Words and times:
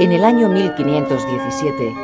En 0.00 0.12
el 0.12 0.24
año 0.24 0.48
1517, 0.48 1.94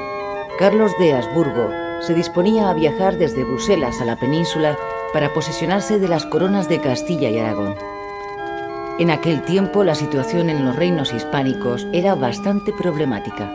Carlos 0.59 0.93
de 0.99 1.15
Habsburgo 1.15 1.71
se 2.03 2.13
disponía 2.13 2.69
a 2.69 2.75
viajar 2.75 3.17
desde 3.17 3.43
Bruselas 3.43 4.03
a 4.03 4.05
la 4.05 4.17
península 4.17 4.77
para 5.15 5.33
posesionarse 5.33 5.99
de 5.99 6.07
las 6.07 6.27
coronas 6.27 6.69
de 6.69 6.79
Castilla 6.79 7.31
y 7.31 7.39
Aragón. 7.39 7.75
En 8.99 9.11
aquel 9.11 9.41
tiempo 9.45 9.83
la 9.83 9.95
situación 9.95 10.51
en 10.51 10.67
los 10.67 10.77
reinos 10.77 11.15
hispánicos 11.15 11.87
era 11.95 12.15
bastante 12.15 12.71
problemática. 12.71 13.51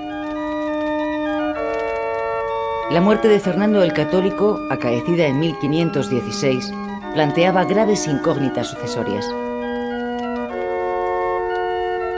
La 2.89 2.99
muerte 2.99 3.27
de 3.27 3.39
Fernando 3.39 3.83
el 3.83 3.93
Católico, 3.93 4.59
acaecida 4.71 5.27
en 5.27 5.37
1516, 5.37 6.73
planteaba 7.13 7.65
graves 7.65 8.07
incógnitas 8.07 8.69
sucesorias. 8.69 9.31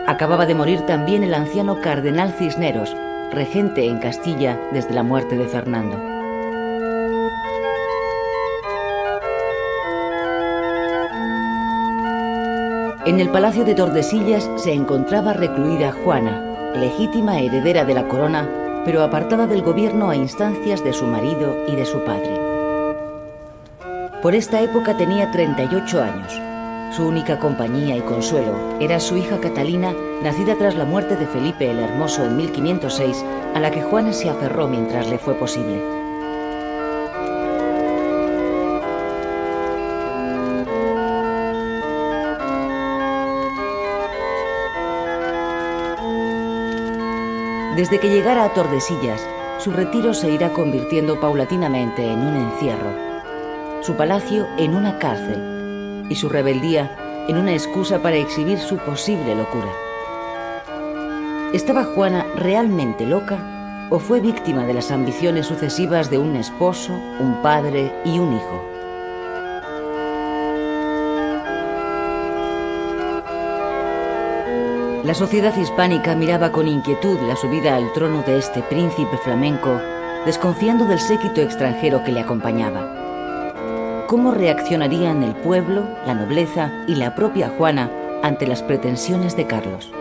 Acababa 0.06 0.46
de 0.46 0.54
morir 0.54 0.82
también 0.82 1.24
el 1.24 1.34
anciano 1.34 1.80
cardenal 1.80 2.34
Cisneros, 2.34 2.94
regente 3.32 3.88
en 3.88 4.00
Castilla 4.00 4.60
desde 4.74 4.94
la 4.94 5.02
muerte 5.02 5.38
de 5.38 5.48
Fernando. 5.48 5.96
En 13.06 13.20
el 13.22 13.30
palacio 13.30 13.64
de 13.64 13.76
Tordesillas 13.76 14.50
se 14.58 14.74
encontraba 14.74 15.32
recluida 15.32 15.94
Juana, 15.94 16.74
legítima 16.76 17.40
heredera 17.40 17.86
de 17.86 17.94
la 17.94 18.08
corona, 18.10 18.50
pero 18.84 19.04
apartada 19.04 19.48
del 19.48 19.62
gobierno 19.62 20.10
a 20.10 20.18
instancias 20.18 20.84
de 20.84 20.92
su 20.92 21.06
marido 21.06 21.64
y 21.70 21.78
de 21.78 21.86
su 21.86 22.04
padre. 22.04 22.40
Por 24.22 24.36
esta 24.36 24.60
época 24.62 24.98
tenía 24.98 25.32
38 25.32 26.02
años. 26.02 26.53
Su 26.96 27.08
única 27.08 27.40
compañía 27.40 27.96
y 27.98 28.02
consuelo 28.02 28.78
era 28.80 29.00
su 29.00 29.18
hija 29.18 29.40
Catalina, 29.40 29.96
nacida 30.22 30.56
tras 30.56 30.76
la 30.76 30.86
muerte 30.86 31.16
de 31.16 31.26
Felipe 31.26 31.72
el 31.72 31.80
Hermoso 31.80 32.24
en 32.24 32.38
1506, 32.38 33.26
a 33.56 33.60
la 33.60 33.72
que 33.72 33.82
Juana 33.82 34.14
se 34.14 34.30
aferró 34.30 34.68
mientras 34.68 35.10
le 35.10 35.18
fue 35.18 35.34
posible. 35.34 35.82
Desde 47.76 48.00
que 48.00 48.10
llegara 48.12 48.44
a 48.44 48.54
Tordesillas, 48.54 49.28
su 49.58 49.72
retiro 49.72 50.14
se 50.14 50.30
irá 50.30 50.54
convirtiendo 50.54 51.20
paulatinamente 51.20 52.06
en 52.06 52.20
un 52.20 52.36
encierro, 52.36 52.92
su 53.82 53.96
palacio 53.96 54.46
en 54.60 54.76
una 54.76 55.00
cárcel 55.00 55.53
y 56.14 56.16
su 56.16 56.30
rebeldía 56.30 57.26
en 57.28 57.38
una 57.38 57.54
excusa 57.54 58.00
para 58.04 58.18
exhibir 58.18 58.60
su 58.60 58.78
posible 58.78 59.34
locura. 59.34 59.72
¿Estaba 61.54 61.86
Juana 61.86 62.24
realmente 62.36 63.08
loca 63.08 63.88
o 63.90 63.98
fue 63.98 64.20
víctima 64.20 64.68
de 64.68 64.76
las 64.76 64.92
ambiciones 64.92 65.48
sucesivas 65.48 66.12
de 66.12 66.20
un 66.20 66.36
esposo, 66.36 66.94
un 67.20 67.42
padre 67.42 67.92
y 68.06 68.20
un 68.20 68.34
hijo? 68.34 68.64
La 75.04 75.16
sociedad 75.16 75.58
hispánica 75.58 76.16
miraba 76.16 76.52
con 76.52 76.68
inquietud 76.68 77.20
la 77.28 77.36
subida 77.36 77.76
al 77.76 77.92
trono 77.94 78.22
de 78.22 78.38
este 78.38 78.62
príncipe 78.62 79.18
flamenco, 79.18 79.82
desconfiando 80.28 80.86
del 80.86 81.00
séquito 81.00 81.42
extranjero 81.42 82.04
que 82.04 82.12
le 82.12 82.20
acompañaba. 82.20 83.03
¿Cómo 84.14 84.30
reaccionarían 84.30 85.24
el 85.24 85.34
pueblo, 85.34 85.88
la 86.06 86.14
nobleza 86.14 86.86
y 86.88 86.94
la 86.94 87.16
propia 87.16 87.50
Juana 87.58 87.90
ante 88.22 88.46
las 88.46 88.62
pretensiones 88.62 89.36
de 89.36 89.48
Carlos? 89.48 89.92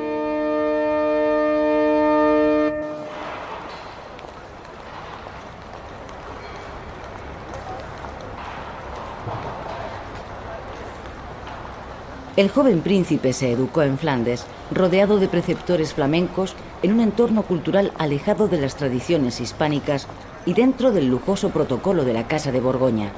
El 12.36 12.50
joven 12.50 12.82
príncipe 12.82 13.32
se 13.32 13.50
educó 13.50 13.80
en 13.80 13.96
Flandes, 13.96 14.44
rodeado 14.70 15.18
de 15.18 15.28
preceptores 15.28 15.94
flamencos, 15.94 16.54
en 16.82 16.92
un 16.92 17.00
entorno 17.00 17.44
cultural 17.44 17.94
alejado 17.96 18.46
de 18.46 18.60
las 18.60 18.76
tradiciones 18.76 19.40
hispánicas 19.40 20.06
y 20.44 20.52
dentro 20.52 20.92
del 20.92 21.08
lujoso 21.08 21.48
protocolo 21.48 22.04
de 22.04 22.12
la 22.12 22.28
Casa 22.28 22.52
de 22.52 22.60
Borgoña. 22.60 23.10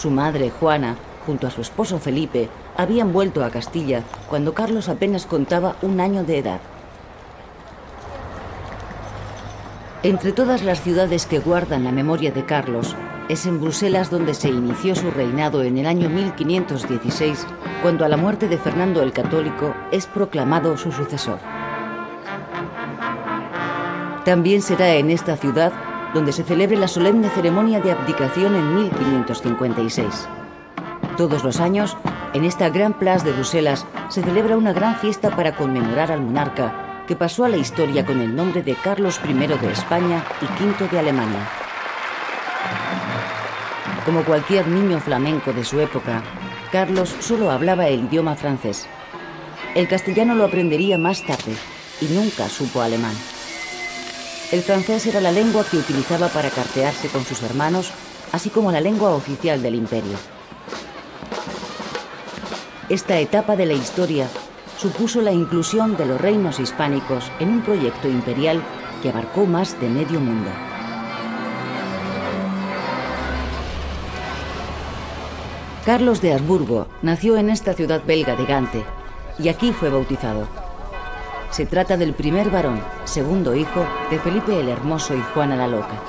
Su 0.00 0.10
madre, 0.10 0.48
Juana, 0.48 0.96
junto 1.26 1.46
a 1.46 1.50
su 1.50 1.60
esposo 1.60 1.98
Felipe, 1.98 2.48
habían 2.74 3.12
vuelto 3.12 3.44
a 3.44 3.50
Castilla 3.50 4.02
cuando 4.30 4.54
Carlos 4.54 4.88
apenas 4.88 5.26
contaba 5.26 5.76
un 5.82 6.00
año 6.00 6.24
de 6.24 6.38
edad. 6.38 6.60
Entre 10.02 10.32
todas 10.32 10.62
las 10.62 10.80
ciudades 10.80 11.26
que 11.26 11.38
guardan 11.38 11.84
la 11.84 11.92
memoria 11.92 12.32
de 12.32 12.46
Carlos, 12.46 12.96
es 13.28 13.44
en 13.44 13.60
Bruselas 13.60 14.10
donde 14.10 14.32
se 14.32 14.48
inició 14.48 14.94
su 14.94 15.10
reinado 15.10 15.62
en 15.64 15.76
el 15.76 15.86
año 15.86 16.08
1516, 16.08 17.46
cuando 17.82 18.06
a 18.06 18.08
la 18.08 18.16
muerte 18.16 18.48
de 18.48 18.56
Fernando 18.56 19.02
el 19.02 19.12
Católico 19.12 19.74
es 19.92 20.06
proclamado 20.06 20.78
su 20.78 20.92
sucesor. 20.92 21.40
También 24.24 24.62
será 24.62 24.94
en 24.94 25.10
esta 25.10 25.36
ciudad 25.36 25.74
donde 26.14 26.32
se 26.32 26.44
celebre 26.44 26.76
la 26.76 26.88
solemne 26.88 27.28
ceremonia 27.30 27.80
de 27.80 27.92
abdicación 27.92 28.54
en 28.54 28.74
1556. 28.74 30.28
Todos 31.16 31.44
los 31.44 31.60
años, 31.60 31.96
en 32.32 32.44
esta 32.44 32.68
gran 32.68 32.94
plaza 32.94 33.24
de 33.24 33.32
Bruselas 33.32 33.86
se 34.08 34.22
celebra 34.22 34.56
una 34.56 34.72
gran 34.72 34.96
fiesta 34.96 35.34
para 35.36 35.56
conmemorar 35.56 36.10
al 36.12 36.22
monarca 36.22 37.04
que 37.06 37.16
pasó 37.16 37.44
a 37.44 37.48
la 37.48 37.56
historia 37.56 38.06
con 38.06 38.20
el 38.20 38.34
nombre 38.34 38.62
de 38.62 38.74
Carlos 38.74 39.20
I 39.28 39.32
de 39.32 39.72
España 39.72 40.24
y 40.40 40.44
V 40.62 40.88
de 40.88 40.98
Alemania. 40.98 41.48
Como 44.04 44.22
cualquier 44.24 44.66
niño 44.68 45.00
flamenco 45.00 45.52
de 45.52 45.64
su 45.64 45.80
época, 45.80 46.22
Carlos 46.72 47.14
solo 47.20 47.50
hablaba 47.50 47.88
el 47.88 48.04
idioma 48.04 48.34
francés. 48.36 48.88
El 49.74 49.88
castellano 49.88 50.34
lo 50.34 50.44
aprendería 50.44 50.98
más 50.98 51.24
tarde 51.24 51.54
y 52.00 52.06
nunca 52.06 52.48
supo 52.48 52.80
alemán. 52.80 53.14
El 54.52 54.62
francés 54.62 55.06
era 55.06 55.20
la 55.20 55.30
lengua 55.30 55.64
que 55.64 55.76
utilizaba 55.76 56.28
para 56.28 56.50
cartearse 56.50 57.06
con 57.08 57.24
sus 57.24 57.40
hermanos, 57.42 57.92
así 58.32 58.50
como 58.50 58.72
la 58.72 58.80
lengua 58.80 59.10
oficial 59.10 59.62
del 59.62 59.76
imperio. 59.76 60.16
Esta 62.88 63.20
etapa 63.20 63.54
de 63.54 63.66
la 63.66 63.74
historia 63.74 64.28
supuso 64.76 65.20
la 65.22 65.30
inclusión 65.30 65.96
de 65.96 66.04
los 66.04 66.20
reinos 66.20 66.58
hispánicos 66.58 67.30
en 67.38 67.50
un 67.50 67.62
proyecto 67.62 68.08
imperial 68.08 68.60
que 69.02 69.10
abarcó 69.10 69.46
más 69.46 69.80
de 69.80 69.88
medio 69.88 70.18
mundo. 70.18 70.50
Carlos 75.86 76.20
de 76.20 76.34
Habsburgo 76.34 76.88
nació 77.02 77.36
en 77.36 77.50
esta 77.50 77.74
ciudad 77.74 78.02
belga 78.04 78.34
de 78.34 78.46
Gante 78.46 78.84
y 79.38 79.48
aquí 79.48 79.72
fue 79.72 79.90
bautizado. 79.90 80.59
Se 81.50 81.66
trata 81.66 81.96
del 81.96 82.14
primer 82.14 82.48
varón, 82.48 82.80
segundo 83.04 83.56
hijo 83.56 83.84
de 84.08 84.20
Felipe 84.20 84.60
el 84.60 84.68
Hermoso 84.68 85.16
y 85.16 85.20
Juana 85.34 85.56
la 85.56 85.66
Loca. 85.66 86.00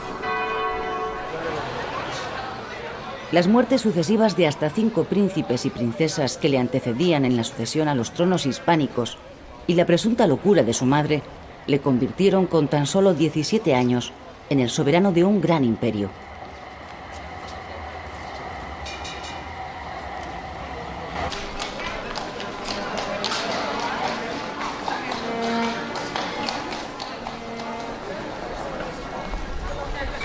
Las 3.31 3.47
muertes 3.47 3.81
sucesivas 3.81 4.37
de 4.37 4.45
hasta 4.45 4.69
cinco 4.69 5.05
príncipes 5.05 5.65
y 5.65 5.71
princesas 5.71 6.37
que 6.37 6.47
le 6.47 6.59
antecedían 6.59 7.25
en 7.25 7.37
la 7.37 7.43
sucesión 7.43 7.87
a 7.87 7.95
los 7.95 8.13
tronos 8.13 8.45
hispánicos 8.45 9.17
y 9.65 9.73
la 9.73 9.87
presunta 9.87 10.27
locura 10.27 10.61
de 10.61 10.73
su 10.73 10.85
madre 10.85 11.23
le 11.65 11.79
convirtieron 11.79 12.45
con 12.45 12.67
tan 12.67 12.85
solo 12.85 13.15
17 13.15 13.73
años 13.73 14.13
en 14.51 14.59
el 14.59 14.69
soberano 14.69 15.11
de 15.11 15.23
un 15.23 15.41
gran 15.41 15.63
imperio. 15.63 16.11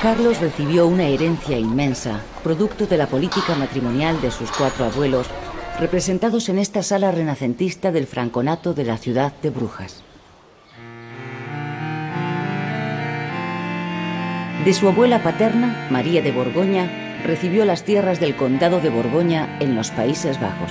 Carlos 0.06 0.38
recibió 0.38 0.86
una 0.86 1.08
herencia 1.08 1.58
inmensa, 1.58 2.20
producto 2.44 2.86
de 2.86 2.96
la 2.96 3.08
política 3.08 3.56
matrimonial 3.56 4.20
de 4.20 4.30
sus 4.30 4.52
cuatro 4.52 4.84
abuelos, 4.84 5.26
representados 5.80 6.48
en 6.48 6.60
esta 6.60 6.84
sala 6.84 7.10
renacentista 7.10 7.90
del 7.90 8.06
franconato 8.06 8.72
de 8.72 8.84
la 8.84 8.98
ciudad 8.98 9.32
de 9.42 9.50
Brujas. 9.50 10.04
De 14.64 14.72
su 14.72 14.86
abuela 14.86 15.24
paterna, 15.24 15.88
María 15.90 16.22
de 16.22 16.30
Borgoña, 16.30 16.88
recibió 17.24 17.64
las 17.64 17.82
tierras 17.82 18.20
del 18.20 18.36
condado 18.36 18.80
de 18.80 18.90
Borgoña 18.90 19.58
en 19.58 19.74
los 19.74 19.90
Países 19.90 20.40
Bajos. 20.40 20.70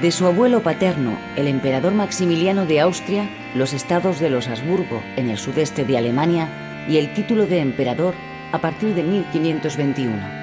De 0.00 0.10
su 0.12 0.24
abuelo 0.24 0.62
paterno, 0.62 1.18
el 1.36 1.46
emperador 1.46 1.92
Maximiliano 1.92 2.64
de 2.64 2.80
Austria, 2.80 3.28
los 3.54 3.74
estados 3.74 4.18
de 4.18 4.30
los 4.30 4.48
Habsburgo 4.48 5.02
en 5.16 5.28
el 5.28 5.36
sudeste 5.36 5.84
de 5.84 5.98
Alemania 5.98 6.48
y 6.88 6.96
el 6.96 7.12
título 7.14 7.46
de 7.46 7.60
emperador 7.60 8.14
a 8.52 8.60
partir 8.60 8.94
de 8.94 9.02
1521. 9.02 10.40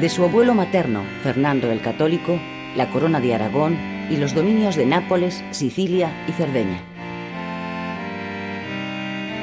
De 0.00 0.08
su 0.08 0.24
abuelo 0.24 0.54
materno, 0.54 1.04
Fernando 1.22 1.70
el 1.70 1.80
Católico, 1.80 2.40
la 2.76 2.90
corona 2.90 3.20
de 3.20 3.34
Aragón, 3.34 3.76
y 4.10 4.16
los 4.16 4.34
dominios 4.34 4.76
de 4.76 4.86
Nápoles, 4.86 5.44
Sicilia 5.50 6.12
y 6.26 6.32
Cerdeña. 6.32 6.80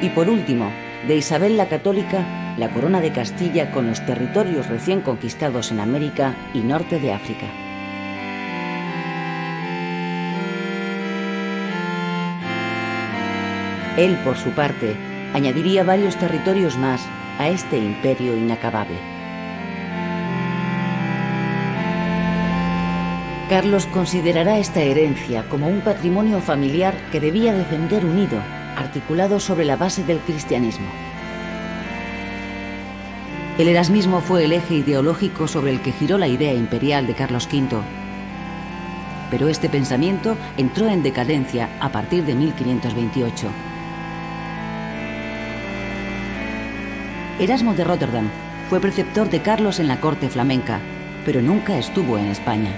Y 0.02 0.08
por 0.10 0.28
último, 0.28 0.70
de 1.06 1.16
Isabel 1.16 1.56
la 1.56 1.68
Católica, 1.68 2.54
la 2.58 2.70
corona 2.70 3.00
de 3.00 3.12
Castilla 3.12 3.70
con 3.70 3.86
los 3.86 4.04
territorios 4.04 4.66
recién 4.66 5.00
conquistados 5.00 5.70
en 5.70 5.80
América 5.80 6.34
y 6.52 6.60
norte 6.60 6.98
de 6.98 7.12
África. 7.12 7.46
Él, 13.96 14.18
por 14.24 14.36
su 14.36 14.50
parte, 14.50 14.94
añadiría 15.32 15.84
varios 15.84 16.16
territorios 16.16 16.76
más 16.76 17.06
a 17.38 17.48
este 17.48 17.78
imperio 17.78 18.36
inacabable. 18.36 18.96
Carlos 23.48 23.86
considerará 23.86 24.58
esta 24.58 24.80
herencia 24.80 25.44
como 25.48 25.68
un 25.68 25.80
patrimonio 25.80 26.40
familiar 26.40 26.94
que 27.12 27.20
debía 27.20 27.54
defender 27.54 28.04
unido, 28.04 28.40
articulado 28.76 29.38
sobre 29.38 29.64
la 29.64 29.76
base 29.76 30.02
del 30.02 30.18
cristianismo. 30.18 30.88
El 33.56 33.68
erasmismo 33.68 34.20
fue 34.20 34.44
el 34.44 34.52
eje 34.52 34.74
ideológico 34.74 35.46
sobre 35.46 35.70
el 35.70 35.80
que 35.80 35.92
giró 35.92 36.18
la 36.18 36.26
idea 36.26 36.52
imperial 36.52 37.06
de 37.06 37.14
Carlos 37.14 37.48
V. 37.50 37.80
Pero 39.30 39.48
este 39.48 39.68
pensamiento 39.68 40.36
entró 40.56 40.88
en 40.88 41.02
decadencia 41.02 41.70
a 41.80 41.90
partir 41.90 42.24
de 42.24 42.34
1528. 42.34 43.46
Erasmo 47.38 47.74
de 47.74 47.84
Rotterdam 47.84 48.30
fue 48.70 48.80
preceptor 48.80 49.28
de 49.28 49.42
Carlos 49.42 49.78
en 49.78 49.88
la 49.88 50.00
corte 50.00 50.30
flamenca, 50.30 50.80
pero 51.26 51.42
nunca 51.42 51.76
estuvo 51.76 52.16
en 52.16 52.28
España, 52.28 52.70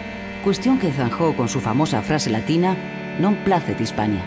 cuestión 0.43 0.81
que 0.81 0.90
zanjó 0.90 1.37
con 1.37 1.49
su 1.49 1.60
famosa 1.60 2.02
frase 2.02 2.28
latina 2.28 2.75
non 3.22 3.38
placet 3.46 3.78
Hispania. 3.78 4.26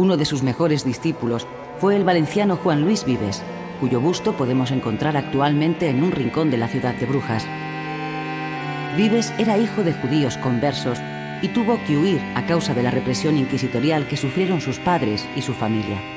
Uno 0.00 0.16
de 0.16 0.24
sus 0.24 0.40
mejores 0.40 0.80
discípulos 0.80 1.44
fue 1.76 1.92
el 1.92 2.08
valenciano 2.08 2.56
Juan 2.56 2.80
Luis 2.80 3.04
Vives, 3.04 3.44
cuyo 3.80 4.00
busto 4.00 4.32
podemos 4.32 4.72
encontrar 4.72 5.18
actualmente 5.18 5.92
en 5.92 6.02
un 6.02 6.12
rincón 6.12 6.48
de 6.48 6.56
la 6.56 6.68
ciudad 6.68 6.94
de 6.96 7.04
Brujas. 7.04 7.44
Vives 8.96 9.28
era 9.36 9.58
hijo 9.60 9.84
de 9.84 9.92
judíos 9.92 10.38
conversos 10.38 10.96
y 11.42 11.48
tuvo 11.48 11.76
que 11.84 11.98
huir 11.98 12.22
a 12.34 12.46
causa 12.46 12.72
de 12.72 12.82
la 12.82 12.90
represión 12.90 13.36
inquisitorial 13.36 14.08
que 14.08 14.16
sufrieron 14.16 14.62
sus 14.62 14.78
padres 14.78 15.28
y 15.36 15.42
su 15.42 15.52
familia. 15.52 16.15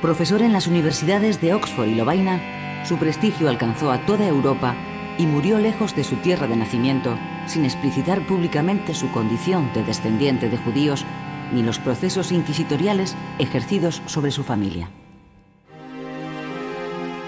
Profesor 0.00 0.42
en 0.42 0.52
las 0.52 0.68
universidades 0.68 1.40
de 1.40 1.54
Oxford 1.54 1.88
y 1.88 1.96
Lovaina, 1.96 2.84
su 2.86 2.98
prestigio 2.98 3.48
alcanzó 3.48 3.90
a 3.90 4.06
toda 4.06 4.28
Europa 4.28 4.76
y 5.18 5.26
murió 5.26 5.58
lejos 5.58 5.96
de 5.96 6.04
su 6.04 6.14
tierra 6.16 6.46
de 6.46 6.54
nacimiento, 6.54 7.18
sin 7.46 7.64
explicitar 7.64 8.24
públicamente 8.24 8.94
su 8.94 9.10
condición 9.10 9.72
de 9.74 9.82
descendiente 9.82 10.48
de 10.48 10.56
judíos 10.56 11.04
ni 11.52 11.64
los 11.64 11.80
procesos 11.80 12.30
inquisitoriales 12.30 13.16
ejercidos 13.40 14.00
sobre 14.06 14.30
su 14.30 14.44
familia. 14.44 14.88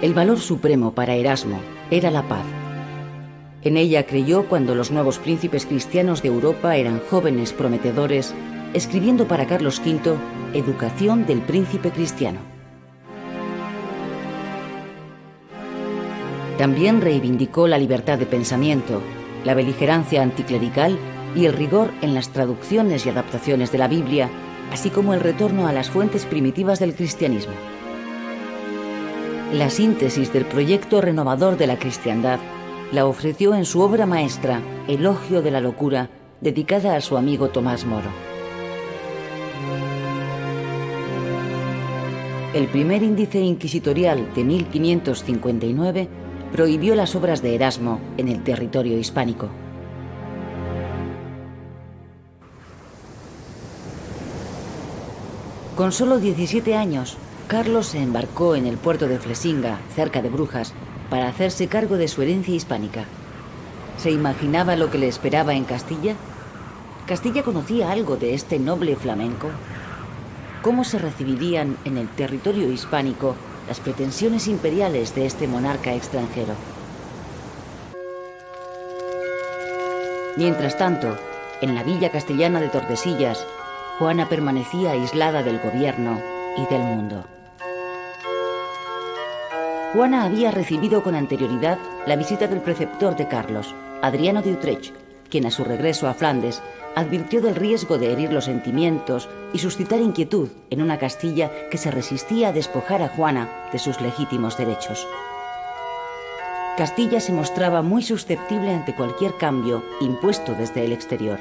El 0.01 0.15
valor 0.15 0.39
supremo 0.39 0.95
para 0.95 1.15
Erasmo 1.15 1.61
era 1.91 2.13
la 2.13 2.29
paz. 2.29 2.45
En 3.63 3.77
ella 3.77 4.07
creyó 4.07 4.49
cuando 4.49 4.77
los 4.77 4.93
nuevos 4.93 5.19
príncipes 5.19 5.67
cristianos 5.67 6.23
de 6.23 6.29
Europa 6.29 6.77
eran 6.77 7.03
jóvenes 7.11 7.53
prometedores, 7.53 8.33
escribiendo 8.75 9.27
para 9.27 9.47
Carlos 9.47 9.83
V 9.85 10.17
Educación 10.55 11.27
del 11.27 11.41
Príncipe 11.41 11.91
Cristiano. 11.91 12.60
También 16.61 17.01
reivindicó 17.01 17.67
la 17.69 17.79
libertad 17.79 18.19
de 18.19 18.27
pensamiento, 18.27 19.01
la 19.47 19.55
beligerancia 19.55 20.21
anticlerical 20.21 20.99
y 21.35 21.47
el 21.47 21.55
rigor 21.55 21.91
en 22.03 22.13
las 22.13 22.35
traducciones 22.35 23.07
y 23.07 23.09
adaptaciones 23.09 23.73
de 23.73 23.79
la 23.79 23.89
Biblia, 23.89 24.29
así 24.71 24.91
como 24.91 25.15
el 25.15 25.21
retorno 25.21 25.67
a 25.67 25.73
las 25.73 25.89
fuentes 25.89 26.27
primitivas 26.27 26.79
del 26.79 26.95
cristianismo. 26.95 27.55
La 29.55 29.71
síntesis 29.71 30.35
del 30.35 30.45
proyecto 30.45 31.01
renovador 31.01 31.57
de 31.57 31.67
la 31.67 31.79
cristiandad 31.79 32.41
la 32.93 33.07
ofreció 33.07 33.55
en 33.55 33.65
su 33.65 33.81
obra 33.81 34.05
maestra, 34.05 34.61
Elogio 34.87 35.41
de 35.41 35.53
la 35.53 35.63
Locura, 35.63 36.11
dedicada 36.43 36.95
a 36.95 37.01
su 37.01 37.17
amigo 37.17 37.49
Tomás 37.49 37.87
Moro. 37.87 38.11
El 42.53 42.67
primer 42.67 43.03
índice 43.03 43.41
inquisitorial 43.41 44.35
de 44.35 44.45
1559 44.45 46.20
prohibió 46.53 46.95
las 46.95 47.15
obras 47.15 47.43
de 47.43 47.55
Erasmo 47.55 48.01
en 48.17 48.29
el 48.29 48.43
territorio 48.43 48.99
hispánico. 48.99 49.49
Con 55.77 55.93
solo 55.93 56.19
17 56.19 56.77
años, 56.77 57.17
Carlos 57.49 57.87
se 57.87 58.03
embarcó 58.03 58.55
en 58.55 58.67
el 58.67 58.77
puerto 58.77 59.09
de 59.09 59.19
Flesinga, 59.19 59.79
cerca 59.95 60.21
de 60.21 60.29
Brujas, 60.29 60.75
para 61.09 61.29
hacerse 61.29 61.69
cargo 61.69 61.97
de 61.97 62.09
su 62.09 62.23
herencia 62.23 62.55
hispánica. 62.55 63.05
¿Se 63.97 64.11
imaginaba 64.11 64.77
lo 64.77 64.91
que 64.91 64.99
le 64.99 65.09
esperaba 65.09 65.55
en 65.55 65.65
Castilla? 65.65 66.15
¿Castilla 67.07 67.43
conocía 67.43 67.91
algo 67.91 68.17
de 68.17 68.35
este 68.35 68.59
noble 68.59 68.95
flamenco? 68.97 69.49
¿Cómo 70.63 70.85
se 70.85 70.99
recibirían 70.99 71.77
en 71.85 71.97
el 71.97 72.09
territorio 72.09 72.71
hispánico 72.71 73.35
las 73.71 73.79
pretensiones 73.79 74.49
imperiales 74.49 75.15
de 75.15 75.27
este 75.27 75.47
monarca 75.47 75.95
extranjero. 75.95 76.55
Mientras 80.37 80.77
tanto, 80.77 81.17
en 81.61 81.77
la 81.77 81.85
villa 81.85 82.11
castellana 82.11 82.61
de 82.61 82.69
Tordesillas, 82.69 83.47
Juana 84.01 84.29
permanecía 84.29 84.91
aislada 84.91 85.45
del 85.45 85.61
gobierno 85.61 86.21
y 86.57 86.67
del 86.67 86.83
mundo. 86.83 87.25
Juana 89.93 90.25
había 90.25 90.51
recibido 90.51 91.05
con 91.05 91.15
anterioridad 91.15 91.79
la 92.07 92.17
visita 92.17 92.49
del 92.49 92.63
preceptor 92.63 93.15
de 93.15 93.29
Carlos, 93.29 93.73
Adriano 94.03 94.43
de 94.43 94.53
Utrecht, 94.53 94.97
quien 95.29 95.47
a 95.47 95.53
su 95.53 95.63
regreso 95.63 96.09
a 96.09 96.15
Flandes 96.15 96.61
advirtió 96.95 97.41
del 97.41 97.55
riesgo 97.55 97.99
de 97.99 98.13
herir 98.13 98.33
los 98.33 98.45
sentimientos 98.47 99.29
y 99.53 99.59
suscitar 99.59 100.01
inquietud 100.01 100.49
en 100.71 100.83
una 100.83 100.99
Castilla 100.99 101.51
que 101.71 101.79
se 101.79 101.91
resistía 101.91 102.49
a 102.49 102.53
despojar 102.53 103.03
a 103.03 103.09
Juana 103.09 103.69
de 103.73 103.79
sus 103.79 104.01
legítimos 104.01 104.57
derechos. 104.57 105.07
Castilla 106.77 107.21
se 107.21 107.33
mostraba 107.33 107.83
muy 107.83 108.03
susceptible 108.03 108.73
ante 108.73 108.95
cualquier 108.95 109.37
cambio 109.37 109.85
impuesto 110.01 110.55
desde 110.55 110.85
el 110.85 110.93
exterior. 110.93 111.39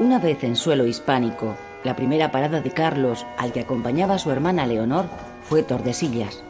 Una 0.00 0.18
vez 0.18 0.44
en 0.44 0.56
suelo 0.56 0.86
hispánico, 0.86 1.56
la 1.84 1.96
primera 1.96 2.30
parada 2.30 2.60
de 2.60 2.70
Carlos, 2.70 3.26
al 3.36 3.52
que 3.52 3.60
acompañaba 3.60 4.14
a 4.14 4.18
su 4.18 4.30
hermana 4.30 4.66
Leonor, 4.66 5.06
fue 5.42 5.62
Tordesillas, 5.62 6.42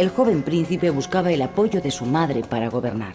el 0.00 0.08
joven 0.08 0.42
príncipe 0.42 0.88
buscaba 0.88 1.30
el 1.30 1.42
apoyo 1.42 1.82
de 1.82 1.90
su 1.90 2.06
madre 2.06 2.40
para 2.40 2.70
gobernar. 2.70 3.12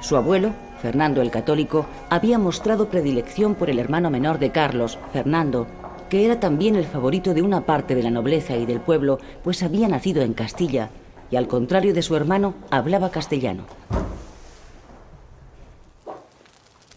Su 0.00 0.16
abuelo, 0.16 0.52
Fernando 0.80 1.20
el 1.20 1.30
Católico, 1.30 1.84
había 2.08 2.38
mostrado 2.38 2.88
predilección 2.88 3.56
por 3.56 3.68
el 3.68 3.78
hermano 3.78 4.08
menor 4.08 4.38
de 4.38 4.52
Carlos, 4.52 4.98
Fernando, 5.12 5.66
que 6.08 6.24
era 6.24 6.40
también 6.40 6.76
el 6.76 6.86
favorito 6.86 7.34
de 7.34 7.42
una 7.42 7.66
parte 7.66 7.94
de 7.94 8.02
la 8.02 8.10
nobleza 8.10 8.56
y 8.56 8.64
del 8.64 8.80
pueblo, 8.80 9.18
pues 9.42 9.62
había 9.62 9.86
nacido 9.86 10.22
en 10.22 10.32
Castilla 10.32 10.88
y, 11.30 11.36
al 11.36 11.46
contrario 11.46 11.92
de 11.92 12.00
su 12.00 12.16
hermano, 12.16 12.54
hablaba 12.70 13.10
castellano. 13.10 13.64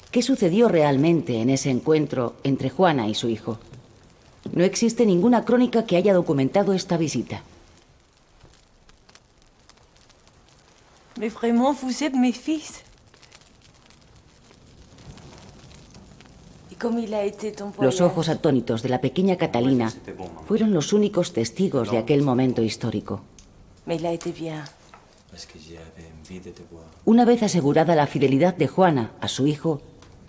¿Qué 0.10 0.22
sucedió 0.22 0.70
realmente 0.70 1.42
en 1.42 1.50
ese 1.50 1.70
encuentro 1.70 2.36
entre 2.46 2.70
Juana 2.70 3.10
y 3.10 3.14
su 3.14 3.28
hijo? 3.28 3.60
No 4.54 4.64
existe 4.64 5.06
ninguna 5.06 5.46
crónica 5.46 5.86
que 5.86 5.98
haya 5.98 6.14
documentado 6.14 6.74
esta 6.74 6.98
visita. 6.98 7.44
Mais 11.18 11.30
vraiment, 11.30 11.74
vous 11.74 12.04
êtes 12.04 12.14
mes 12.14 12.32
fils. 12.32 12.84
Los 17.80 18.02
ojos 18.02 18.30
atónitos 18.30 18.84
de 18.84 18.90
la 18.90 19.02
pequeña 19.02 19.36
Catalina 19.36 19.92
fueron 20.48 20.74
los 20.74 20.94
únicos 20.94 21.34
testigos 21.34 21.90
de 21.90 21.98
aquel 21.98 22.22
momento 22.22 22.62
histórico. 22.62 23.22
Una 27.06 27.26
vez 27.26 27.44
asegurada 27.44 27.96
la 27.96 28.06
fidelidad 28.06 28.56
de 28.56 28.68
Juana 28.68 29.12
a 29.22 29.28
su 29.28 29.48
hijo, 29.48 29.82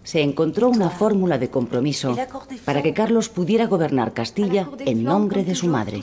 se 0.09 0.23
encontró 0.23 0.71
una 0.71 0.89
fórmula 0.89 1.37
de 1.37 1.51
compromiso 1.51 2.17
para 2.65 2.83
que 2.83 2.95
Carlos 2.95 3.29
pudiera 3.29 3.67
gobernar 3.67 4.15
Castilla 4.15 4.67
en 4.87 5.05
nombre 5.05 5.45
de 5.45 5.55
su 5.55 5.67
madre. 5.67 6.01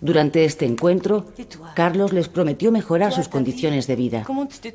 Durante 0.00 0.46
este 0.46 0.64
encuentro, 0.64 1.26
Carlos 1.74 2.14
les 2.14 2.30
prometió 2.30 2.72
mejorar 2.72 3.12
sus 3.12 3.28
condiciones 3.28 3.86
de 3.86 3.94
vida, 3.94 4.26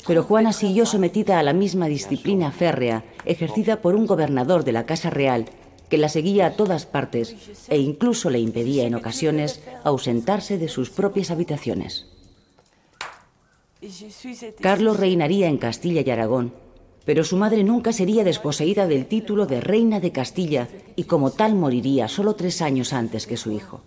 pero 0.06 0.22
Juana 0.22 0.54
siguió 0.54 0.86
sometida 0.86 1.40
a 1.40 1.44
la 1.44 1.54
misma 1.54 1.88
disciplina 1.88 2.52
férrea 2.52 3.04
ejercida 3.26 3.82
por 3.82 3.96
un 3.96 4.06
gobernador 4.06 4.64
de 4.64 4.74
la 4.74 4.86
Casa 4.86 5.10
Real 5.10 5.46
que 5.90 5.98
la 5.98 6.08
seguía 6.08 6.46
a 6.46 6.54
todas 6.54 6.86
partes 6.86 7.36
e 7.68 7.80
incluso 7.80 8.30
le 8.30 8.38
impedía 8.38 8.86
en 8.86 8.94
ocasiones 8.94 9.60
ausentarse 9.84 10.60
de 10.60 10.68
sus 10.68 10.92
propias 10.92 11.32
habitaciones. 11.32 12.06
Carlos 14.60 15.00
reinaría 15.00 15.48
en 15.48 15.58
Castilla 15.58 16.04
y 16.06 16.10
Aragón, 16.12 16.54
pero 17.06 17.24
su 17.24 17.38
madre 17.38 17.64
nunca 17.64 17.94
sería 17.94 18.24
desposeída 18.24 18.88
del 18.88 19.06
título 19.06 19.46
de 19.46 19.62
reina 19.62 20.00
de 20.00 20.12
Castilla 20.12 20.68
y 20.96 21.06
como 21.06 21.32
tal 21.32 21.56
moriría 21.56 22.08
solo 22.08 22.36
tres 22.36 22.62
años 22.62 22.94
antes 22.94 23.26
que 23.28 23.38
su 23.38 23.52
hijo. 23.52 23.82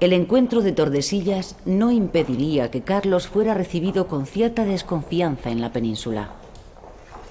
El 0.00 0.12
encuentro 0.12 0.60
de 0.62 0.70
Tordesillas 0.70 1.56
no 1.64 1.90
impediría 1.90 2.70
que 2.70 2.82
Carlos 2.82 3.26
fuera 3.26 3.54
recibido 3.54 4.06
con 4.06 4.26
cierta 4.26 4.64
desconfianza 4.64 5.50
en 5.50 5.60
la 5.60 5.72
península. 5.72 6.30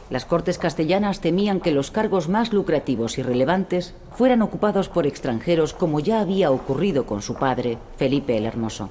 Las 0.10 0.26
cortes 0.26 0.58
castellanas 0.58 1.22
temían 1.22 1.62
que 1.62 1.72
los 1.72 1.92
cargos 1.92 2.28
más 2.28 2.52
lucrativos 2.52 3.18
y 3.18 3.24
relevantes 3.24 3.94
fueran 4.16 4.42
ocupados 4.42 4.90
por 4.90 5.08
extranjeros 5.08 5.74
como 5.74 6.00
ya 6.00 6.20
había 6.20 6.52
ocurrido 6.52 7.06
con 7.06 7.22
su 7.22 7.36
padre, 7.36 7.78
Felipe 7.98 8.38
el 8.38 8.46
Hermoso. 8.46 8.90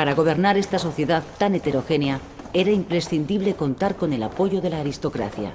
Para 0.00 0.14
gobernar 0.14 0.56
esta 0.56 0.78
sociedad 0.78 1.22
tan 1.36 1.54
heterogénea 1.54 2.20
era 2.54 2.70
imprescindible 2.70 3.52
contar 3.52 3.96
con 3.96 4.14
el 4.14 4.22
apoyo 4.22 4.62
de 4.62 4.70
la 4.70 4.80
aristocracia. 4.80 5.52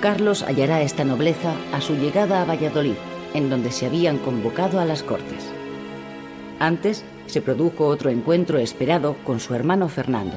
Carlos 0.00 0.42
hallará 0.42 0.80
esta 0.80 1.04
nobleza 1.04 1.52
a 1.74 1.82
su 1.82 1.96
llegada 1.96 2.40
a 2.40 2.46
Valladolid, 2.46 2.94
en 3.34 3.50
donde 3.50 3.72
se 3.72 3.84
habían 3.84 4.16
convocado 4.16 4.80
a 4.80 4.86
las 4.86 5.02
cortes. 5.02 5.44
Antes 6.60 7.04
se 7.26 7.42
produjo 7.42 7.88
otro 7.88 8.08
encuentro 8.08 8.56
esperado 8.56 9.14
con 9.22 9.38
su 9.38 9.54
hermano 9.54 9.90
Fernando. 9.90 10.36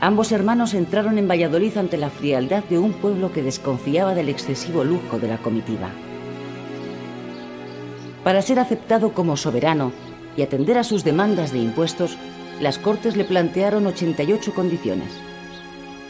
Ambos 0.00 0.32
hermanos 0.32 0.72
entraron 0.72 1.18
en 1.18 1.28
Valladolid 1.28 1.76
ante 1.76 1.98
la 1.98 2.08
frialdad 2.08 2.64
de 2.64 2.78
un 2.78 2.94
pueblo 2.94 3.30
que 3.30 3.42
desconfiaba 3.42 4.14
del 4.14 4.30
excesivo 4.30 4.84
lujo 4.84 5.18
de 5.18 5.28
la 5.28 5.36
comitiva. 5.36 5.90
Para 8.28 8.42
ser 8.42 8.58
aceptado 8.58 9.14
como 9.14 9.38
soberano 9.38 9.90
y 10.36 10.42
atender 10.42 10.76
a 10.76 10.84
sus 10.84 11.02
demandas 11.02 11.50
de 11.50 11.60
impuestos, 11.60 12.18
las 12.60 12.76
Cortes 12.76 13.16
le 13.16 13.24
plantearon 13.24 13.86
88 13.86 14.52
condiciones. 14.52 15.08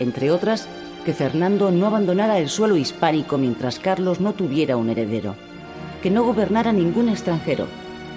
Entre 0.01 0.33
otras, 0.33 0.69
que 1.05 1.15
Fernando 1.15 1.71
no 1.71 1.87
abandonara 1.87 2.41
el 2.41 2.49
suelo 2.49 2.77
hispánico 2.77 3.39
mientras 3.39 3.79
Carlos 3.79 4.19
no 4.19 4.33
tuviera 4.33 4.77
un 4.77 4.91
heredero, 4.91 5.37
que 6.03 6.11
no 6.11 6.25
gobernara 6.25 6.73
ningún 6.73 7.09
extranjero, 7.09 7.69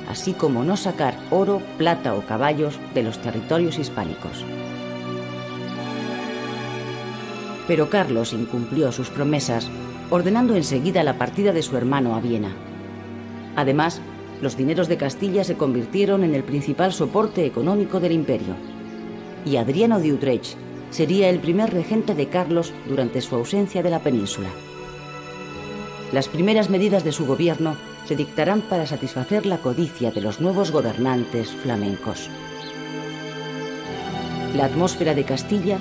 así 0.09 0.33
como 0.33 0.63
no 0.63 0.77
sacar 0.77 1.15
oro, 1.29 1.61
plata 1.77 2.15
o 2.15 2.25
caballos 2.25 2.79
de 2.95 3.03
los 3.03 3.19
territorios 3.19 3.77
hispánicos. 3.77 4.43
Pero 7.67 7.91
Carlos 7.91 8.33
incumplió 8.33 8.91
sus 8.91 9.11
promesas, 9.11 9.69
ordenando 10.09 10.55
enseguida 10.55 11.03
la 11.03 11.19
partida 11.19 11.53
de 11.53 11.61
su 11.61 11.77
hermano 11.77 12.15
a 12.15 12.19
Viena. 12.19 12.55
Además, 13.55 14.01
los 14.41 14.57
dineros 14.57 14.87
de 14.87 14.97
Castilla 14.97 15.43
se 15.43 15.55
convirtieron 15.55 16.23
en 16.23 16.33
el 16.33 16.43
principal 16.43 16.93
soporte 16.93 17.45
económico 17.45 17.99
del 17.99 18.13
imperio. 18.13 18.55
Y 19.45 19.57
Adriano 19.57 19.99
de 19.99 20.13
Utrecht, 20.13 20.55
sería 20.89 21.29
el 21.29 21.39
primer 21.39 21.73
regente 21.73 22.15
de 22.15 22.27
Carlos 22.27 22.73
durante 22.87 23.21
su 23.21 23.35
ausencia 23.35 23.81
de 23.81 23.89
la 23.89 23.99
península. 23.99 24.49
Las 26.11 26.27
primeras 26.27 26.69
medidas 26.69 27.03
de 27.03 27.13
su 27.13 27.25
gobierno 27.25 27.77
se 28.05 28.15
dictarán 28.15 28.61
para 28.61 28.85
satisfacer 28.85 29.45
la 29.45 29.59
codicia 29.59 30.11
de 30.11 30.21
los 30.21 30.41
nuevos 30.41 30.71
gobernantes 30.71 31.49
flamencos. 31.49 32.29
La 34.55 34.65
atmósfera 34.65 35.13
de 35.13 35.23
Castilla 35.23 35.77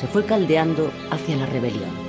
se 0.00 0.06
fue 0.06 0.24
caldeando 0.24 0.90
hacia 1.10 1.36
la 1.36 1.46
rebelión. 1.46 2.03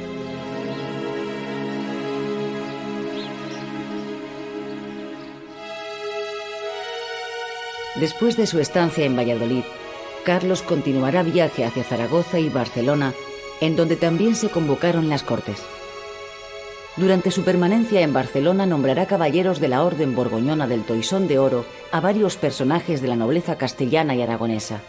Después 7.96 8.36
de 8.36 8.46
su 8.46 8.60
estancia 8.60 9.06
en 9.06 9.16
Valladolid, 9.16 9.64
Carlos 10.26 10.62
continuará 10.62 11.24
viaje 11.24 11.64
hacia 11.64 11.84
Zaragoza 11.84 12.40
y 12.40 12.50
Barcelona, 12.50 13.14
en 13.62 13.76
donde 13.76 13.96
también 13.96 14.36
se 14.36 14.50
convocaron 14.50 15.08
las 15.08 15.24
Cortes. 15.24 15.62
Durante 16.98 17.32
su 17.32 17.44
permanencia 17.44 18.02
en 18.02 18.12
Barcelona 18.12 18.66
nombrará 18.66 19.06
caballeros 19.06 19.60
de 19.60 19.68
la 19.68 19.84
Orden 19.84 20.16
Borgoñona 20.16 20.68
del 20.68 20.84
Toisón 20.84 21.28
de 21.28 21.40
Oro 21.40 21.66
a 21.92 22.00
varios 22.00 22.38
personajes 22.38 23.02
de 23.02 23.08
la 23.08 23.16
nobleza 23.16 23.58
castellana 23.58 24.16
y 24.16 24.22
aragonesa. 24.22 24.82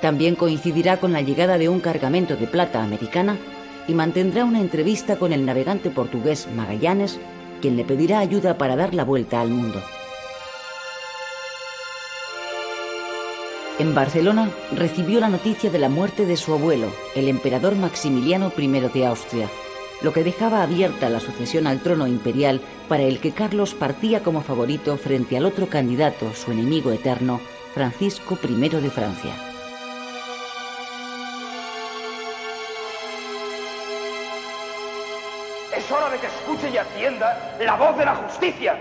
También 0.00 0.34
coincidirá 0.34 0.98
con 0.98 1.12
la 1.12 1.20
llegada 1.20 1.58
de 1.58 1.68
un 1.68 1.80
cargamento 1.80 2.36
de 2.36 2.46
plata 2.46 2.82
americana 2.82 3.38
y 3.86 3.94
mantendrá 3.94 4.44
una 4.44 4.60
entrevista 4.60 5.16
con 5.16 5.32
el 5.32 5.44
navegante 5.44 5.90
portugués 5.90 6.48
Magallanes, 6.56 7.20
quien 7.60 7.76
le 7.76 7.84
pedirá 7.84 8.20
ayuda 8.20 8.56
para 8.56 8.76
dar 8.76 8.94
la 8.94 9.04
vuelta 9.04 9.40
al 9.40 9.50
mundo. 9.50 9.80
En 13.80 13.94
Barcelona 13.94 14.50
recibió 14.72 15.20
la 15.20 15.30
noticia 15.30 15.70
de 15.70 15.78
la 15.78 15.88
muerte 15.88 16.26
de 16.26 16.36
su 16.36 16.52
abuelo, 16.52 16.88
el 17.14 17.28
emperador 17.28 17.76
Maximiliano 17.76 18.52
I 18.54 18.68
de 18.68 19.06
Austria, 19.06 19.48
lo 20.02 20.12
que 20.12 20.22
dejaba 20.22 20.62
abierta 20.62 21.08
la 21.08 21.18
sucesión 21.18 21.66
al 21.66 21.80
trono 21.80 22.06
imperial 22.06 22.60
para 22.90 23.04
el 23.04 23.20
que 23.20 23.32
Carlos 23.32 23.72
partía 23.72 24.22
como 24.22 24.42
favorito 24.42 24.98
frente 24.98 25.38
al 25.38 25.46
otro 25.46 25.70
candidato, 25.70 26.34
su 26.34 26.52
enemigo 26.52 26.92
eterno, 26.92 27.40
Francisco 27.72 28.38
I 28.46 28.68
de 28.68 28.90
Francia. 28.90 29.32
Es 35.74 35.90
hora 35.90 36.10
de 36.10 36.18
que 36.18 36.26
escuche 36.26 36.68
y 36.70 36.76
atienda 36.76 37.56
la 37.58 37.76
voz 37.76 37.96
de 37.96 38.04
la 38.04 38.14
justicia. 38.14 38.76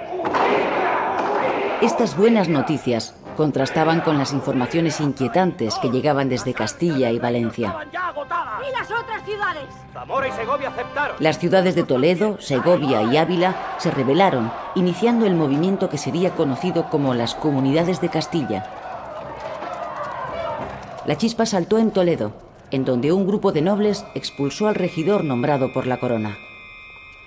Estas 1.81 2.17
buenas 2.17 2.49
noticias 2.49 3.15
contrastaban 3.39 4.01
con 4.01 4.17
las 4.17 4.33
informaciones 4.33 4.99
inquietantes 4.99 5.75
que 5.81 5.89
llegaban 5.89 6.27
desde 6.27 6.53
Castilla 6.53 7.09
y 7.09 7.19
Valencia. 7.19 7.73
¿Y 7.87 8.77
las 8.77 8.91
otras 8.91 9.23
ciudades? 9.23 9.63
Zamora 9.93 10.27
y 10.27 10.31
Segovia 10.33 10.67
aceptaron. 10.67 11.15
Las 11.19 11.39
ciudades 11.39 11.73
de 11.73 11.83
Toledo, 11.83 12.35
Segovia 12.41 13.01
y 13.01 13.15
Ávila 13.15 13.55
se 13.77 13.91
rebelaron, 13.91 14.51
iniciando 14.75 15.25
el 15.25 15.35
movimiento 15.35 15.89
que 15.89 15.97
sería 15.97 16.31
conocido 16.31 16.89
como 16.89 17.13
las 17.13 17.33
Comunidades 17.33 18.01
de 18.01 18.09
Castilla. 18.09 18.69
La 21.05 21.15
chispa 21.15 21.45
saltó 21.45 21.77
en 21.77 21.91
Toledo, 21.91 22.33
en 22.71 22.83
donde 22.83 23.13
un 23.13 23.25
grupo 23.25 23.53
de 23.53 23.61
nobles 23.61 24.05
expulsó 24.15 24.67
al 24.67 24.75
regidor 24.75 25.23
nombrado 25.23 25.71
por 25.71 25.87
la 25.87 25.97
corona. 25.97 26.37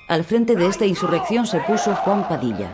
Al 0.08 0.24
frente 0.24 0.56
de 0.56 0.66
esta 0.66 0.84
insurrección 0.84 1.46
se 1.46 1.60
puso 1.60 1.94
Juan 1.94 2.28
Padilla. 2.28 2.68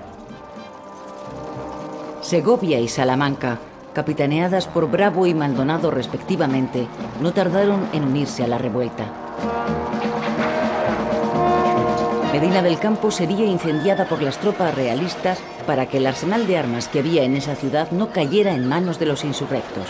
Segovia 2.29 2.79
y 2.79 2.89
Salamanca, 2.89 3.59
capitaneadas 3.95 4.67
por 4.67 4.91
Bravo 4.91 5.27
y 5.27 5.33
Maldonado 5.33 5.91
respectivamente, 5.91 6.87
no 7.23 7.33
tardaron 7.33 7.89
en 7.95 8.05
unirse 8.05 8.45
a 8.45 8.47
la 8.47 8.59
revuelta. 8.59 9.07
Medina 12.31 12.61
del 12.61 12.79
Campo 12.79 13.11
sería 13.11 13.47
incendiada 13.47 14.07
por 14.11 14.21
las 14.21 14.37
tropas 14.37 14.75
realistas 14.75 15.39
para 15.67 15.87
que 15.87 15.97
el 15.97 16.07
arsenal 16.07 16.47
de 16.47 16.59
armas 16.59 16.89
que 16.89 16.99
había 16.99 17.23
en 17.23 17.35
esa 17.35 17.55
ciudad 17.55 17.91
no 17.93 18.11
cayera 18.11 18.53
en 18.53 18.69
manos 18.69 18.99
de 18.99 19.07
los 19.07 19.25
insurrectos. 19.25 19.87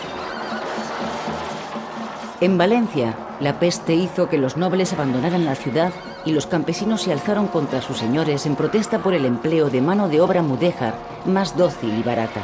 En 2.40 2.56
Valencia, 2.56 3.16
la 3.40 3.58
peste 3.58 3.96
hizo 3.96 4.28
que 4.28 4.38
los 4.38 4.56
nobles 4.56 4.92
abandonaran 4.92 5.44
la 5.44 5.56
ciudad 5.56 5.92
y 6.24 6.32
los 6.32 6.46
campesinos 6.46 7.02
se 7.02 7.12
alzaron 7.12 7.46
contra 7.46 7.82
sus 7.82 7.98
señores 7.98 8.46
en 8.46 8.56
protesta 8.56 8.98
por 8.98 9.14
el 9.14 9.24
empleo 9.24 9.70
de 9.70 9.80
mano 9.80 10.08
de 10.08 10.20
obra 10.20 10.42
mudéjar, 10.42 10.94
más 11.24 11.56
dócil 11.56 11.98
y 11.98 12.02
barata. 12.02 12.42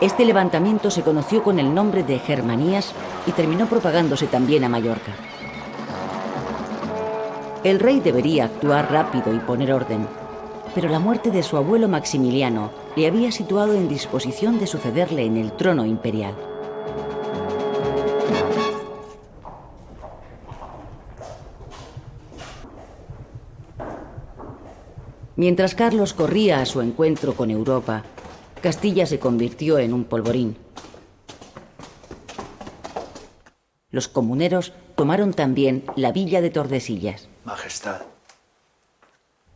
Este 0.00 0.24
levantamiento 0.24 0.90
se 0.90 1.02
conoció 1.02 1.42
con 1.42 1.58
el 1.58 1.74
nombre 1.74 2.02
de 2.02 2.18
Germanías 2.18 2.92
y 3.26 3.32
terminó 3.32 3.66
propagándose 3.66 4.26
también 4.26 4.64
a 4.64 4.68
Mallorca. 4.68 5.12
El 7.62 7.78
rey 7.78 8.00
debería 8.00 8.46
actuar 8.46 8.90
rápido 8.90 9.34
y 9.34 9.38
poner 9.38 9.74
orden, 9.74 10.06
pero 10.74 10.88
la 10.88 10.98
muerte 10.98 11.30
de 11.30 11.42
su 11.42 11.58
abuelo 11.58 11.88
Maximiliano 11.88 12.70
le 12.96 13.06
había 13.06 13.30
situado 13.30 13.74
en 13.74 13.88
disposición 13.88 14.58
de 14.58 14.66
sucederle 14.66 15.26
en 15.26 15.36
el 15.36 15.52
trono 15.52 15.84
imperial. 15.84 16.34
Mientras 25.40 25.74
Carlos 25.74 26.12
corría 26.12 26.60
a 26.60 26.66
su 26.66 26.82
encuentro 26.82 27.34
con 27.34 27.50
Europa, 27.50 28.04
Castilla 28.60 29.06
se 29.06 29.18
convirtió 29.18 29.78
en 29.78 29.94
un 29.94 30.04
polvorín. 30.04 30.54
Los 33.90 34.06
comuneros 34.06 34.74
tomaron 34.96 35.32
también 35.32 35.82
la 35.96 36.12
villa 36.12 36.42
de 36.42 36.50
Tordesillas. 36.50 37.26
Majestad. 37.46 38.02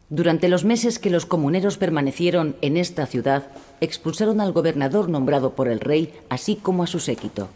Durante 0.08 0.48
los 0.48 0.64
meses 0.64 0.98
que 0.98 1.10
los 1.10 1.26
comuneros 1.26 1.76
permanecieron 1.76 2.56
en 2.62 2.78
esta 2.78 3.04
ciudad, 3.04 3.50
expulsaron 3.82 4.40
al 4.40 4.52
gobernador 4.52 5.10
nombrado 5.10 5.54
por 5.54 5.68
el 5.68 5.80
rey, 5.80 6.18
así 6.30 6.56
como 6.56 6.82
a 6.82 6.86
su 6.86 6.98
séquito. 6.98 7.50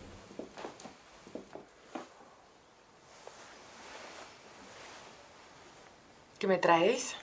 ¿Qué 6.38 6.46
me 6.46 6.58
traéis? 6.58 7.16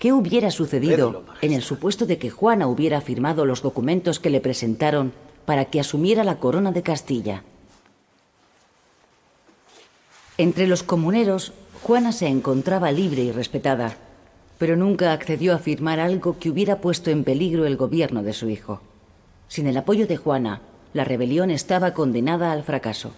¿Qué 0.00 0.14
hubiera 0.14 0.50
sucedido 0.50 1.24
en 1.42 1.52
el 1.52 1.60
supuesto 1.60 2.06
de 2.06 2.16
que 2.16 2.30
Juana 2.30 2.68
hubiera 2.68 3.02
firmado 3.02 3.44
los 3.44 3.60
documentos 3.60 4.18
que 4.18 4.30
le 4.30 4.40
presentaron 4.40 5.12
para 5.44 5.66
que 5.66 5.78
asumiera 5.78 6.24
la 6.24 6.38
corona 6.38 6.72
de 6.72 6.82
Castilla? 6.82 7.44
Entre 10.38 10.66
los 10.66 10.82
comuneros, 10.82 11.52
Juana 11.82 12.12
se 12.12 12.28
encontraba 12.28 12.92
libre 12.92 13.24
y 13.24 13.30
respetada, 13.30 13.98
pero 14.56 14.74
nunca 14.74 15.12
accedió 15.12 15.54
a 15.54 15.58
firmar 15.58 16.00
algo 16.00 16.38
que 16.38 16.48
hubiera 16.48 16.80
puesto 16.80 17.10
en 17.10 17.22
peligro 17.22 17.66
el 17.66 17.76
gobierno 17.76 18.22
de 18.22 18.32
su 18.32 18.48
hijo. 18.48 18.80
Sin 19.48 19.66
el 19.66 19.76
apoyo 19.76 20.06
de 20.06 20.16
Juana, 20.16 20.62
la 20.94 21.04
rebelión 21.04 21.50
estaba 21.50 21.92
condenada 21.92 22.52
al 22.52 22.62
fracaso. 22.64 23.12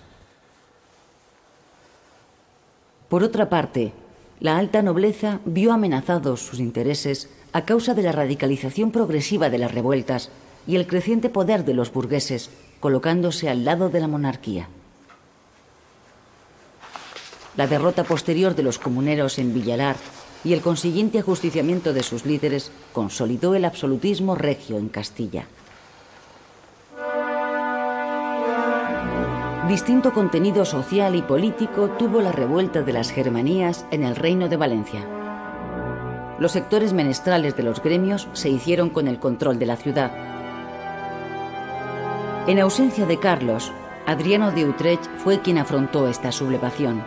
Por 3.09 3.23
otra 3.23 3.49
parte, 3.49 3.93
la 4.43 4.59
alta 4.59 4.83
nobleza 4.83 5.39
vio 5.45 5.73
amenazados 5.73 6.41
sus 6.43 6.59
intereses 6.59 7.29
a 7.53 7.65
causa 7.65 7.95
de 7.95 8.03
la 8.03 8.11
radicalización 8.11 8.91
progresiva 8.91 9.51
de 9.51 9.59
las 9.59 9.73
revueltas 9.73 10.31
y 10.67 10.75
el 10.75 10.89
creciente 10.89 11.29
poder 11.29 11.65
de 11.65 11.75
los 11.75 11.93
burgueses, 11.93 12.51
colocándose 12.81 13.49
al 13.49 13.65
lado 13.65 13.89
de 13.89 14.01
la 14.01 14.09
monarquía. 14.09 14.69
La 17.57 17.69
derrota 17.69 18.03
posterior 18.03 18.57
de 18.57 18.65
los 18.65 18.81
comuneros 18.81 19.39
en 19.39 19.55
Villalar 19.55 19.95
y 20.43 20.55
el 20.55 20.61
consiguiente 20.61 21.21
ajusticiamiento 21.21 21.93
de 21.93 22.03
sus 22.03 22.27
líderes 22.27 22.73
consolidó 22.93 23.55
el 23.55 23.65
absolutismo 23.65 24.35
regio 24.35 24.77
en 24.77 24.89
Castilla. 24.89 25.47
Distinto 29.69 30.12
contenido 30.12 30.64
social 30.64 31.14
y 31.14 31.23
político 31.23 31.90
tuvo 31.90 32.21
la 32.21 32.33
revuelta 32.33 32.83
de 32.83 32.92
las 32.92 33.12
Germanías 33.12 33.87
en 33.92 34.02
el 34.02 34.16
Reino 34.16 34.49
de 34.49 34.57
Valencia. 34.57 35.07
Los 36.40 36.50
sectores 36.50 36.92
menestrales 36.92 37.57
de 37.57 37.62
los 37.62 37.81
gremios 37.81 38.28
se 38.33 38.49
hicieron 38.50 38.90
con 38.90 39.07
el 39.07 39.21
control 39.21 39.61
de 39.61 39.66
la 39.66 39.76
ciudad. 39.76 40.11
En 42.49 42.59
ausencia 42.59 43.07
de 43.07 43.21
Carlos, 43.21 43.73
Adriano 44.04 44.50
de 44.50 44.69
Utrecht 44.69 45.09
fue 45.19 45.40
quien 45.40 45.59
afrontó 45.59 46.09
esta 46.09 46.33
sublevación. 46.33 47.04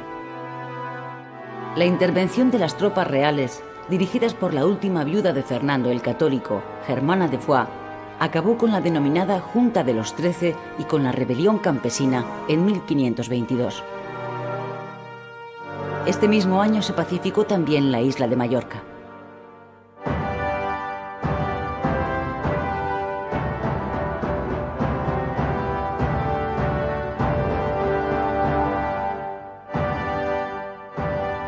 La 1.76 1.84
intervención 1.84 2.52
de 2.52 2.60
las 2.60 2.78
tropas 2.78 3.10
reales, 3.10 3.62
dirigidas 3.90 4.34
por 4.34 4.54
la 4.54 4.66
última 4.66 5.04
viuda 5.04 5.34
de 5.34 5.44
Fernando 5.44 5.92
el 5.92 6.02
Católico, 6.02 6.64
Germana 6.88 7.28
de 7.28 7.38
Foix, 7.38 7.68
acabó 8.20 8.58
con 8.58 8.72
la 8.72 8.82
denominada 8.82 9.40
Junta 9.40 9.84
de 9.84 9.94
los 9.94 10.16
Trece 10.16 10.56
y 10.80 10.84
con 10.84 11.04
la 11.04 11.12
rebelión 11.12 11.60
campesina 11.60 12.26
en 12.48 12.66
1522. 12.66 13.84
Este 16.06 16.28
mismo 16.28 16.62
año 16.62 16.82
se 16.82 16.94
pacificó 16.94 17.46
también 17.46 17.92
la 17.92 18.02
isla 18.02 18.28
de 18.28 18.36
Mallorca. 18.36 18.84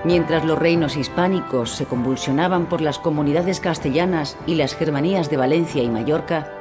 Mientras 0.07 0.45
los 0.45 0.57
reinos 0.57 0.95
hispánicos 0.95 1.71
se 1.71 1.85
convulsionaban 1.85 2.67
por 2.67 2.79
las 2.79 2.97
comunidades 2.97 3.59
castellanas 3.59 4.37
y 4.47 4.55
las 4.55 4.73
germanías 4.73 5.29
de 5.29 5.35
Valencia 5.35 5.83
y 5.83 5.89
Mallorca, 5.89 6.56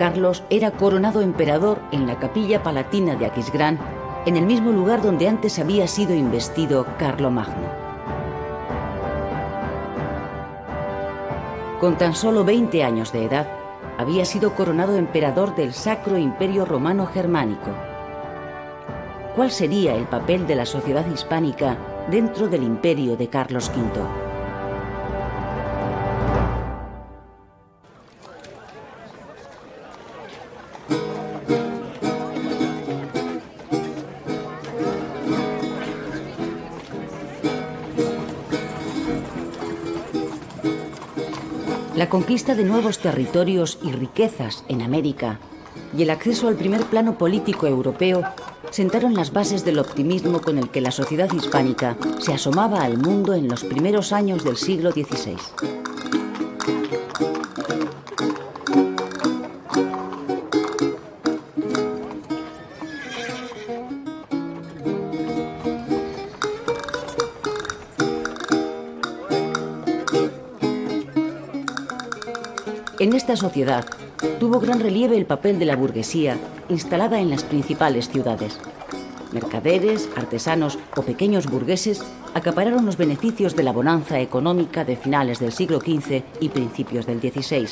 Carlos 0.00 0.42
era 0.48 0.70
coronado 0.70 1.20
emperador 1.20 1.78
en 1.92 2.06
la 2.06 2.18
capilla 2.18 2.62
palatina 2.62 3.16
de 3.16 3.26
Aquisgrán, 3.26 3.78
en 4.24 4.38
el 4.38 4.46
mismo 4.46 4.72
lugar 4.72 5.02
donde 5.02 5.28
antes 5.28 5.58
había 5.58 5.86
sido 5.86 6.14
investido 6.14 6.86
Carlomagno. 6.98 7.68
Con 11.78 11.98
tan 11.98 12.14
solo 12.14 12.46
20 12.46 12.82
años 12.82 13.12
de 13.12 13.26
edad, 13.26 13.46
había 13.98 14.24
sido 14.24 14.54
coronado 14.54 14.96
emperador 14.96 15.54
del 15.54 15.74
Sacro 15.74 16.16
Imperio 16.16 16.64
Romano 16.64 17.04
Germánico. 17.04 17.68
¿Cuál 19.36 19.50
sería 19.50 19.94
el 19.94 20.04
papel 20.04 20.46
de 20.46 20.54
la 20.54 20.64
sociedad 20.64 21.06
hispánica 21.12 21.76
dentro 22.10 22.48
del 22.48 22.62
imperio 22.62 23.18
de 23.18 23.28
Carlos 23.28 23.70
V? 23.76 24.29
Conquista 42.30 42.54
de 42.54 42.62
nuevos 42.62 43.00
territorios 43.00 43.80
y 43.82 43.90
riquezas 43.90 44.62
en 44.68 44.82
América 44.82 45.40
y 45.98 46.04
el 46.04 46.10
acceso 46.10 46.46
al 46.46 46.54
primer 46.54 46.84
plano 46.84 47.18
político 47.18 47.66
europeo 47.66 48.22
sentaron 48.70 49.14
las 49.14 49.32
bases 49.32 49.64
del 49.64 49.80
optimismo 49.80 50.40
con 50.40 50.56
el 50.56 50.70
que 50.70 50.80
la 50.80 50.92
sociedad 50.92 51.28
hispánica 51.32 51.96
se 52.20 52.32
asomaba 52.32 52.82
al 52.82 52.98
mundo 52.98 53.34
en 53.34 53.48
los 53.48 53.64
primeros 53.64 54.12
años 54.12 54.44
del 54.44 54.56
siglo 54.56 54.92
XVI. 54.92 55.38
En 73.10 73.16
esta 73.16 73.34
sociedad 73.34 73.84
tuvo 74.38 74.60
gran 74.60 74.78
relieve 74.78 75.16
el 75.16 75.26
papel 75.26 75.58
de 75.58 75.64
la 75.64 75.74
burguesía 75.74 76.36
instalada 76.68 77.18
en 77.18 77.28
las 77.28 77.42
principales 77.42 78.08
ciudades. 78.08 78.60
Mercaderes, 79.32 80.08
artesanos 80.14 80.78
o 80.94 81.02
pequeños 81.02 81.48
burgueses 81.48 82.04
acapararon 82.34 82.86
los 82.86 82.96
beneficios 82.96 83.56
de 83.56 83.64
la 83.64 83.72
bonanza 83.72 84.20
económica 84.20 84.84
de 84.84 84.94
finales 84.94 85.40
del 85.40 85.50
siglo 85.50 85.80
XV 85.80 86.22
y 86.38 86.50
principios 86.50 87.04
del 87.04 87.18
XVI. 87.20 87.66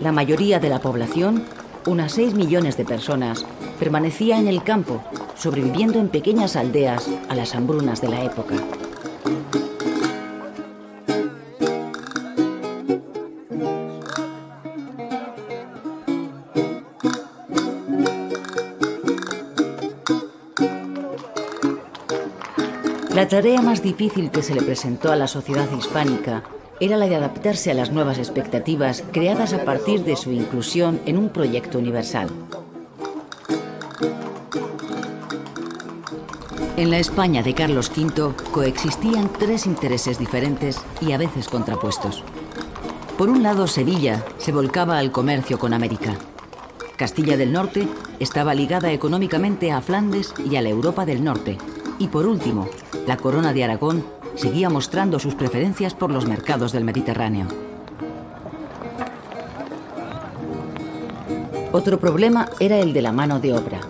La 0.00 0.12
mayoría 0.12 0.60
de 0.60 0.68
la 0.68 0.78
población, 0.78 1.42
unas 1.86 2.12
6 2.12 2.34
millones 2.34 2.76
de 2.76 2.84
personas, 2.84 3.44
permanecía 3.80 4.38
en 4.38 4.46
el 4.46 4.62
campo, 4.62 5.02
sobreviviendo 5.34 5.98
en 5.98 6.08
pequeñas 6.08 6.54
aldeas 6.54 7.10
a 7.28 7.34
las 7.34 7.56
hambrunas 7.56 8.00
de 8.00 8.10
la 8.10 8.22
época. 8.22 8.54
La 23.20 23.28
tarea 23.28 23.60
más 23.60 23.82
difícil 23.82 24.30
que 24.30 24.42
se 24.42 24.54
le 24.54 24.62
presentó 24.62 25.12
a 25.12 25.16
la 25.16 25.26
sociedad 25.26 25.68
hispánica 25.76 26.42
era 26.80 26.96
la 26.96 27.06
de 27.06 27.16
adaptarse 27.16 27.70
a 27.70 27.74
las 27.74 27.92
nuevas 27.92 28.16
expectativas 28.16 29.04
creadas 29.12 29.52
a 29.52 29.62
partir 29.62 30.04
de 30.04 30.16
su 30.16 30.32
inclusión 30.32 31.02
en 31.04 31.18
un 31.18 31.28
proyecto 31.28 31.78
universal. 31.78 32.30
En 36.78 36.90
la 36.90 36.96
España 36.96 37.42
de 37.42 37.52
Carlos 37.52 37.92
V 37.94 38.32
coexistían 38.52 39.30
tres 39.38 39.66
intereses 39.66 40.18
diferentes 40.18 40.80
y 41.02 41.12
a 41.12 41.18
veces 41.18 41.50
contrapuestos. 41.50 42.24
Por 43.18 43.28
un 43.28 43.42
lado, 43.42 43.66
Sevilla 43.66 44.24
se 44.38 44.50
volcaba 44.50 44.96
al 44.96 45.12
comercio 45.12 45.58
con 45.58 45.74
América. 45.74 46.16
Castilla 46.96 47.36
del 47.36 47.52
Norte 47.52 47.86
estaba 48.18 48.54
ligada 48.54 48.90
económicamente 48.92 49.72
a 49.72 49.82
Flandes 49.82 50.32
y 50.50 50.56
a 50.56 50.62
la 50.62 50.70
Europa 50.70 51.04
del 51.04 51.22
Norte. 51.22 51.58
Y 51.98 52.08
por 52.08 52.26
último, 52.26 52.66
la 53.06 53.16
corona 53.16 53.52
de 53.52 53.64
Aragón 53.64 54.04
seguía 54.34 54.70
mostrando 54.70 55.18
sus 55.18 55.34
preferencias 55.34 55.94
por 55.94 56.10
los 56.10 56.26
mercados 56.26 56.72
del 56.72 56.84
Mediterráneo. 56.84 57.46
Otro 61.72 62.00
problema 62.00 62.48
era 62.58 62.78
el 62.78 62.92
de 62.92 63.02
la 63.02 63.12
mano 63.12 63.38
de 63.38 63.54
obra. 63.54 63.80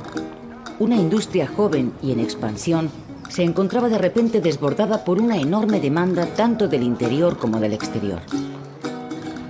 Una 0.79 0.97
industria 0.97 1.47
joven 1.47 1.93
y 2.03 2.13
en 2.13 2.21
expansión 2.21 2.91
se 3.29 3.43
encontraba 3.43 3.89
de 3.89 3.99
repente 3.99 4.41
desbordada 4.41 5.05
por 5.05 5.21
una 5.21 5.37
enorme 5.37 5.81
demanda 5.81 6.27
tanto 6.27 6.69
del 6.69 6.83
interior 6.83 7.39
como 7.39 7.61
del 7.61 7.73
exterior. 7.73 8.21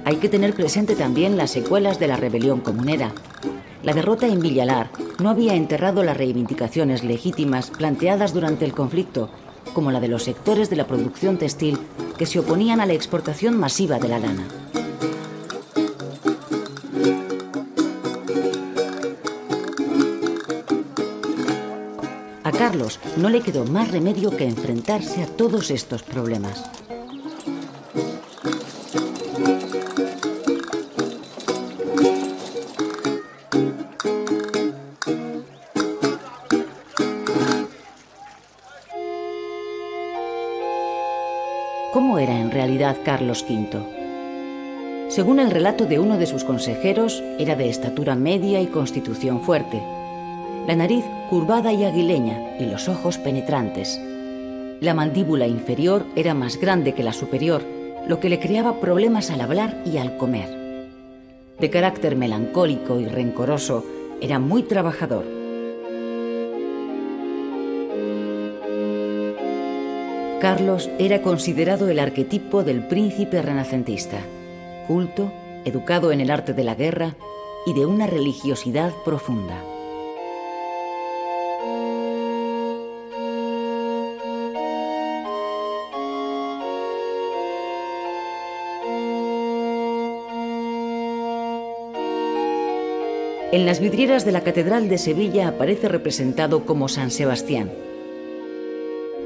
Hay 0.04 0.16
que 0.16 0.28
tener 0.28 0.54
presente 0.54 0.96
también 0.96 1.36
las 1.36 1.50
secuelas 1.50 1.98
de 1.98 2.08
la 2.08 2.16
rebelión 2.16 2.60
comunera. 2.60 3.12
La 3.82 3.94
derrota 3.94 4.26
en 4.26 4.40
Villalar 4.40 4.90
no 5.18 5.30
había 5.30 5.54
enterrado 5.54 6.02
las 6.02 6.16
reivindicaciones 6.16 7.04
legítimas 7.04 7.70
planteadas 7.70 8.34
durante 8.34 8.64
el 8.64 8.74
conflicto 8.74 9.30
como 9.70 9.90
la 9.90 10.00
de 10.00 10.08
los 10.08 10.24
sectores 10.24 10.70
de 10.70 10.76
la 10.76 10.86
producción 10.86 11.38
textil 11.38 11.78
que 12.18 12.26
se 12.26 12.38
oponían 12.38 12.80
a 12.80 12.86
la 12.86 12.92
exportación 12.92 13.58
masiva 13.58 13.98
de 13.98 14.08
la 14.08 14.18
lana. 14.18 14.46
A 22.44 22.52
Carlos 22.52 22.98
no 23.16 23.28
le 23.28 23.40
quedó 23.40 23.64
más 23.64 23.90
remedio 23.90 24.36
que 24.36 24.46
enfrentarse 24.46 25.22
a 25.22 25.26
todos 25.26 25.70
estos 25.70 26.02
problemas. 26.02 26.79
Era 42.20 42.38
en 42.38 42.50
realidad 42.50 42.96
Carlos 43.04 43.44
V? 43.48 43.78
Según 45.08 45.40
el 45.40 45.50
relato 45.50 45.86
de 45.86 45.98
uno 45.98 46.18
de 46.18 46.26
sus 46.26 46.44
consejeros, 46.44 47.22
era 47.38 47.56
de 47.56 47.68
estatura 47.68 48.14
media 48.14 48.60
y 48.60 48.66
constitución 48.66 49.40
fuerte. 49.40 49.82
La 50.66 50.76
nariz 50.76 51.04
curvada 51.28 51.72
y 51.72 51.84
aguileña 51.84 52.56
y 52.60 52.66
los 52.66 52.88
ojos 52.88 53.18
penetrantes. 53.18 54.00
La 54.80 54.94
mandíbula 54.94 55.46
inferior 55.46 56.06
era 56.14 56.34
más 56.34 56.60
grande 56.60 56.94
que 56.94 57.02
la 57.02 57.12
superior, 57.12 57.62
lo 58.06 58.20
que 58.20 58.28
le 58.28 58.38
creaba 58.38 58.80
problemas 58.80 59.30
al 59.30 59.40
hablar 59.40 59.82
y 59.84 59.96
al 59.96 60.16
comer. 60.16 60.88
De 61.58 61.70
carácter 61.70 62.16
melancólico 62.16 63.00
y 63.00 63.06
rencoroso, 63.06 63.84
era 64.20 64.38
muy 64.38 64.62
trabajador 64.62 65.39
Carlos 70.40 70.88
era 70.98 71.20
considerado 71.20 71.90
el 71.90 71.98
arquetipo 71.98 72.64
del 72.64 72.88
príncipe 72.88 73.42
renacentista, 73.42 74.20
culto, 74.86 75.30
educado 75.66 76.12
en 76.12 76.22
el 76.22 76.30
arte 76.30 76.54
de 76.54 76.64
la 76.64 76.74
guerra 76.74 77.14
y 77.66 77.74
de 77.74 77.84
una 77.84 78.06
religiosidad 78.06 78.90
profunda. 79.04 79.62
En 93.52 93.66
las 93.66 93.80
vidrieras 93.80 94.24
de 94.24 94.32
la 94.32 94.40
Catedral 94.40 94.88
de 94.88 94.96
Sevilla 94.96 95.48
aparece 95.48 95.88
representado 95.88 96.64
como 96.64 96.88
San 96.88 97.10
Sebastián, 97.10 97.70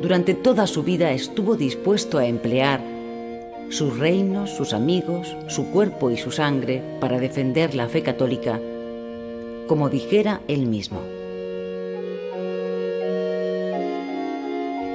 durante 0.05 0.35
toda 0.35 0.67
su 0.67 0.83
vida 0.83 1.12
estuvo 1.12 1.57
dispuesto 1.57 2.19
a 2.19 2.27
emplear 2.27 2.83
sus 3.71 3.99
reinos, 3.99 4.51
sus 4.51 4.75
amigos, 4.75 5.35
su 5.47 5.71
cuerpo 5.71 6.11
y 6.11 6.19
su 6.19 6.31
sangre 6.31 6.83
para 7.01 7.19
defender 7.19 7.75
la 7.75 7.88
fe 7.88 8.03
católica, 8.03 8.61
como 9.67 9.88
dijera 9.88 10.43
él 10.47 10.67
mismo. 10.67 11.01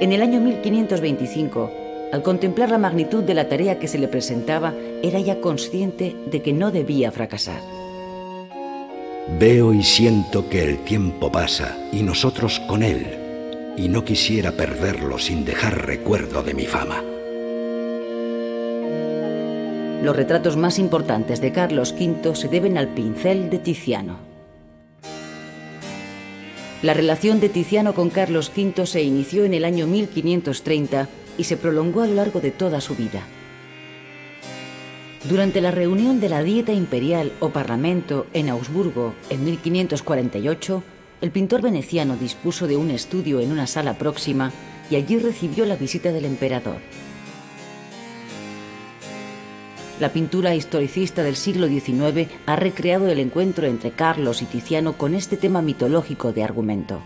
En 0.00 0.12
el 0.12 0.22
año 0.22 0.40
1525, 0.40 1.70
al 2.12 2.22
contemplar 2.22 2.70
la 2.70 2.78
magnitud 2.78 3.24
de 3.24 3.34
la 3.34 3.48
tarea 3.48 3.80
que 3.80 3.88
se 3.88 3.98
le 3.98 4.06
presentaba, 4.06 4.72
era 5.02 5.18
ya 5.18 5.40
consciente 5.40 6.14
de 6.30 6.40
que 6.40 6.52
no 6.52 6.70
debía 6.70 7.10
fracasar. 7.10 7.60
Veo 9.40 9.74
y 9.74 9.82
siento 9.82 10.48
que 10.48 10.62
el 10.62 10.78
tiempo 10.84 11.32
pasa 11.32 11.76
y 11.92 12.04
nosotros 12.04 12.60
con 12.68 12.84
él 12.84 13.19
y 13.80 13.88
no 13.88 14.04
quisiera 14.04 14.52
perderlo 14.52 15.18
sin 15.18 15.46
dejar 15.46 15.86
recuerdo 15.86 16.42
de 16.42 16.52
mi 16.52 16.66
fama. 16.66 17.02
Los 20.02 20.14
retratos 20.14 20.58
más 20.58 20.78
importantes 20.78 21.40
de 21.40 21.52
Carlos 21.52 21.94
V 21.98 22.36
se 22.36 22.48
deben 22.48 22.76
al 22.76 22.88
pincel 22.88 23.48
de 23.48 23.58
Tiziano. 23.58 24.18
La 26.82 26.92
relación 26.92 27.40
de 27.40 27.48
Tiziano 27.48 27.94
con 27.94 28.10
Carlos 28.10 28.52
V 28.54 28.86
se 28.86 29.02
inició 29.02 29.44
en 29.44 29.54
el 29.54 29.64
año 29.64 29.86
1530 29.86 31.08
y 31.38 31.44
se 31.44 31.56
prolongó 31.56 32.02
a 32.02 32.06
lo 32.06 32.14
largo 32.14 32.40
de 32.40 32.50
toda 32.50 32.82
su 32.82 32.94
vida. 32.94 33.22
Durante 35.24 35.62
la 35.62 35.70
reunión 35.70 36.20
de 36.20 36.28
la 36.28 36.42
Dieta 36.42 36.72
Imperial 36.72 37.32
o 37.40 37.48
Parlamento 37.48 38.26
en 38.34 38.50
Augsburgo 38.50 39.14
en 39.30 39.44
1548, 39.44 40.82
el 41.20 41.30
pintor 41.30 41.62
veneciano 41.62 42.16
dispuso 42.16 42.66
de 42.66 42.76
un 42.76 42.90
estudio 42.90 43.40
en 43.40 43.52
una 43.52 43.66
sala 43.66 43.98
próxima 43.98 44.52
y 44.90 44.96
allí 44.96 45.18
recibió 45.18 45.66
la 45.66 45.76
visita 45.76 46.12
del 46.12 46.24
emperador. 46.24 46.78
La 50.00 50.12
pintura 50.14 50.54
historicista 50.54 51.22
del 51.22 51.36
siglo 51.36 51.68
XIX 51.68 52.30
ha 52.46 52.56
recreado 52.56 53.08
el 53.08 53.18
encuentro 53.18 53.66
entre 53.66 53.90
Carlos 53.90 54.40
y 54.40 54.46
Tiziano 54.46 54.94
con 54.94 55.14
este 55.14 55.36
tema 55.36 55.60
mitológico 55.60 56.32
de 56.32 56.42
argumento. 56.42 57.02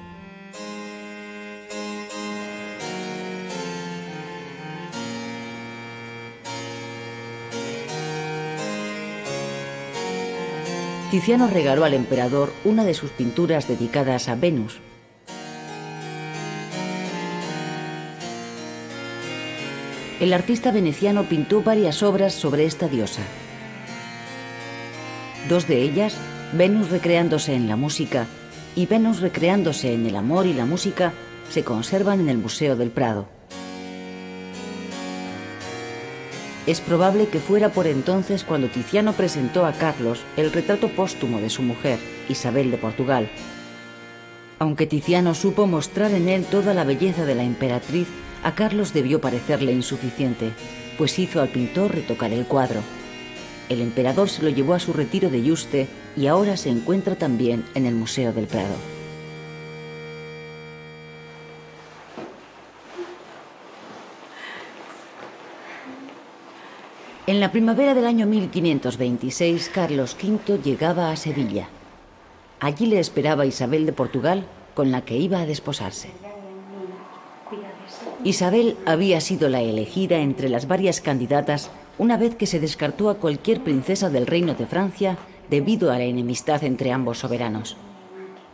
Tiziano 11.15 11.47
regaló 11.47 11.85
al 11.85 11.95
emperador 11.95 12.53
una 12.65 12.83
de 12.83 12.93
sus 12.93 13.13
pinturas 13.13 13.69
dedicadas 13.69 14.29
a 14.29 14.35
Venus. 14.35 14.81
El 20.19 20.33
artista 20.33 20.73
veneciano 20.73 21.23
pintó 21.23 21.63
varias 21.63 22.03
obras 22.03 22.35
sobre 22.35 22.65
esta 22.65 22.89
diosa. 22.89 23.23
Dos 25.49 25.69
de 25.69 25.83
ellas, 25.83 26.17
Venus 26.53 26.91
recreándose 26.91 27.55
en 27.55 27.69
la 27.69 27.77
música 27.77 28.27
y 28.75 28.87
Venus 28.87 29.21
recreándose 29.21 29.95
en 29.95 30.07
el 30.07 30.17
amor 30.17 30.47
y 30.47 30.53
la 30.53 30.67
música, 30.67 31.13
se 31.49 31.63
conservan 31.63 32.19
en 32.19 32.29
el 32.29 32.39
Museo 32.39 32.75
del 32.75 32.91
Prado. 32.91 33.34
Es 36.67 36.81
probable 36.81 37.29
que 37.29 37.41
fuera 37.41 37.69
por 37.69 37.87
entonces 37.87 38.43
cuando 38.43 38.69
Tiziano 38.69 39.13
presentó 39.13 39.67
a 39.67 39.73
Carlos 39.73 40.25
el 40.39 40.51
retrato 40.51 40.89
póstumo 40.89 41.39
de 41.39 41.51
su 41.51 41.61
mujer, 41.61 41.99
Isabel 42.31 42.71
de 42.71 42.79
Portugal. 42.79 43.29
Aunque 44.59 44.87
Tiziano 44.87 45.35
supo 45.35 45.67
mostrar 45.67 46.13
en 46.13 46.29
él 46.29 46.45
toda 46.45 46.73
la 46.73 46.85
belleza 46.85 47.27
de 47.27 47.35
la 47.35 47.43
emperatriz, 47.45 48.09
a 48.43 48.55
Carlos 48.55 48.95
debió 48.95 49.21
parecerle 49.21 49.73
insuficiente, 49.73 50.53
pues 50.97 51.19
hizo 51.19 51.43
al 51.43 51.49
pintor 51.49 51.95
retocar 51.95 52.33
el 52.33 52.47
cuadro. 52.47 52.81
El 53.69 53.83
emperador 53.83 54.31
se 54.31 54.43
lo 54.43 54.49
llevó 54.49 54.73
a 54.73 54.81
su 54.81 54.95
retiro 54.95 55.29
de 55.29 55.43
Yuste 55.43 55.87
y 56.17 56.29
ahora 56.29 56.57
se 56.57 56.71
encuentra 56.71 57.17
también 57.17 57.65
en 57.75 57.85
el 57.85 57.95
Museo 57.95 58.33
del 58.33 58.47
Prado. 58.47 58.94
En 67.35 67.41
la 67.41 67.51
primavera 67.51 67.95
del 67.95 68.07
año 68.07 68.27
1526, 68.27 69.69
Carlos 69.75 70.17
V 70.23 70.63
llegaba 70.63 71.11
a 71.11 71.17
Sevilla. 71.17 71.67
Allí 72.61 72.87
le 72.87 73.01
esperaba 73.01 73.45
Isabel 73.45 73.87
de 73.87 73.93
Portugal, 73.93 74.47
con 74.73 74.93
la 74.93 75.01
que 75.01 75.17
iba 75.17 75.41
a 75.41 75.45
desposarse. 75.45 76.11
Isabel 78.23 78.77
había 78.87 79.21
sido 79.21 79.49
la 79.49 79.63
elegida 79.63 80.19
entre 80.19 80.49
las 80.49 80.69
varias 80.69 81.01
candidatas 81.01 81.73
una 81.99 82.17
vez 82.17 82.37
que 82.37 82.47
se 82.47 82.61
descartó 82.61 83.11
a 83.11 83.17
cualquier 83.17 83.65
princesa 83.65 84.11
del 84.11 84.29
reino 84.29 84.55
de 84.55 84.67
Francia 84.67 85.19
debido 85.51 85.91
a 85.91 85.99
la 85.99 86.05
enemistad 86.05 86.63
entre 86.63 86.93
ambos 86.93 87.19
soberanos. 87.19 87.77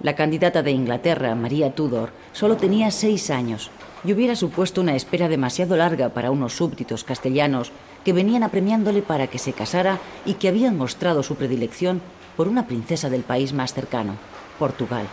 La 0.03 0.15
candidata 0.15 0.63
de 0.63 0.71
Inglaterra, 0.71 1.35
María 1.35 1.75
Tudor, 1.75 2.13
solo 2.33 2.57
tenía 2.57 2.91
seis 2.91 3.29
años 3.29 3.71
y 4.03 4.15
hubiera 4.15 4.37
supuesto 4.37 4.81
una 4.81 4.97
espera 4.97 5.29
demasiado 5.29 5.77
larga 5.77 6.09
para 6.09 6.31
unos 6.31 6.55
súbditos 6.55 7.05
castellanos 7.05 7.73
que 8.05 8.13
venían 8.13 8.43
apremiándole 8.43 9.03
para 9.03 9.27
que 9.27 9.39
se 9.39 9.53
casara 9.53 9.99
y 10.25 10.35
que 10.35 10.49
habían 10.49 10.77
mostrado 10.77 11.23
su 11.23 11.37
predilección 11.37 12.01
por 12.37 12.49
una 12.49 12.67
princesa 12.67 13.11
del 13.11 13.23
país 13.23 13.53
más 13.53 13.75
cercano, 13.75 14.15
Portugal. 14.59 15.07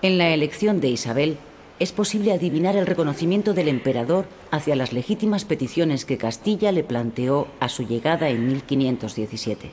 En 0.00 0.16
la 0.18 0.30
elección 0.30 0.80
de 0.80 0.88
Isabel 0.88 1.38
es 1.80 1.92
posible 1.92 2.32
adivinar 2.32 2.76
el 2.76 2.86
reconocimiento 2.86 3.54
del 3.54 3.68
emperador 3.68 4.26
hacia 4.50 4.76
las 4.76 4.92
legítimas 4.92 5.44
peticiones 5.44 6.04
que 6.04 6.18
Castilla 6.18 6.72
le 6.72 6.84
planteó 6.84 7.48
a 7.60 7.68
su 7.68 7.84
llegada 7.84 8.28
en 8.28 8.46
1517. 8.46 9.70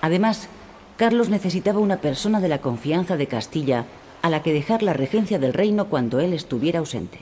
Además, 0.00 0.48
Carlos 0.96 1.28
necesitaba 1.28 1.78
una 1.78 1.98
persona 1.98 2.40
de 2.40 2.48
la 2.48 2.60
confianza 2.60 3.16
de 3.16 3.26
Castilla 3.26 3.84
a 4.26 4.28
la 4.28 4.42
que 4.42 4.52
dejar 4.52 4.82
la 4.82 4.92
regencia 4.92 5.38
del 5.38 5.52
reino 5.52 5.86
cuando 5.86 6.18
él 6.18 6.32
estuviera 6.32 6.80
ausente. 6.80 7.20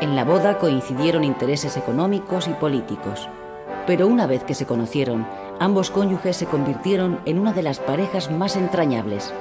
En 0.00 0.16
la 0.16 0.24
boda 0.24 0.56
coincidieron 0.56 1.22
intereses 1.22 1.76
económicos 1.76 2.48
y 2.48 2.52
políticos, 2.54 3.28
pero 3.86 4.06
una 4.06 4.26
vez 4.26 4.42
que 4.44 4.54
se 4.54 4.64
conocieron, 4.64 5.26
ambos 5.60 5.90
cónyuges 5.90 6.34
se 6.34 6.46
convirtieron 6.46 7.20
en 7.26 7.38
una 7.38 7.52
de 7.52 7.62
las 7.62 7.78
parejas 7.78 8.30
más 8.30 8.56
entrañables. 8.56 9.34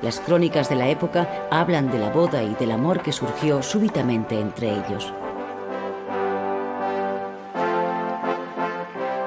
Las 0.00 0.20
crónicas 0.20 0.68
de 0.68 0.76
la 0.76 0.88
época 0.90 1.48
hablan 1.50 1.90
de 1.90 1.98
la 1.98 2.10
boda 2.10 2.44
y 2.44 2.54
del 2.54 2.70
amor 2.70 3.02
que 3.02 3.10
surgió 3.10 3.64
súbitamente 3.64 4.38
entre 4.38 4.70
ellos. 4.70 5.12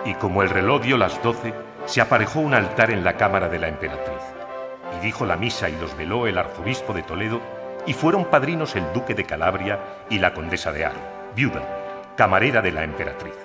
Y 0.09 0.15
como 0.15 0.41
el 0.41 0.49
reloj 0.49 0.81
dio 0.81 0.97
las 0.97 1.21
doce, 1.21 1.53
se 1.85 2.01
aparejó 2.01 2.39
un 2.39 2.55
altar 2.55 2.89
en 2.89 3.03
la 3.03 3.13
cámara 3.13 3.47
de 3.47 3.59
la 3.59 3.67
emperatriz. 3.67 4.23
Y 4.97 5.05
dijo 5.05 5.23
la 5.23 5.37
misa 5.37 5.69
y 5.69 5.77
los 5.79 5.95
veló 5.95 6.25
el 6.25 6.39
arzobispo 6.39 6.93
de 6.93 7.03
Toledo, 7.03 7.39
y 7.85 7.93
fueron 7.93 8.25
padrinos 8.25 8.75
el 8.75 8.91
duque 8.91 9.13
de 9.13 9.23
Calabria 9.23 9.77
y 10.09 10.17
la 10.17 10.33
condesa 10.33 10.71
de 10.71 10.85
Aro, 10.85 10.97
viuda, 11.35 11.61
camarera 12.17 12.63
de 12.63 12.71
la 12.71 12.83
emperatriz. 12.83 13.35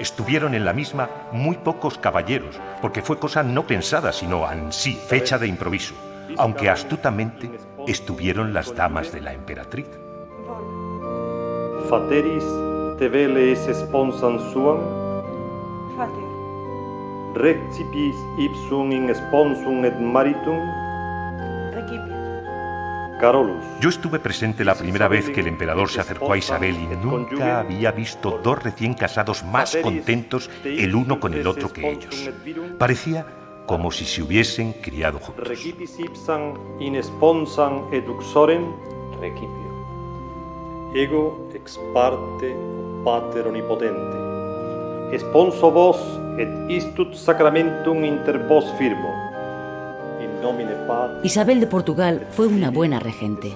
Estuvieron 0.00 0.56
en 0.56 0.64
la 0.64 0.72
misma 0.72 1.08
muy 1.30 1.56
pocos 1.58 1.98
caballeros, 1.98 2.58
porque 2.80 3.00
fue 3.00 3.20
cosa 3.20 3.44
no 3.44 3.64
pensada, 3.64 4.12
sino 4.12 4.44
ansí, 4.44 4.94
fecha 4.94 5.38
de 5.38 5.46
improviso, 5.46 5.94
aunque 6.36 6.68
astutamente 6.68 7.48
estuvieron 7.86 8.52
las 8.52 8.74
damas 8.74 9.12
de 9.12 9.20
la 9.20 9.34
emperatriz. 9.34 9.86
Fateris 11.88 12.44
te 12.98 13.08
veles 13.08 13.70
sponsam 13.72 14.40
suam? 14.52 15.01
Recipis 17.34 18.16
ipsum 18.38 18.92
in 18.92 19.14
sponsum 19.14 19.84
et 19.84 19.98
maritum? 19.98 20.60
Carolus. 23.18 23.64
Yo 23.80 23.88
estuve 23.88 24.18
presente 24.18 24.64
la 24.64 24.74
primera 24.74 25.06
vez 25.06 25.30
que 25.30 25.40
el 25.40 25.46
emperador 25.46 25.88
se 25.88 26.00
acercó 26.00 26.32
a 26.32 26.36
Isabel 26.36 26.74
y 26.74 26.86
nunca 26.96 27.60
había 27.60 27.92
visto 27.92 28.40
dos 28.42 28.62
recién 28.62 28.94
casados 28.94 29.44
más 29.44 29.76
contentos 29.76 30.50
el 30.64 30.94
uno 30.94 31.20
con 31.20 31.32
el 31.32 31.46
otro 31.46 31.72
que 31.72 31.88
ellos. 31.88 32.30
Parecía 32.78 33.24
como 33.66 33.92
si 33.92 34.04
se 34.04 34.22
hubiesen 34.22 34.72
criado 34.72 35.20
juntos. 35.20 35.46
Recipis 35.46 36.00
ipsam 36.00 36.54
in 36.80 37.00
sponsam 37.02 37.86
et 37.92 38.06
uxorem? 38.08 38.72
Recipio. 39.20 39.70
Ego 40.94 41.48
ex 41.54 41.78
parte 41.94 42.54
pater 43.04 43.46
omnipotente. 43.46 44.21
Esponso 45.12 45.70
vos 45.70 45.98
et 46.40 46.48
istut 46.72 47.12
sacramentum 47.12 48.00
inter 48.08 48.38
vos 48.48 48.64
firmo. 48.78 49.10
In 50.24 50.40
nomine 50.40 50.72
Patris 50.88 51.26
Isabel 51.30 51.60
de 51.60 51.66
Portugal 51.66 52.26
fue 52.30 52.46
una 52.46 52.70
buena 52.70 52.98
regente. 52.98 53.54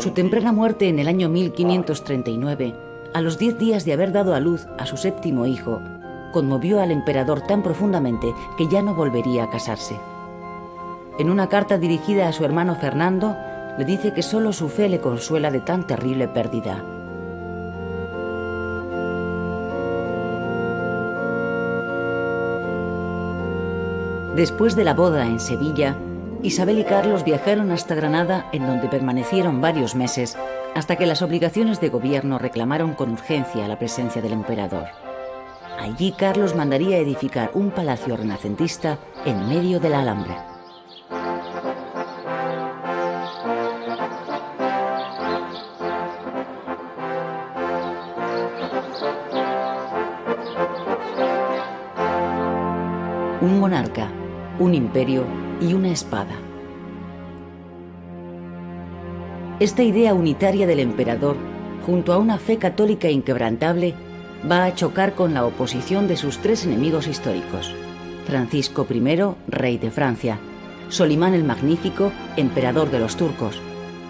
Su 0.00 0.10
temprana 0.10 0.50
muerte 0.50 0.88
en 0.88 0.98
el 0.98 1.06
año 1.06 1.28
1539, 1.28 2.74
a 3.14 3.20
los 3.20 3.38
diez 3.38 3.56
días 3.56 3.84
de 3.84 3.92
haber 3.92 4.10
dado 4.10 4.34
a 4.34 4.40
luz 4.40 4.66
a 4.76 4.84
su 4.86 4.96
séptimo 4.96 5.46
hijo, 5.46 5.80
conmovió 6.32 6.80
al 6.80 6.90
emperador 6.90 7.42
tan 7.42 7.62
profundamente 7.62 8.34
que 8.58 8.66
ya 8.66 8.82
no 8.82 8.96
volvería 8.96 9.44
a 9.44 9.50
casarse. 9.50 9.94
En 11.20 11.30
una 11.30 11.48
carta 11.48 11.78
dirigida 11.78 12.26
a 12.26 12.32
su 12.32 12.44
hermano 12.44 12.74
Fernando, 12.74 13.36
le 13.78 13.84
dice 13.84 14.12
que 14.12 14.22
solo 14.22 14.52
su 14.52 14.68
fe 14.68 14.88
le 14.88 14.98
consuela 14.98 15.52
de 15.52 15.60
tan 15.60 15.86
terrible 15.86 16.26
pérdida. 16.26 16.93
Después 24.34 24.74
de 24.74 24.82
la 24.82 24.94
boda 24.94 25.26
en 25.26 25.38
Sevilla, 25.38 25.96
Isabel 26.42 26.80
y 26.80 26.84
Carlos 26.84 27.22
viajaron 27.22 27.70
hasta 27.70 27.94
Granada, 27.94 28.48
en 28.50 28.66
donde 28.66 28.88
permanecieron 28.88 29.60
varios 29.60 29.94
meses, 29.94 30.36
hasta 30.74 30.96
que 30.96 31.06
las 31.06 31.22
obligaciones 31.22 31.80
de 31.80 31.88
gobierno 31.88 32.40
reclamaron 32.40 32.94
con 32.94 33.12
urgencia 33.12 33.68
la 33.68 33.78
presencia 33.78 34.20
del 34.20 34.32
emperador. 34.32 34.86
Allí 35.78 36.12
Carlos 36.18 36.56
mandaría 36.56 36.98
edificar 36.98 37.52
un 37.54 37.70
palacio 37.70 38.16
renacentista 38.16 38.98
en 39.24 39.48
medio 39.48 39.78
de 39.78 39.88
la 39.88 40.00
Alhambra. 40.00 40.50
Un 53.40 53.60
monarca, 53.60 54.10
un 54.58 54.74
imperio 54.74 55.24
y 55.60 55.74
una 55.74 55.90
espada. 55.90 56.36
Esta 59.60 59.82
idea 59.82 60.14
unitaria 60.14 60.66
del 60.66 60.80
emperador, 60.80 61.36
junto 61.86 62.12
a 62.12 62.18
una 62.18 62.38
fe 62.38 62.58
católica 62.58 63.08
inquebrantable, 63.08 63.94
va 64.50 64.64
a 64.64 64.74
chocar 64.74 65.14
con 65.14 65.34
la 65.34 65.44
oposición 65.44 66.06
de 66.08 66.16
sus 66.16 66.38
tres 66.38 66.66
enemigos 66.66 67.06
históricos. 67.06 67.72
Francisco 68.26 68.86
I, 68.90 69.18
rey 69.48 69.78
de 69.78 69.90
Francia, 69.90 70.38
Solimán 70.88 71.34
el 71.34 71.44
Magnífico, 71.44 72.12
emperador 72.36 72.90
de 72.90 73.00
los 73.00 73.16
turcos, 73.16 73.60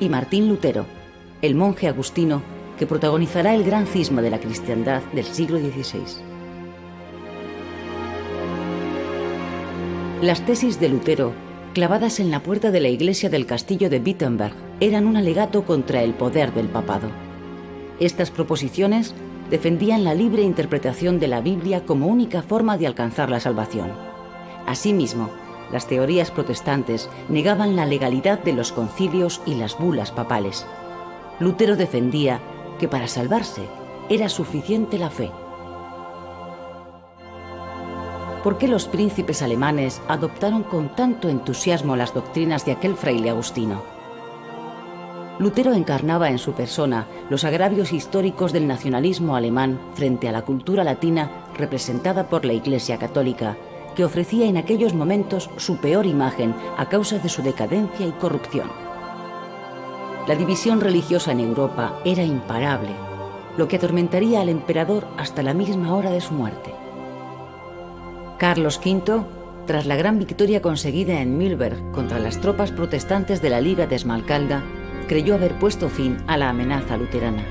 y 0.00 0.09
Martín 0.09 0.48
Lutero, 0.48 0.87
el 1.40 1.54
monje 1.54 1.88
agustino 1.88 2.42
que 2.78 2.87
protagonizará 2.87 3.54
el 3.54 3.64
gran 3.64 3.87
cisma 3.87 4.22
de 4.22 4.30
la 4.30 4.40
cristiandad 4.40 5.02
del 5.12 5.24
siglo 5.24 5.59
XVI. 5.59 6.33
Las 10.22 10.46
tesis 10.46 10.81
de 10.81 10.88
Lutero, 10.88 11.33
clavadas 11.74 12.20
en 12.20 12.31
la 12.31 12.40
puerta 12.40 12.70
de 12.70 12.81
la 12.81 12.88
iglesia 12.88 13.29
del 13.29 13.46
castillo 13.46 13.90
de 13.90 13.98
Wittenberg, 13.98 14.55
eran 14.81 15.07
un 15.07 15.16
alegato 15.16 15.64
contra 15.64 16.03
el 16.03 16.14
poder 16.14 16.55
del 16.55 16.68
papado. 16.68 17.09
Estas 18.00 18.31
proposiciones 18.31 19.14
defendían 19.50 20.05
la 20.05 20.14
libre 20.14 20.42
interpretación 20.42 21.18
de 21.18 21.29
la 21.29 21.40
Biblia 21.40 21.85
como 21.85 22.07
única 22.07 22.42
forma 22.42 22.79
de 22.79 22.87
alcanzar 22.87 23.29
la 23.29 23.40
salvación. 23.40 23.92
Asimismo, 24.66 25.31
las 25.72 25.88
teorías 25.88 26.31
protestantes 26.31 27.11
negaban 27.29 27.77
la 27.77 27.85
legalidad 27.85 28.38
de 28.38 28.53
los 28.53 28.72
concilios 28.72 29.42
y 29.44 29.57
las 29.57 29.77
bulas 29.77 30.12
papales. 30.12 30.64
Lutero 31.40 31.77
defendía 31.77 32.40
que 32.79 32.88
para 32.88 33.09
salvarse 33.09 33.62
era 34.09 34.29
suficiente 34.29 34.96
la 34.96 35.11
fe. 35.11 35.31
¿Por 38.44 38.59
qué 38.59 38.68
los 38.68 38.87
príncipes 38.88 39.40
alemanes 39.40 40.02
adoptaron 40.07 40.64
con 40.64 40.94
tanto 40.94 41.30
entusiasmo 41.30 41.96
las 41.96 42.12
doctrinas 42.12 42.66
de 42.66 42.72
aquel 42.72 42.94
fraile 42.94 43.30
agustino? 43.30 43.83
Lutero 45.38 45.72
encarnaba 45.72 46.28
en 46.28 46.38
su 46.38 46.52
persona 46.52 47.07
los 47.30 47.44
agravios 47.44 47.94
históricos 47.94 48.52
del 48.52 48.66
nacionalismo 48.66 49.35
alemán 49.35 49.80
frente 49.94 50.28
a 50.28 50.33
la 50.33 50.42
cultura 50.42 50.85
latina 50.85 51.46
representada 51.57 52.28
por 52.28 52.44
la 52.44 52.52
Iglesia 52.52 52.98
Católica, 52.98 53.57
que 53.96 54.04
ofrecía 54.04 54.44
en 54.44 54.59
aquellos 54.59 54.92
momentos 54.92 55.48
su 55.57 55.78
peor 55.78 56.04
imagen 56.04 56.54
a 56.76 56.87
causa 56.90 57.18
de 57.18 57.30
su 57.30 57.42
decadencia 57.42 58.07
y 58.07 58.12
corrupción. 58.12 58.70
La 60.28 60.35
división 60.35 60.83
religiosa 60.83 61.33
en 61.33 61.40
Europa 61.40 61.98
era 62.04 62.22
imparable, 62.22 62.90
lo 63.57 63.68
que 63.68 63.76
atormentaría 63.76 64.42
al 64.42 64.50
emperador 64.50 65.07
hasta 65.16 65.42
la 65.42 65.54
misma 65.54 65.94
hora 65.94 66.11
de 66.11 66.20
su 66.20 66.35
muerte. 66.35 66.83
Carlos 68.44 68.78
V, 68.85 69.24
tras 69.66 69.87
la 69.87 69.96
gran 69.96 70.18
victoria 70.18 70.61
conseguida 70.61 71.22
en 71.22 71.38
Mühlberg 71.38 71.92
contra 71.92 72.18
las 72.18 72.42
tropas 72.42 72.72
protestantes 72.72 73.40
de 73.40 73.48
la 73.48 73.62
Liga 73.62 73.87
de 73.87 73.96
Esmalcalda, 73.96 74.62
creyó 75.09 75.37
haber 75.37 75.59
puesto 75.59 75.88
fin 75.88 76.18
a 76.26 76.37
la 76.37 76.50
amenaza 76.50 76.98
luterana. 76.98 77.42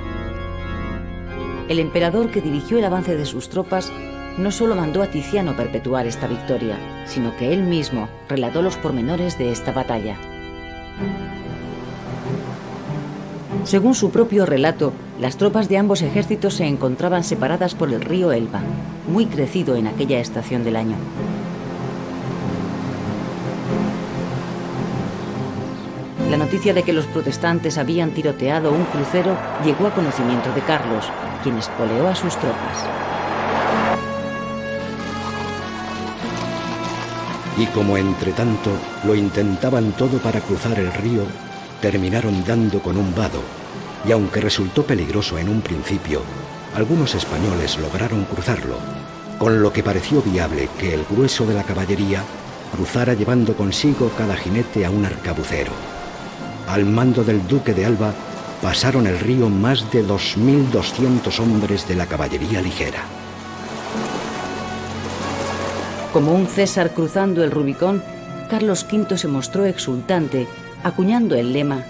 El 1.68 1.80
emperador 1.80 2.30
que 2.30 2.42
dirigió 2.42 2.78
el 2.78 2.86
avance 2.86 3.18
de 3.18 3.26
sus 3.26 3.50
tropas 3.50 3.92
no 4.38 4.52
solo 4.52 4.76
mandó 4.76 5.02
a 5.02 5.08
Tiziano 5.08 5.56
perpetuar 5.56 6.06
esta 6.06 6.28
victoria, 6.28 6.78
sino 7.08 7.36
que 7.38 7.52
él 7.52 7.64
mismo 7.64 8.08
relató 8.30 8.62
los 8.62 8.78
pormenores 8.78 9.40
de 9.40 9.52
esta 9.52 9.72
batalla. 9.72 10.16
Según 13.64 13.96
su 13.96 14.12
propio 14.12 14.46
relato, 14.46 14.92
las 15.20 15.38
tropas 15.38 15.70
de 15.70 15.78
ambos 15.78 16.02
ejércitos 16.02 16.56
se 16.56 16.66
encontraban 16.66 17.24
separadas 17.24 17.76
por 17.76 17.94
el 17.94 18.02
río 18.02 18.32
Elba, 18.34 18.62
muy 19.08 19.26
crecido 19.26 19.76
en 19.76 19.88
aquella 19.88 20.20
estación 20.20 20.66
del 20.66 20.76
año. 20.76 20.98
La 26.30 26.38
noticia 26.38 26.74
de 26.74 26.84
que 26.84 26.94
los 26.94 27.06
protestantes 27.06 27.78
habían 27.78 28.12
tiroteado 28.12 28.72
un 28.72 28.84
crucero 28.86 29.38
llegó 29.64 29.88
a 29.88 29.94
conocimiento 29.94 30.52
de 30.54 30.62
Carlos, 30.62 31.06
quien 31.42 31.58
espoleó 31.58 32.08
a 32.08 32.16
sus 32.16 32.36
tropas. 32.36 32.86
Y 37.58 37.66
como 37.68 37.98
entre 37.98 38.34
tanto 38.34 38.72
lo 39.06 39.16
intentaban 39.16 39.92
todo 39.92 40.18
para 40.18 40.42
cruzar 40.42 40.80
el 40.80 40.92
río, 40.92 41.22
terminaron 41.84 42.46
dando 42.46 42.80
con 42.80 42.96
un 42.96 43.14
vado, 43.14 43.42
y 44.08 44.14
aunque 44.14 44.40
resultó 44.40 44.86
peligroso 44.86 45.38
en 45.38 45.50
un 45.50 45.60
principio, 45.60 46.22
algunos 46.74 47.14
españoles 47.14 47.78
lograron 47.78 48.24
cruzarlo, 48.24 48.78
con 49.38 49.62
lo 49.62 49.74
que 49.74 49.84
pareció 49.84 50.22
viable 50.22 50.70
que 50.80 50.94
el 50.94 51.04
grueso 51.04 51.46
de 51.46 51.56
la 51.56 51.64
caballería 51.64 52.24
cruzara 52.74 53.16
llevando 53.16 53.54
consigo 53.58 54.10
cada 54.18 54.38
jinete 54.38 54.86
a 54.86 54.90
un 54.90 55.04
arcabucero. 55.04 55.74
Al 56.70 56.86
mando 56.86 57.22
del 57.26 57.46
duque 57.50 57.74
de 57.74 57.86
Alba 57.86 58.14
pasaron 58.62 59.06
el 59.06 59.20
río 59.20 59.50
más 59.50 59.92
de 59.92 60.06
2.200 60.06 61.38
hombres 61.42 61.86
de 61.86 61.96
la 61.96 62.06
caballería 62.06 62.62
ligera. 62.62 63.04
Como 66.14 66.34
un 66.34 66.48
César 66.48 66.92
cruzando 66.94 67.44
el 67.44 67.52
Rubicón, 67.52 68.02
Carlos 68.50 68.86
V 68.90 69.18
se 69.18 69.28
mostró 69.28 69.66
exultante, 69.66 70.48
acuñando 70.84 71.36
el 71.36 71.54
lema, 71.54 71.84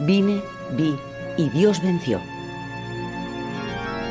Vine, 0.00 0.42
vi 0.76 0.94
y 1.36 1.48
Dios 1.50 1.82
venció. 1.82 2.20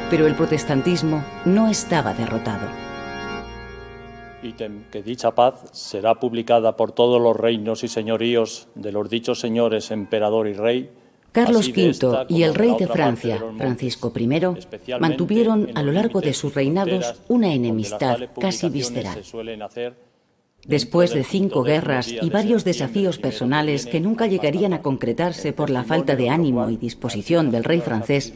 Pero 0.10 0.28
el 0.28 0.36
protestantismo 0.36 1.24
no 1.46 1.68
estaba 1.68 2.14
derrotado. 2.14 2.68
Ítem 4.44 4.84
que 4.92 5.02
dicha 5.02 5.34
paz 5.34 5.66
será 5.72 6.16
publicada 6.16 6.76
por 6.76 6.92
todos 6.92 7.22
los 7.22 7.36
reinos 7.36 7.84
y 7.84 7.88
señoríos 7.88 8.68
de 8.76 8.92
los 8.92 9.10
dichos 9.10 9.40
señores 9.40 9.90
emperador 9.90 10.48
y 10.48 10.54
rey 10.54 10.92
Carlos 11.36 11.68
V 11.68 12.28
y 12.30 12.44
el 12.44 12.56
rey 12.56 12.76
de 12.80 12.88
Francia, 12.88 13.44
Francisco 13.58 14.14
I, 14.16 14.30
mantuvieron 15.02 15.70
a 15.76 15.84
lo 15.84 15.92
largo 15.92 16.22
de 16.22 16.34
sus 16.34 16.54
reinados 16.54 17.16
una 17.28 17.54
enemistad 17.54 18.20
casi 18.40 18.70
visceral. 18.70 19.22
Después 20.68 21.14
de 21.14 21.24
cinco 21.24 21.64
guerras 21.64 22.10
y 22.10 22.30
varios 22.30 22.64
desafíos 22.64 23.20
personales 23.20 23.86
que 23.86 24.00
nunca 24.00 24.26
llegarían 24.26 24.74
a 24.74 24.82
concretarse 24.82 25.54
por 25.54 25.70
la 25.70 25.84
falta 25.84 26.16
de 26.16 26.30
ánimo 26.30 26.70
y 26.70 26.78
disposición 26.78 27.52
del 27.52 27.64
rey 27.64 27.82
francés, 27.82 28.34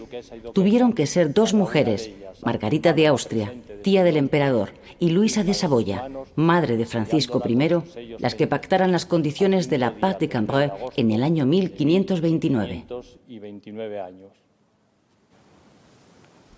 tuvieron 0.53 0.93
que 0.93 1.07
ser 1.07 1.33
dos 1.33 1.55
mujeres, 1.55 2.11
Margarita 2.43 2.93
de 2.93 3.07
Austria, 3.07 3.53
tía 3.81 4.03
del 4.03 4.17
emperador, 4.17 4.73
y 4.99 5.09
Luisa 5.09 5.43
de 5.43 5.53
Saboya, 5.53 6.09
madre 6.35 6.77
de 6.77 6.85
Francisco 6.85 7.41
I, 7.47 8.17
las 8.19 8.35
que 8.35 8.47
pactaran 8.47 8.91
las 8.91 9.05
condiciones 9.05 9.69
de 9.69 9.77
la 9.77 9.95
paz 9.95 10.19
de 10.19 10.29
Cambrai 10.29 10.71
en 10.97 11.11
el 11.11 11.23
año 11.23 11.45
1529. 11.45 12.85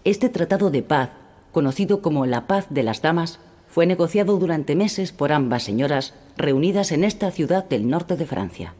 Este 0.03 0.29
tratado 0.29 0.71
de 0.71 0.81
paz, 0.81 1.11
conocido 1.51 2.01
como 2.01 2.25
la 2.25 2.47
paz 2.47 2.67
de 2.69 2.83
las 2.83 3.01
damas, 3.01 3.39
fue 3.71 3.85
negociado 3.85 4.37
durante 4.37 4.75
meses 4.75 5.13
por 5.13 5.31
ambas 5.31 5.63
señoras 5.63 6.13
reunidas 6.35 6.91
en 6.91 7.05
esta 7.05 7.31
ciudad 7.31 7.63
del 7.63 7.89
norte 7.89 8.17
de 8.17 8.25
Francia. 8.25 8.73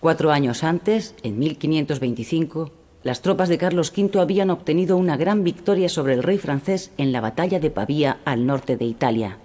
Cuatro 0.00 0.32
años 0.32 0.64
antes, 0.64 1.14
en 1.22 1.38
1525, 1.38 2.72
las 3.02 3.20
tropas 3.20 3.50
de 3.50 3.58
Carlos 3.58 3.92
V 3.94 4.18
habían 4.18 4.48
obtenido 4.48 4.96
una 4.96 5.18
gran 5.18 5.44
victoria 5.44 5.90
sobre 5.90 6.14
el 6.14 6.22
rey 6.22 6.38
francés 6.38 6.90
en 6.96 7.12
la 7.12 7.20
batalla 7.20 7.60
de 7.60 7.70
Pavía 7.70 8.20
al 8.24 8.46
norte 8.46 8.78
de 8.78 8.86
Italia. 8.86 9.36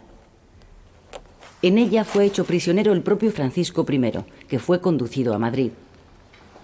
En 1.62 1.78
ella 1.78 2.06
fue 2.06 2.24
hecho 2.24 2.46
prisionero 2.46 2.94
el 2.94 3.02
propio 3.02 3.32
Francisco 3.34 3.86
I, 3.90 4.14
que 4.48 4.60
fue 4.60 4.80
conducido 4.80 5.34
a 5.34 5.40
Madrid. 5.40 5.72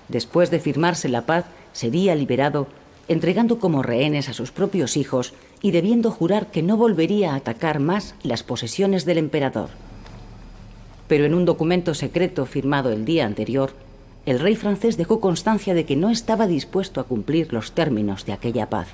Después 0.07 0.51
de 0.51 0.59
firmarse 0.59 1.09
la 1.09 1.25
paz, 1.25 1.45
sería 1.73 2.15
liberado, 2.15 2.67
entregando 3.07 3.59
como 3.59 3.83
rehenes 3.83 4.29
a 4.29 4.33
sus 4.33 4.51
propios 4.51 4.97
hijos 4.97 5.33
y 5.61 5.71
debiendo 5.71 6.11
jurar 6.11 6.51
que 6.51 6.63
no 6.63 6.77
volvería 6.77 7.33
a 7.33 7.35
atacar 7.35 7.79
más 7.79 8.15
las 8.23 8.43
posesiones 8.43 9.05
del 9.05 9.17
emperador. 9.17 9.69
Pero 11.07 11.25
en 11.25 11.33
un 11.33 11.45
documento 11.45 11.93
secreto 11.93 12.45
firmado 12.45 12.91
el 12.91 13.05
día 13.05 13.25
anterior, 13.25 13.73
el 14.25 14.39
rey 14.39 14.55
francés 14.55 14.97
dejó 14.97 15.19
constancia 15.19 15.73
de 15.73 15.85
que 15.85 15.95
no 15.95 16.09
estaba 16.09 16.47
dispuesto 16.47 16.99
a 16.99 17.03
cumplir 17.03 17.53
los 17.53 17.73
términos 17.73 18.25
de 18.25 18.33
aquella 18.33 18.69
paz. 18.69 18.87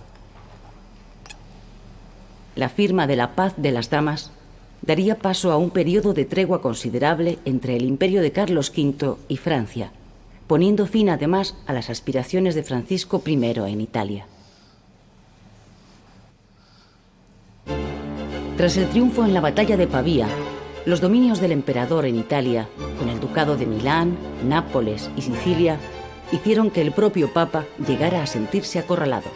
La 2.56 2.68
firma 2.68 3.08
de 3.08 3.16
la 3.16 3.34
paz 3.34 3.54
de 3.56 3.72
las 3.72 3.90
damas 3.90 4.32
daría 4.82 5.18
paso 5.20 5.52
a 5.52 5.58
un 5.58 5.70
periodo 5.70 6.14
de 6.14 6.26
tregua 6.26 6.62
considerable 6.62 7.40
entre 7.46 7.78
el 7.78 7.86
imperio 7.86 8.22
de 8.22 8.34
Carlos 8.34 8.74
V 8.76 9.16
y 9.30 9.38
Francia, 9.38 9.94
poniendo 10.52 10.86
fin 10.86 11.10
además 11.10 11.56
a 11.66 11.72
las 11.72 11.90
aspiraciones 11.90 12.56
de 12.56 12.64
Francisco 12.64 13.24
I 13.26 13.36
en 13.36 13.80
Italia. 13.80 14.26
Tras 18.58 18.76
el 18.76 18.90
triunfo 18.90 19.24
en 19.24 19.34
la 19.34 19.40
batalla 19.40 19.78
de 19.78 19.88
Pavía, 19.88 20.28
los 20.86 21.00
dominios 21.00 21.40
del 21.40 21.54
emperador 21.54 22.06
en 22.06 22.18
Italia, 22.18 22.68
con 23.00 23.08
el 23.08 23.22
ducado 23.22 23.56
de 23.56 23.66
Milán, 23.66 24.18
Nápoles 24.46 25.10
y 25.16 25.22
Sicilia, 25.22 25.78
hicieron 26.34 26.70
que 26.70 26.82
el 26.82 26.92
propio 26.92 27.32
Papa 27.32 27.64
llegara 27.88 28.22
a 28.22 28.28
sentirse 28.28 28.78
acorralado. 28.78 29.30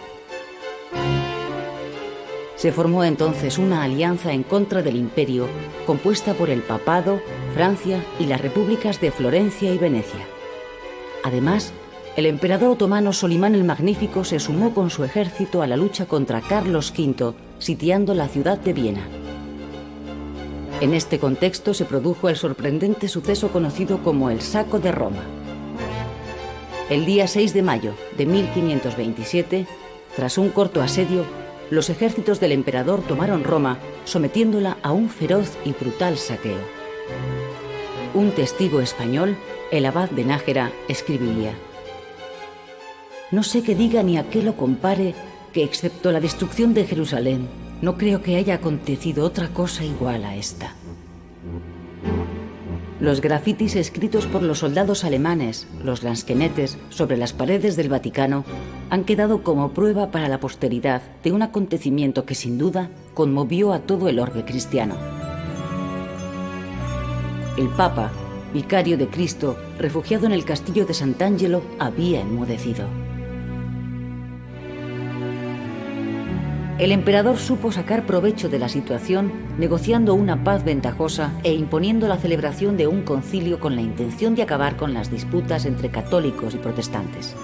Se 2.57 2.73
formó 2.73 3.05
entonces 3.05 3.57
una 3.57 3.83
alianza 3.83 4.33
en 4.33 4.43
contra 4.43 4.81
del 4.81 4.97
imperio 4.97 5.47
compuesta 5.85 6.33
por 6.33 6.49
el 6.49 6.61
Papado, 6.61 7.21
Francia 7.53 8.03
y 8.19 8.25
las 8.25 8.41
repúblicas 8.41 8.99
de 8.99 9.11
Florencia 9.11 9.73
y 9.73 9.77
Venecia. 9.77 10.34
Además, 11.25 11.73
el 12.17 12.27
emperador 12.27 12.69
otomano 12.69 13.11
Solimán 13.11 13.55
el 13.55 13.63
Magnífico 13.63 14.23
se 14.23 14.39
sumó 14.39 14.75
con 14.75 14.91
su 14.91 15.03
ejército 15.03 15.63
a 15.63 15.67
la 15.67 15.75
lucha 15.75 16.05
contra 16.05 16.39
Carlos 16.39 16.93
V, 16.95 17.33
sitiando 17.57 18.13
la 18.13 18.27
ciudad 18.27 18.59
de 18.59 18.73
Viena. 18.73 19.07
En 20.81 20.93
este 20.93 21.17
contexto 21.17 21.73
se 21.73 21.85
produjo 21.85 22.29
el 22.29 22.35
sorprendente 22.35 23.07
suceso 23.07 23.47
conocido 23.47 24.03
como 24.03 24.29
el 24.29 24.41
Saco 24.41 24.77
de 24.77 24.91
Roma. 24.91 25.23
El 26.91 27.07
día 27.07 27.27
6 27.27 27.55
de 27.55 27.63
mayo 27.63 27.95
de 28.15 28.27
1527, 28.27 29.65
tras 30.15 30.37
un 30.37 30.49
corto 30.49 30.83
asedio, 30.83 31.25
los 31.71 31.89
ejércitos 31.89 32.39
del 32.39 32.51
emperador 32.51 33.01
tomaron 33.01 33.43
Roma, 33.43 33.79
sometiéndola 34.03 34.77
a 34.83 34.91
un 34.91 35.09
feroz 35.09 35.57
y 35.65 35.71
brutal 35.71 36.19
saqueo. 36.19 36.61
Un 38.13 38.29
testigo 38.29 38.79
español, 38.79 39.35
el 39.71 39.85
abad 39.85 40.09
de 40.09 40.25
Nájera, 40.25 40.71
escribiría, 40.87 41.53
no 43.31 43.41
sé 43.41 43.63
qué 43.63 43.75
diga 43.75 44.03
ni 44.03 44.17
a 44.17 44.29
qué 44.29 44.43
lo 44.43 44.55
compare, 44.55 45.15
que 45.51 45.63
excepto 45.63 46.11
la 46.11 46.19
destrucción 46.19 46.73
de 46.73 46.85
Jerusalén, 46.85 47.47
no 47.81 47.97
creo 47.97 48.21
que 48.21 48.35
haya 48.35 48.55
acontecido 48.55 49.25
otra 49.25 49.49
cosa 49.49 49.83
igual 49.83 50.25
a 50.25 50.35
esta. 50.35 50.73
Los 52.99 53.21
grafitis 53.21 53.75
escritos 53.75 54.25
por 54.27 54.41
los 54.41 54.59
soldados 54.59 55.03
alemanes, 55.03 55.67
los 55.83 56.03
lansquenetes, 56.03 56.77
sobre 56.89 57.17
las 57.17 57.33
paredes 57.33 57.75
del 57.75 57.89
Vaticano, 57.89 58.45
han 58.89 59.03
quedado 59.03 59.43
como 59.43 59.73
prueba 59.73 60.11
para 60.11 60.29
la 60.29 60.39
posteridad 60.39 61.01
de 61.23 61.31
un 61.31 61.41
acontecimiento 61.41 62.25
que 62.25 62.35
sin 62.35 62.57
duda 62.57 62.89
conmovió 63.13 63.73
a 63.73 63.79
todo 63.79 64.07
el 64.07 64.19
orbe 64.19 64.45
cristiano. 64.45 64.95
El 67.57 67.67
Papa, 67.69 68.11
vicario 68.55 68.97
de 68.97 69.07
Cristo, 69.07 69.57
refugiado 69.77 70.25
en 70.25 70.31
el 70.31 70.45
castillo 70.45 70.85
de 70.85 70.93
Sant'Angelo, 70.93 71.61
había 71.77 72.21
enmudecido. 72.21 72.87
El 76.79 76.91
emperador 76.91 77.37
supo 77.37 77.71
sacar 77.71 78.05
provecho 78.05 78.47
de 78.49 78.57
la 78.59 78.69
situación 78.69 79.31
negociando 79.57 80.13
una 80.13 80.43
paz 80.43 80.63
ventajosa 80.63 81.31
e 81.43 81.53
imponiendo 81.53 82.07
la 82.07 82.17
celebración 82.17 82.77
de 82.77 82.87
un 82.87 83.03
concilio 83.03 83.59
con 83.59 83.75
la 83.75 83.81
intención 83.81 84.35
de 84.35 84.43
acabar 84.43 84.77
con 84.77 84.93
las 84.93 85.11
disputas 85.11 85.65
entre 85.65 85.89
católicos 85.89 86.55
y 86.55 86.57
protestantes. 86.57 87.35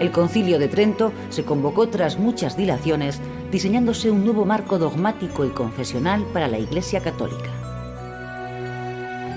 El 0.00 0.10
concilio 0.10 0.58
de 0.58 0.66
Trento 0.68 1.12
se 1.28 1.44
convocó 1.44 1.88
tras 1.88 2.18
muchas 2.18 2.56
dilaciones, 2.56 3.20
diseñándose 3.52 4.10
un 4.10 4.24
nuevo 4.24 4.44
marco 4.44 4.78
dogmático 4.78 5.44
y 5.44 5.50
confesional 5.50 6.24
para 6.32 6.48
la 6.48 6.58
Iglesia 6.58 7.00
católica. 7.00 7.59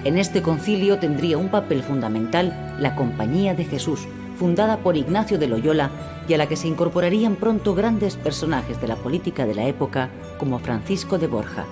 En 0.04 0.18
este 0.18 0.42
concilio 0.42 1.00
tendría 1.00 1.38
un 1.38 1.48
papel 1.48 1.82
fundamental 1.82 2.76
la 2.78 2.94
Compañía 2.94 3.56
de 3.56 3.64
Jesús, 3.64 4.02
fundada 4.38 4.78
por 4.78 4.98
Ignacio 4.98 5.38
de 5.40 5.48
Loyola 5.48 5.92
y 6.28 6.34
a 6.34 6.38
la 6.38 6.48
que 6.48 6.58
se 6.58 6.68
incorporarían 6.68 7.38
pronto 7.38 7.74
grandes 7.74 8.18
personajes 8.18 8.82
de 8.82 8.90
la 8.90 8.98
política 8.98 9.46
de 9.46 9.56
la 9.56 9.66
época 9.66 10.10
como 10.38 10.60
Francisco 10.60 11.18
de 11.18 11.28
Borja. 11.28 11.66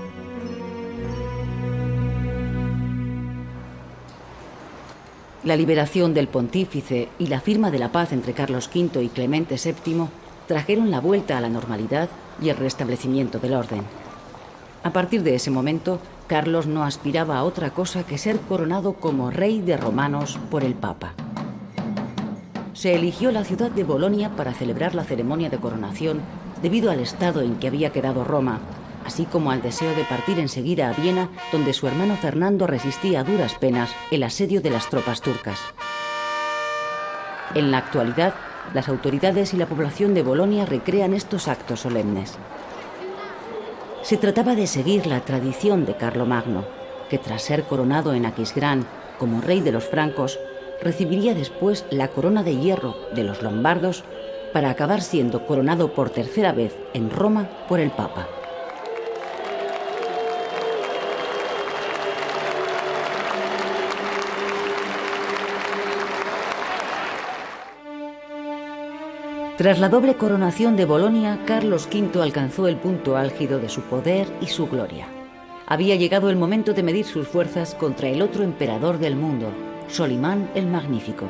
La 5.44 5.58
liberación 5.58 6.14
del 6.14 6.30
pontífice 6.30 7.10
y 7.20 7.28
la 7.28 7.42
firma 7.42 7.70
de 7.70 7.80
la 7.80 7.92
paz 7.92 8.14
entre 8.14 8.32
Carlos 8.32 8.70
V 8.74 9.04
y 9.04 9.10
Clemente 9.10 9.56
VII 9.56 10.06
trajeron 10.48 10.90
la 10.90 11.02
vuelta 11.02 11.38
a 11.38 11.42
la 11.42 11.50
normalidad 11.50 12.08
y 12.42 12.48
el 12.48 12.58
restablecimiento 12.58 13.40
del 13.40 13.56
orden. 13.56 13.82
A 14.84 14.94
partir 14.94 15.22
de 15.22 15.36
ese 15.36 15.52
momento, 15.52 16.00
Carlos 16.32 16.66
no 16.66 16.86
aspiraba 16.86 17.38
a 17.38 17.44
otra 17.44 17.72
cosa 17.72 18.06
que 18.06 18.18
ser 18.18 18.40
coronado 18.40 18.94
como 18.94 19.32
rey 19.32 19.60
de 19.60 19.76
romanos 19.76 20.40
por 20.50 20.64
el 20.64 20.76
Papa 20.76 21.14
se 22.72 22.96
eligió 22.96 23.34
la 23.34 23.44
ciudad 23.44 23.70
de 23.70 23.84
Bolonia 23.84 24.30
para 24.38 24.54
celebrar 24.54 24.96
la 24.96 25.04
ceremonia 25.04 25.50
de 25.50 25.58
coronación 25.58 26.22
debido 26.62 26.90
al 26.90 27.02
estado 27.02 27.42
en 27.42 27.58
que 27.58 27.68
había 27.68 27.92
quedado 27.92 28.24
Roma, 28.24 28.62
así 29.06 29.26
como 29.26 29.52
al 29.52 29.62
deseo 29.62 29.94
de 29.94 30.06
partir 30.06 30.40
enseguida 30.40 30.90
a 30.90 30.94
Viena, 30.94 31.28
donde 31.52 31.74
su 31.74 31.86
hermano 31.86 32.16
Fernando 32.16 32.66
resistía 32.66 33.20
a 33.20 33.24
duras 33.26 33.56
penas 33.56 33.92
el 34.10 34.24
asedio 34.24 34.62
de 34.62 34.70
las 34.70 34.88
tropas 34.88 35.20
turcas. 35.20 35.60
En 37.56 37.72
la 37.72 37.80
actualidad, 37.80 38.36
las 38.74 38.88
autoridades 38.88 39.54
y 39.54 39.58
la 39.58 39.66
población 39.66 40.14
de 40.14 40.24
Bolonia 40.24 40.66
recrean 40.66 41.14
estos 41.14 41.50
actos 41.50 41.82
solemnes. 41.82 42.38
Se 44.12 44.18
trataba 44.18 44.56
de 44.56 44.68
seguir 44.68 45.08
la 45.08 45.22
tradición 45.22 45.86
de 45.86 45.96
Carlomagno, 45.96 46.66
que 47.10 47.18
tras 47.18 47.44
ser 47.44 47.64
coronado 47.64 48.14
en 48.14 48.26
Aquisgrán 48.26 48.86
como 49.18 49.40
rey 49.40 49.62
de 49.62 49.72
los 49.72 49.86
francos, 49.86 50.38
recibiría 50.82 51.34
después 51.34 51.86
la 51.92 52.10
corona 52.10 52.44
de 52.44 52.58
hierro 52.58 52.94
de 53.16 53.24
los 53.24 53.42
lombardos 53.42 54.04
para 54.52 54.70
acabar 54.70 55.02
siendo 55.02 55.46
coronado 55.48 55.94
por 55.94 56.10
tercera 56.10 56.52
vez 56.52 56.76
en 56.94 57.10
Roma 57.10 57.48
por 57.70 57.80
el 57.80 57.92
Papa. 57.92 58.28
Tras 69.62 69.78
la 69.78 69.90
doble 69.90 70.16
coronación 70.16 70.76
de 70.76 70.86
Bolonia, 70.86 71.38
Carlos 71.46 71.88
V 71.94 72.20
alcanzó 72.20 72.68
el 72.68 72.78
punto 72.78 73.16
álgido 73.16 73.60
de 73.60 73.70
su 73.70 73.82
poder 73.82 74.28
y 74.42 74.48
su 74.48 74.66
gloria. 74.66 75.06
Había 75.68 75.96
llegado 75.98 76.32
el 76.32 76.36
momento 76.36 76.74
de 76.74 76.82
medir 76.82 77.06
sus 77.06 77.28
fuerzas 77.28 77.76
contra 77.76 78.10
el 78.10 78.24
otro 78.24 78.44
emperador 78.44 78.98
del 78.98 79.16
mundo, 79.16 79.52
Solimán 79.88 80.50
el 80.56 80.66
Magnífico. 80.66 81.28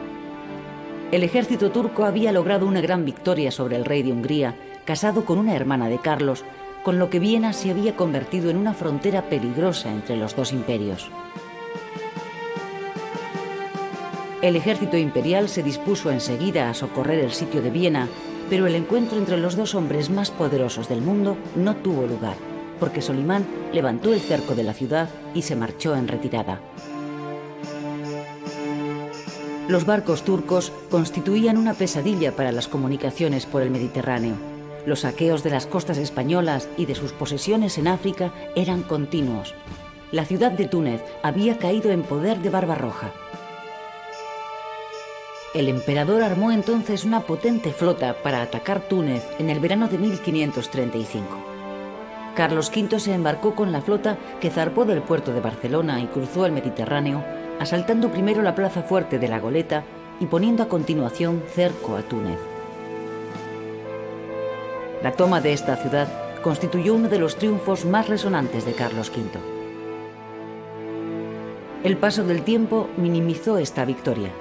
El 1.11 1.23
ejército 1.23 1.71
turco 1.71 2.05
había 2.05 2.31
logrado 2.31 2.67
una 2.67 2.79
gran 2.79 3.03
victoria 3.03 3.51
sobre 3.51 3.75
el 3.75 3.83
rey 3.83 4.01
de 4.01 4.13
Hungría, 4.13 4.55
casado 4.85 5.25
con 5.25 5.37
una 5.37 5.53
hermana 5.53 5.89
de 5.89 5.97
Carlos, 5.97 6.45
con 6.85 6.99
lo 6.99 7.09
que 7.09 7.19
Viena 7.19 7.51
se 7.51 7.69
había 7.69 7.97
convertido 7.97 8.49
en 8.49 8.55
una 8.55 8.73
frontera 8.73 9.23
peligrosa 9.23 9.91
entre 9.91 10.15
los 10.15 10.37
dos 10.37 10.53
imperios. 10.53 11.11
El 14.41 14.55
ejército 14.55 14.97
imperial 14.97 15.49
se 15.49 15.61
dispuso 15.61 16.09
enseguida 16.09 16.67
a 16.67 16.73
socorrer 16.73 17.19
el 17.19 17.31
sitio 17.31 17.61
de 17.61 17.69
Viena, 17.69 18.07
pero 18.49 18.65
el 18.65 18.73
encuentro 18.73 19.19
entre 19.19 19.37
los 19.37 19.55
dos 19.55 19.75
hombres 19.75 20.09
más 20.09 20.31
poderosos 20.31 20.89
del 20.89 21.01
mundo 21.01 21.37
no 21.55 21.75
tuvo 21.75 22.07
lugar, 22.07 22.35
porque 22.79 23.03
Solimán 23.03 23.45
levantó 23.71 24.11
el 24.11 24.19
cerco 24.19 24.55
de 24.55 24.63
la 24.63 24.73
ciudad 24.73 25.09
y 25.35 25.43
se 25.43 25.55
marchó 25.55 25.95
en 25.95 26.07
retirada. 26.07 26.59
Los 29.67 29.85
barcos 29.85 30.23
turcos 30.23 30.73
constituían 30.89 31.55
una 31.55 31.75
pesadilla 31.75 32.35
para 32.35 32.51
las 32.51 32.67
comunicaciones 32.67 33.45
por 33.45 33.61
el 33.61 33.69
Mediterráneo. 33.69 34.33
Los 34.87 35.01
saqueos 35.01 35.43
de 35.43 35.51
las 35.51 35.67
costas 35.67 35.99
españolas 35.99 36.67
y 36.77 36.87
de 36.87 36.95
sus 36.95 37.13
posesiones 37.13 37.77
en 37.77 37.87
África 37.87 38.33
eran 38.55 38.81
continuos. 38.81 39.53
La 40.11 40.25
ciudad 40.25 40.51
de 40.51 40.67
Túnez 40.67 41.03
había 41.21 41.59
caído 41.59 41.91
en 41.91 42.01
poder 42.01 42.39
de 42.39 42.49
Barbarroja. 42.49 43.13
El 45.53 45.67
emperador 45.67 46.23
armó 46.23 46.53
entonces 46.53 47.03
una 47.03 47.21
potente 47.21 47.73
flota 47.73 48.15
para 48.23 48.41
atacar 48.41 48.79
Túnez 48.79 49.27
en 49.37 49.49
el 49.49 49.59
verano 49.59 49.89
de 49.89 49.97
1535. 49.97 51.27
Carlos 52.35 52.71
V 52.73 52.97
se 53.01 53.13
embarcó 53.13 53.53
con 53.53 53.73
la 53.73 53.81
flota 53.81 54.17
que 54.39 54.49
zarpó 54.49 54.85
del 54.85 55.01
puerto 55.01 55.33
de 55.33 55.41
Barcelona 55.41 55.99
y 55.99 56.07
cruzó 56.07 56.45
el 56.45 56.53
Mediterráneo, 56.53 57.21
asaltando 57.59 58.09
primero 58.09 58.41
la 58.41 58.55
plaza 58.55 58.81
fuerte 58.81 59.19
de 59.19 59.27
la 59.27 59.41
Goleta 59.41 59.83
y 60.21 60.27
poniendo 60.27 60.63
a 60.63 60.69
continuación 60.69 61.43
cerco 61.53 61.97
a 61.97 62.01
Túnez. 62.03 62.39
La 65.03 65.11
toma 65.11 65.41
de 65.41 65.51
esta 65.51 65.75
ciudad 65.75 66.07
constituyó 66.41 66.95
uno 66.95 67.09
de 67.09 67.19
los 67.19 67.35
triunfos 67.35 67.83
más 67.83 68.07
resonantes 68.07 68.63
de 68.63 68.71
Carlos 68.71 69.09
V. 69.09 69.37
El 71.83 71.97
paso 71.97 72.23
del 72.23 72.43
tiempo 72.43 72.87
minimizó 72.95 73.57
esta 73.57 73.83
victoria, 73.83 74.31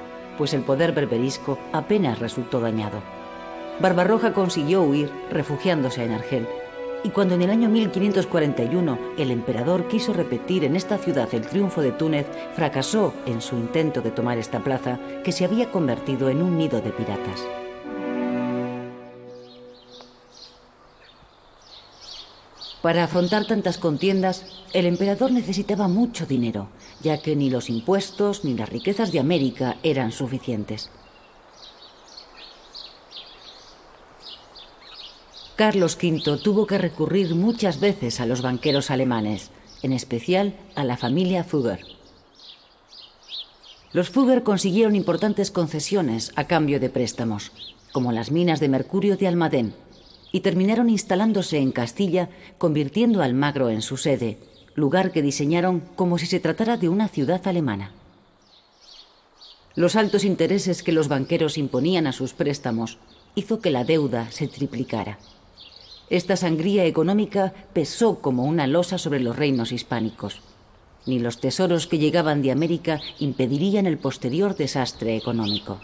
pues 0.41 0.55
el 0.55 0.63
poder 0.63 0.93
berberisco 0.93 1.59
apenas 1.71 2.19
resultó 2.19 2.61
dañado. 2.61 3.03
Barbarroja 3.79 4.33
consiguió 4.33 4.81
huir, 4.81 5.13
refugiándose 5.31 6.03
en 6.03 6.13
Argel, 6.13 6.49
y 7.05 7.11
cuando 7.11 7.35
en 7.35 7.43
el 7.43 7.51
año 7.51 7.69
1541 7.69 8.99
el 9.19 9.33
emperador 9.33 9.87
quiso 9.87 10.15
repetir 10.15 10.65
en 10.65 10.77
esta 10.77 10.97
ciudad 10.97 11.29
el 11.33 11.47
triunfo 11.47 11.83
de 11.83 11.93
Túnez, 11.93 12.27
fracasó 12.55 13.13
en 13.27 13.43
su 13.43 13.57
intento 13.57 14.01
de 14.01 14.13
tomar 14.13 14.39
esta 14.39 14.61
plaza, 14.61 14.99
que 15.23 15.33
se 15.33 15.45
había 15.45 15.71
convertido 15.71 16.31
en 16.31 16.41
un 16.41 16.57
nido 16.57 16.81
de 16.81 16.89
piratas. 16.89 17.45
Para 22.83 23.05
afrontar 23.05 23.47
tantas 23.47 23.77
contiendas, 23.77 24.45
el 24.73 24.87
emperador 24.87 25.33
necesitaba 25.33 25.87
mucho 25.87 26.25
dinero, 26.25 26.69
ya 27.03 27.21
que 27.21 27.37
ni 27.37 27.51
los 27.51 27.69
impuestos 27.69 28.45
ni 28.45 28.55
las 28.55 28.71
riquezas 28.71 29.13
de 29.13 29.21
América 29.21 29.77
eran 29.83 30.13
suficientes. 30.13 30.91
Carlos 35.57 35.99
V 36.03 36.39
tuvo 36.43 36.67
que 36.67 36.79
recurrir 36.79 37.35
muchas 37.35 37.81
veces 37.81 38.19
a 38.19 38.25
los 38.25 38.41
banqueros 38.41 38.91
alemanes, 38.91 39.51
en 39.83 39.93
especial 39.93 40.55
a 40.75 40.85
la 40.85 40.97
familia 40.97 41.45
Fugger. 41.45 41.81
Los 43.93 44.09
Fugger 44.09 44.43
consiguieron 44.43 44.97
importantes 44.97 45.51
concesiones 45.51 46.33
a 46.35 46.45
cambio 46.45 46.81
de 46.81 46.89
préstamos, 46.89 47.53
como 47.93 48.11
las 48.11 48.31
minas 48.31 48.59
de 48.59 48.71
mercurio 48.71 49.19
de 49.19 49.29
Almadén, 49.29 49.75
y 50.33 50.41
terminaron 50.41 50.91
instalándose 50.91 51.59
en 51.59 51.73
Castilla, 51.73 52.29
convirtiendo 52.59 53.23
Almagro 53.23 53.71
en 53.71 53.83
su 53.83 53.97
sede, 53.97 54.39
lugar 54.75 55.13
que 55.13 55.23
diseñaron 55.23 55.81
como 55.97 56.19
si 56.19 56.27
se 56.27 56.41
tratara 56.41 56.77
de 56.77 56.89
una 56.89 57.09
ciudad 57.09 57.47
alemana. 57.47 57.93
Los 59.75 59.97
altos 59.97 60.25
intereses 60.25 60.83
que 60.83 60.93
los 60.93 61.09
banqueros 61.09 61.57
imponían 61.57 62.07
a 62.07 62.13
sus 62.13 62.33
préstamos 62.33 62.99
hizo 63.35 63.61
que 63.61 63.71
la 63.71 63.85
deuda 63.85 64.31
se 64.31 64.49
triplicara. 64.49 65.19
Esta 66.11 66.37
sangría 66.37 66.85
económica 66.87 67.53
pesó 67.73 68.21
como 68.21 68.45
una 68.45 68.67
losa 68.67 68.99
sobre 68.99 69.21
los 69.21 69.37
reinos 69.37 69.71
hispánicos. 69.71 70.41
Ni 71.07 71.21
los 71.21 71.39
tesoros 71.39 71.87
que 71.87 71.99
llegaban 71.99 72.43
de 72.43 72.51
América 72.51 73.01
impedirían 73.21 73.87
el 73.87 73.97
posterior 73.97 74.57
desastre 74.57 75.17
económico. 75.17 75.81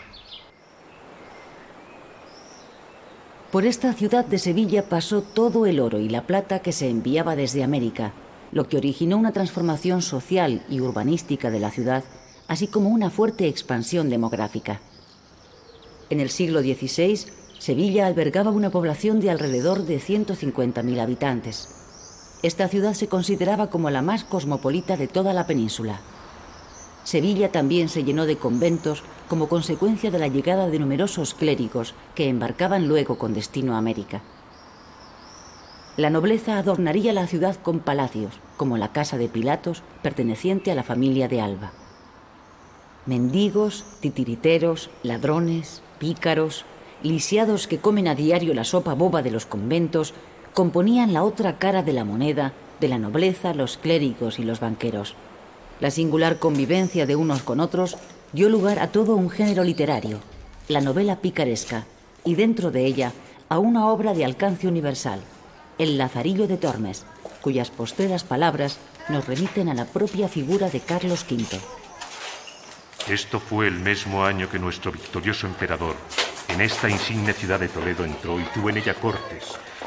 Por 3.52 3.64
esta 3.64 3.92
ciudad 3.92 4.24
de 4.24 4.38
Sevilla 4.38 4.88
pasó 4.88 5.22
todo 5.22 5.66
el 5.66 5.78
oro 5.78 6.00
y 6.00 6.08
la 6.08 6.26
plata 6.26 6.58
que 6.58 6.72
se 6.72 6.90
enviaba 6.90 7.36
desde 7.36 7.62
América, 7.62 8.12
lo 8.50 8.68
que 8.68 8.76
originó 8.76 9.16
una 9.18 9.32
transformación 9.32 10.02
social 10.02 10.64
y 10.68 10.80
urbanística 10.80 11.50
de 11.50 11.60
la 11.60 11.70
ciudad, 11.70 12.02
así 12.48 12.66
como 12.66 12.88
una 12.88 13.08
fuerte 13.08 13.46
expansión 13.46 14.10
demográfica. 14.10 14.80
En 16.10 16.18
el 16.18 16.30
siglo 16.30 16.60
XVI, 16.60 17.20
Sevilla 17.58 18.06
albergaba 18.06 18.50
una 18.50 18.70
población 18.70 19.20
de 19.20 19.30
alrededor 19.30 19.84
de 19.84 20.00
150.000 20.00 21.00
habitantes. 21.00 21.68
Esta 22.42 22.66
ciudad 22.66 22.94
se 22.94 23.06
consideraba 23.06 23.70
como 23.70 23.90
la 23.90 24.02
más 24.02 24.24
cosmopolita 24.24 24.96
de 24.96 25.06
toda 25.06 25.32
la 25.32 25.46
península. 25.46 26.00
Sevilla 27.06 27.52
también 27.52 27.88
se 27.88 28.02
llenó 28.02 28.26
de 28.26 28.36
conventos 28.36 29.04
como 29.28 29.48
consecuencia 29.48 30.10
de 30.10 30.18
la 30.18 30.26
llegada 30.26 30.68
de 30.68 30.80
numerosos 30.80 31.34
clérigos 31.34 31.94
que 32.16 32.28
embarcaban 32.28 32.88
luego 32.88 33.16
con 33.16 33.32
destino 33.32 33.76
a 33.76 33.78
América. 33.78 34.22
La 35.96 36.10
nobleza 36.10 36.58
adornaría 36.58 37.12
la 37.12 37.28
ciudad 37.28 37.54
con 37.62 37.78
palacios, 37.78 38.34
como 38.56 38.76
la 38.76 38.90
casa 38.90 39.18
de 39.18 39.28
Pilatos, 39.28 39.84
perteneciente 40.02 40.72
a 40.72 40.74
la 40.74 40.82
familia 40.82 41.28
de 41.28 41.40
Alba. 41.40 41.70
Mendigos, 43.06 43.84
titiriteros, 44.00 44.90
ladrones, 45.04 45.82
pícaros, 46.00 46.64
lisiados 47.04 47.68
que 47.68 47.78
comen 47.78 48.08
a 48.08 48.16
diario 48.16 48.52
la 48.52 48.64
sopa 48.64 48.94
boba 48.94 49.22
de 49.22 49.30
los 49.30 49.46
conventos, 49.46 50.12
componían 50.54 51.12
la 51.12 51.22
otra 51.22 51.56
cara 51.56 51.84
de 51.84 51.92
la 51.92 52.04
moneda 52.04 52.52
de 52.80 52.88
la 52.88 52.98
nobleza, 52.98 53.54
los 53.54 53.76
clérigos 53.76 54.40
y 54.40 54.42
los 54.42 54.58
banqueros. 54.58 55.14
La 55.78 55.90
singular 55.90 56.38
convivencia 56.38 57.04
de 57.04 57.16
unos 57.16 57.42
con 57.42 57.60
otros 57.60 57.98
dio 58.32 58.48
lugar 58.48 58.78
a 58.78 58.88
todo 58.88 59.14
un 59.14 59.28
género 59.28 59.62
literario, 59.62 60.20
la 60.68 60.80
novela 60.80 61.20
picaresca, 61.20 61.84
y 62.24 62.34
dentro 62.34 62.70
de 62.70 62.86
ella 62.86 63.12
a 63.50 63.58
una 63.58 63.88
obra 63.88 64.14
de 64.14 64.24
alcance 64.24 64.66
universal, 64.66 65.20
El 65.78 65.98
Lazarillo 65.98 66.48
de 66.48 66.56
Tormes, 66.56 67.04
cuyas 67.42 67.70
postreras 67.70 68.24
palabras 68.24 68.78
nos 69.10 69.26
remiten 69.26 69.68
a 69.68 69.74
la 69.74 69.84
propia 69.84 70.28
figura 70.28 70.70
de 70.70 70.80
Carlos 70.80 71.26
V. 71.30 71.44
Esto 73.08 73.38
fue 73.38 73.68
el 73.68 73.74
mismo 73.74 74.24
año 74.24 74.48
que 74.48 74.58
nuestro 74.58 74.90
victorioso 74.90 75.46
emperador 75.46 75.94
en 76.48 76.62
esta 76.62 76.88
insigne 76.88 77.34
ciudad 77.34 77.60
de 77.60 77.68
Toledo 77.68 78.04
entró 78.04 78.40
y 78.40 78.44
tuvo 78.54 78.70
en 78.70 78.78
ella 78.78 78.94
cortes, 78.94 79.44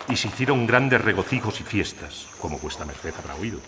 y 0.07 0.15
se 0.15 0.27
hicieron 0.27 0.67
grandes 0.67 1.01
regocijos 1.01 1.59
y 1.59 1.63
fiestas, 1.63 2.27
como 2.39 2.59
vuestra 2.59 2.85
merced 2.85 3.13
habrá 3.17 3.33
oído 3.35 3.59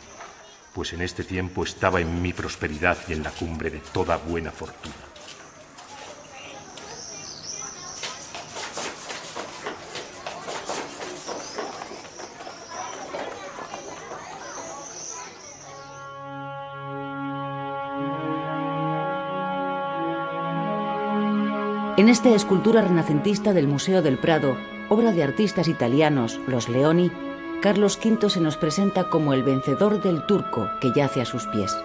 pues 0.74 0.94
en 0.94 1.02
este 1.02 1.24
tiempo 1.24 1.64
estaba 1.64 2.02
en 2.02 2.22
mi 2.22 2.34
prosperidad 2.34 2.98
y 3.08 3.14
en 3.14 3.24
la 3.24 3.32
cumbre 3.32 3.70
de 3.70 3.80
toda 3.80 4.18
buena 4.18 4.52
fortuna. 4.52 4.96
En 21.98 22.10
esta 22.10 22.30
escultura 22.30 22.82
renacentista 22.82 23.54
del 23.54 23.68
Museo 23.68 24.02
del 24.02 24.18
Prado, 24.18 24.58
obra 24.90 25.12
de 25.12 25.24
artistas 25.24 25.68
italianos, 25.68 26.40
los 26.48 26.68
Leoni, 26.68 27.12
Carlos 27.62 28.00
V 28.04 28.28
se 28.28 28.42
nos 28.42 28.58
presenta 28.58 29.04
como 29.04 29.34
el 29.34 29.44
vencedor 29.44 30.02
del 30.02 30.26
turco 30.26 30.68
que 30.80 30.92
yace 30.94 31.22
a 31.22 31.26
sus 31.26 31.46
pies. 31.46 31.78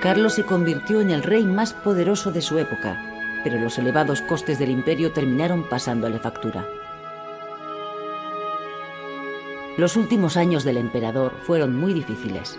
Carlos 0.00 0.34
se 0.34 0.44
convirtió 0.44 1.00
en 1.00 1.10
el 1.10 1.24
rey 1.24 1.44
más 1.44 1.72
poderoso 1.72 2.30
de 2.30 2.42
su 2.42 2.60
época, 2.60 3.02
pero 3.42 3.58
los 3.58 3.76
elevados 3.76 4.22
costes 4.22 4.60
del 4.60 4.70
imperio 4.70 5.10
terminaron 5.10 5.68
pasándole 5.68 6.20
factura. 6.20 6.64
Los 9.76 9.96
últimos 9.96 10.36
años 10.36 10.62
del 10.62 10.76
emperador 10.76 11.32
fueron 11.42 11.74
muy 11.74 11.92
difíciles. 11.92 12.56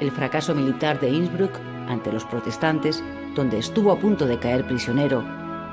El 0.00 0.10
fracaso 0.10 0.56
militar 0.56 0.98
de 0.98 1.10
Innsbruck 1.10 1.52
ante 1.86 2.10
los 2.10 2.24
protestantes 2.24 3.04
donde 3.36 3.58
estuvo 3.58 3.92
a 3.92 4.00
punto 4.00 4.26
de 4.26 4.40
caer 4.40 4.66
prisionero, 4.66 5.22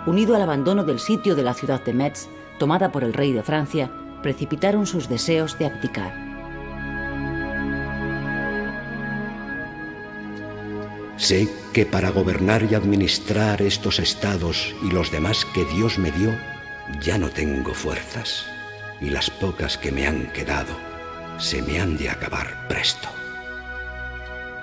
unido 0.06 0.36
al 0.36 0.44
abandono 0.44 0.84
del 0.84 1.00
sitio 1.00 1.36
de 1.36 1.42
la 1.42 1.56
ciudad 1.56 1.84
de 1.84 1.94
Metz, 1.94 2.30
tomada 2.58 2.92
por 2.92 3.04
el 3.04 3.14
rey 3.14 3.32
de 3.32 3.44
Francia, 3.44 3.92
precipitaron 4.22 4.86
sus 4.86 5.08
deseos 5.10 5.58
de 5.60 5.66
abdicar. 5.66 6.26
Sé 11.18 11.48
que 11.74 11.86
para 11.86 12.10
gobernar 12.10 12.64
y 12.70 12.76
administrar 12.76 13.62
estos 13.62 14.00
estados 14.00 14.76
y 14.84 14.92
los 14.92 15.12
demás 15.12 15.46
que 15.54 15.64
Dios 15.66 15.98
me 15.98 16.12
dio, 16.12 16.32
ya 17.02 17.18
no 17.18 17.30
tengo 17.30 17.74
fuerzas, 17.74 18.46
y 19.00 19.10
las 19.10 19.30
pocas 19.30 19.78
que 19.78 19.92
me 19.92 20.08
han 20.08 20.32
quedado 20.34 20.74
se 21.38 21.62
me 21.62 21.80
han 21.80 21.98
de 21.98 22.10
acabar 22.10 22.68
presto. 22.68 23.08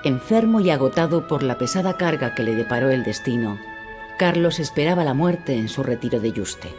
Enfermo 0.03 0.59
y 0.59 0.69
agotado 0.69 1.27
por 1.27 1.43
la 1.43 1.57
pesada 1.57 1.97
carga 1.97 2.35
que 2.35 2.43
le 2.43 2.55
deparó 2.55 2.91
el 2.91 3.03
destino, 3.03 3.57
Carlos 4.17 4.59
esperaba 4.59 5.03
la 5.03 5.13
muerte 5.13 5.55
en 5.55 5.69
su 5.69 5.81
retiro 5.81 6.19
de 6.19 6.33
Yuste. 6.33 6.69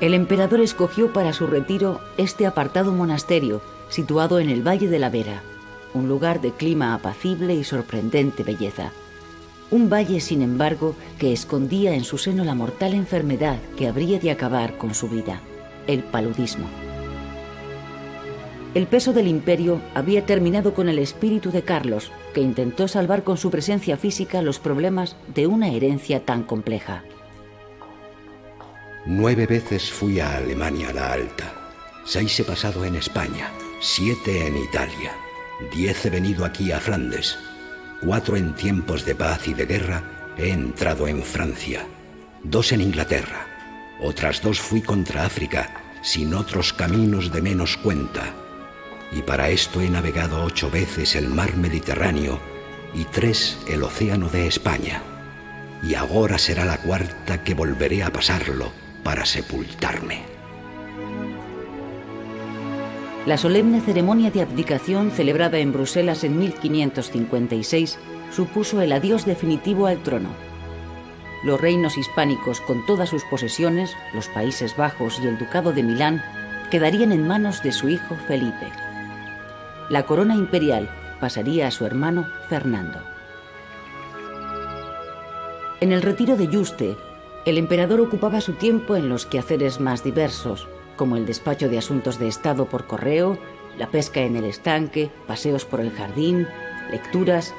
El 0.00 0.14
emperador 0.14 0.60
escogió 0.60 1.12
para 1.12 1.32
su 1.32 1.48
retiro 1.48 2.00
este 2.18 2.46
apartado 2.46 2.92
monasterio 2.92 3.60
situado 3.88 4.38
en 4.38 4.48
el 4.48 4.66
Valle 4.66 4.88
de 4.88 5.00
la 5.00 5.10
Vera, 5.10 5.42
un 5.92 6.06
lugar 6.08 6.40
de 6.40 6.52
clima 6.52 6.94
apacible 6.94 7.54
y 7.54 7.64
sorprendente 7.64 8.44
belleza. 8.44 8.92
Un 9.72 9.90
valle, 9.90 10.20
sin 10.20 10.42
embargo, 10.42 10.94
que 11.18 11.32
escondía 11.32 11.94
en 11.94 12.04
su 12.04 12.16
seno 12.16 12.44
la 12.44 12.54
mortal 12.54 12.94
enfermedad 12.94 13.58
que 13.76 13.88
habría 13.88 14.20
de 14.20 14.30
acabar 14.30 14.78
con 14.78 14.94
su 14.94 15.08
vida, 15.08 15.40
el 15.88 16.04
paludismo. 16.04 16.68
El 18.74 18.86
peso 18.86 19.12
del 19.12 19.26
imperio 19.26 19.80
había 19.94 20.24
terminado 20.24 20.74
con 20.74 20.88
el 20.88 21.00
espíritu 21.00 21.50
de 21.50 21.62
Carlos, 21.62 22.12
que 22.34 22.40
intentó 22.40 22.86
salvar 22.86 23.24
con 23.24 23.36
su 23.36 23.50
presencia 23.50 23.96
física 23.96 24.42
los 24.42 24.60
problemas 24.60 25.16
de 25.34 25.48
una 25.48 25.68
herencia 25.70 26.24
tan 26.24 26.44
compleja. 26.44 27.02
Nueve 29.10 29.46
veces 29.46 29.90
fui 29.90 30.20
a 30.20 30.36
Alemania 30.36 30.92
la 30.92 31.14
Alta, 31.14 31.50
seis 32.04 32.38
he 32.40 32.44
pasado 32.44 32.84
en 32.84 32.94
España, 32.94 33.50
siete 33.80 34.46
en 34.46 34.58
Italia, 34.58 35.12
diez 35.72 36.04
he 36.04 36.10
venido 36.10 36.44
aquí 36.44 36.72
a 36.72 36.78
Flandes, 36.78 37.38
cuatro 38.02 38.36
en 38.36 38.54
tiempos 38.54 39.06
de 39.06 39.14
paz 39.14 39.48
y 39.48 39.54
de 39.54 39.64
guerra 39.64 40.34
he 40.36 40.50
entrado 40.50 41.08
en 41.08 41.22
Francia, 41.22 41.86
dos 42.44 42.70
en 42.72 42.82
Inglaterra, 42.82 43.46
otras 43.98 44.42
dos 44.42 44.60
fui 44.60 44.82
contra 44.82 45.24
África, 45.24 45.70
sin 46.02 46.34
otros 46.34 46.74
caminos 46.74 47.32
de 47.32 47.40
menos 47.40 47.78
cuenta, 47.78 48.34
y 49.10 49.22
para 49.22 49.48
esto 49.48 49.80
he 49.80 49.88
navegado 49.88 50.44
ocho 50.44 50.70
veces 50.70 51.16
el 51.16 51.28
mar 51.28 51.56
Mediterráneo 51.56 52.38
y 52.92 53.04
tres 53.04 53.58
el 53.68 53.84
océano 53.84 54.28
de 54.28 54.46
España, 54.46 55.00
y 55.82 55.94
ahora 55.94 56.36
será 56.36 56.66
la 56.66 56.76
cuarta 56.76 57.42
que 57.42 57.54
volveré 57.54 58.02
a 58.02 58.12
pasarlo 58.12 58.70
para 59.02 59.24
sepultarme. 59.24 60.22
La 63.26 63.36
solemne 63.36 63.80
ceremonia 63.80 64.30
de 64.30 64.42
abdicación 64.42 65.10
celebrada 65.10 65.58
en 65.58 65.72
Bruselas 65.72 66.24
en 66.24 66.38
1556 66.38 67.98
supuso 68.30 68.80
el 68.80 68.92
adiós 68.92 69.26
definitivo 69.26 69.86
al 69.86 70.02
trono. 70.02 70.30
Los 71.44 71.60
reinos 71.60 71.98
hispánicos, 71.98 72.60
con 72.60 72.84
todas 72.86 73.10
sus 73.10 73.24
posesiones, 73.24 73.94
los 74.14 74.28
Países 74.28 74.76
Bajos 74.76 75.20
y 75.22 75.26
el 75.26 75.38
Ducado 75.38 75.72
de 75.72 75.82
Milán, 75.82 76.22
quedarían 76.70 77.12
en 77.12 77.26
manos 77.26 77.62
de 77.62 77.72
su 77.72 77.88
hijo 77.88 78.16
Felipe. 78.26 78.72
La 79.88 80.04
corona 80.04 80.34
imperial 80.34 80.88
pasaría 81.20 81.66
a 81.66 81.70
su 81.70 81.86
hermano 81.86 82.26
Fernando. 82.48 83.00
En 85.80 85.92
el 85.92 86.02
retiro 86.02 86.36
de 86.36 86.48
Yuste, 86.48 86.96
el 87.48 87.56
emperador 87.56 88.00
ocupaba 88.00 88.42
su 88.42 88.52
tiempo 88.52 88.94
en 88.94 89.08
los 89.08 89.24
quehaceres 89.24 89.80
más 89.80 90.04
diversos, 90.04 90.68
como 90.96 91.16
el 91.16 91.24
despacho 91.24 91.68
de 91.68 91.78
asuntos 91.78 92.18
de 92.18 92.28
Estado 92.28 92.68
por 92.68 92.86
correo, 92.86 93.38
la 93.78 93.90
pesca 93.90 94.20
en 94.20 94.36
el 94.36 94.44
estanque, 94.44 95.10
paseos 95.26 95.64
por 95.64 95.80
el 95.80 95.90
jardín, 95.90 96.46
lecturas. 96.90 97.54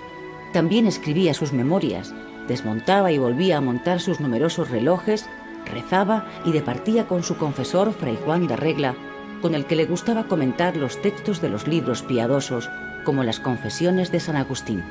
También 0.53 0.85
escribía 0.85 1.33
sus 1.33 1.53
memorias, 1.53 2.13
desmontaba 2.47 3.11
y 3.11 3.17
volvía 3.17 3.57
a 3.57 3.61
montar 3.61 3.99
sus 3.99 4.19
numerosos 4.19 4.69
relojes, 4.69 5.27
rezaba 5.65 6.27
y 6.45 6.51
departía 6.51 7.07
con 7.07 7.23
su 7.23 7.37
confesor 7.37 7.91
Fray 7.93 8.17
Juan 8.23 8.47
de 8.47 8.57
Regla, 8.57 8.95
con 9.41 9.55
el 9.55 9.65
que 9.65 9.75
le 9.75 9.85
gustaba 9.85 10.25
comentar 10.25 10.75
los 10.77 11.01
textos 11.01 11.41
de 11.41 11.49
los 11.49 11.67
libros 11.67 12.03
piadosos, 12.03 12.69
como 13.05 13.23
las 13.23 13.39
confesiones 13.39 14.11
de 14.11 14.19
San 14.19 14.35
Agustín. 14.35 14.83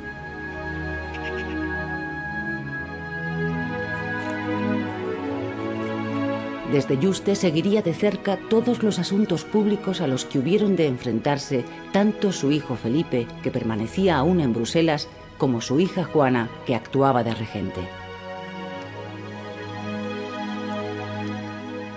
Desde 6.72 6.98
Yuste 6.98 7.34
seguiría 7.34 7.80
de 7.80 7.94
cerca 7.94 8.38
todos 8.50 8.82
los 8.82 8.98
asuntos 8.98 9.44
públicos 9.44 10.02
a 10.02 10.06
los 10.06 10.26
que 10.26 10.38
hubieron 10.38 10.76
de 10.76 10.86
enfrentarse 10.86 11.64
tanto 11.92 12.30
su 12.30 12.52
hijo 12.52 12.76
Felipe, 12.76 13.26
que 13.42 13.50
permanecía 13.50 14.18
aún 14.18 14.40
en 14.40 14.52
Bruselas, 14.52 15.08
como 15.38 15.62
su 15.62 15.80
hija 15.80 16.04
Juana, 16.04 16.50
que 16.66 16.74
actuaba 16.74 17.24
de 17.24 17.32
regente. 17.32 17.80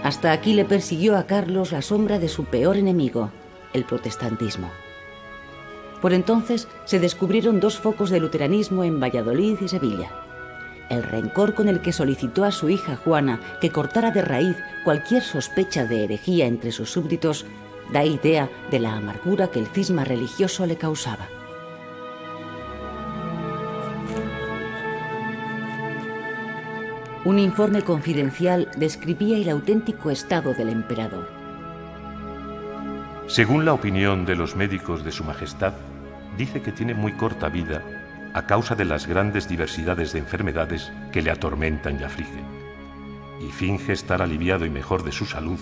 Hasta 0.04 0.32
aquí 0.32 0.54
le 0.54 0.64
persiguió 0.64 1.18
a 1.18 1.26
Carlos 1.26 1.74
la 1.74 1.82
sombra 1.82 2.18
de 2.18 2.30
su 2.30 2.46
peor 2.46 2.78
enemigo, 2.78 3.30
el 3.74 3.84
protestantismo. 3.84 4.70
Por 6.02 6.14
entonces 6.14 6.70
se 6.86 7.00
descubrieron 7.00 7.60
dos 7.60 7.78
focos 7.78 8.10
de 8.10 8.22
luteranismo 8.22 8.86
en 8.86 9.02
Valladolid 9.02 9.58
y 9.62 9.68
Sevilla 9.68 10.31
el 10.92 11.04
rencor 11.04 11.54
con 11.54 11.68
el 11.68 11.82
que 11.82 11.94
solicitó 11.94 12.44
a 12.44 12.52
su 12.52 12.70
hija 12.70 12.96
Juana 12.98 13.40
que 13.62 13.70
cortara 13.70 14.12
de 14.12 14.22
raíz 14.22 14.58
cualquier 14.84 15.24
sospecha 15.24 15.86
de 15.86 16.04
herejía 16.04 16.46
entre 16.46 16.72
sus 16.72 16.92
súbditos 16.92 17.46
da 17.94 18.04
idea 18.04 18.50
de 18.70 18.80
la 18.80 18.96
amargura 18.96 19.48
que 19.48 19.60
el 19.60 19.68
cisma 19.68 20.04
religioso 20.04 20.66
le 20.66 20.78
causaba. 20.78 21.28
Un 27.24 27.38
informe 27.38 27.84
confidencial 27.84 28.70
describía 28.78 29.38
el 29.38 29.50
auténtico 29.50 30.10
estado 30.10 30.54
del 30.54 30.70
emperador. 30.70 31.30
Según 33.28 33.64
la 33.64 33.74
opinión 33.74 34.26
de 34.26 34.36
los 34.36 34.56
médicos 34.56 35.06
de 35.06 35.12
Su 35.12 35.24
Majestad, 35.24 35.74
dice 36.38 36.62
que 36.62 36.72
tiene 36.72 36.94
muy 36.94 37.14
corta 37.14 37.48
vida 37.48 38.01
a 38.34 38.46
causa 38.46 38.76
de 38.76 38.86
las 38.86 39.08
grandes 39.08 39.48
diversidades 39.48 40.14
de 40.14 40.20
enfermedades 40.20 40.92
que 41.12 41.22
le 41.22 41.32
atormentan 41.32 42.00
y 42.00 42.04
afligen, 42.04 42.46
y 43.40 43.52
finge 43.52 43.94
estar 43.94 44.22
aliviado 44.22 44.66
y 44.66 44.70
mejor 44.70 45.04
de 45.04 45.12
su 45.12 45.26
salud 45.26 45.60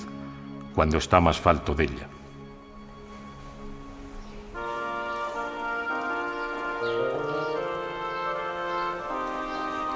cuando 0.75 0.97
está 0.97 1.19
más 1.19 1.39
falto 1.39 1.75
de 1.75 1.85
ella. 1.85 2.07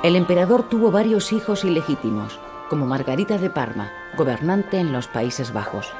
El 0.03 0.17
emperador 0.17 0.63
tuvo 0.63 0.91
varios 0.91 1.31
hijos 1.31 1.63
ilegítimos, 1.63 2.37
como 2.69 2.85
Margarita 2.85 3.37
de 3.37 3.49
Parma, 3.49 3.89
gobernante 4.17 4.77
en 4.77 4.91
los 4.91 5.07
Países 5.07 5.53
Bajos. 5.53 5.93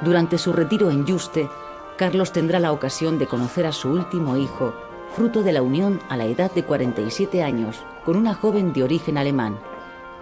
Durante 0.00 0.38
su 0.38 0.52
retiro 0.52 0.90
en 0.90 1.06
Yuste, 1.06 1.48
Carlos 1.96 2.32
tendrá 2.32 2.58
la 2.58 2.72
ocasión 2.72 3.18
de 3.18 3.28
conocer 3.28 3.66
a 3.66 3.72
su 3.72 3.88
último 3.88 4.36
hijo, 4.36 4.74
fruto 5.14 5.44
de 5.44 5.52
la 5.52 5.62
unión 5.62 6.00
a 6.08 6.16
la 6.16 6.24
edad 6.24 6.50
de 6.50 6.64
47 6.64 7.42
años 7.42 7.84
con 8.04 8.16
una 8.16 8.34
joven 8.34 8.72
de 8.72 8.82
origen 8.82 9.16
alemán, 9.16 9.60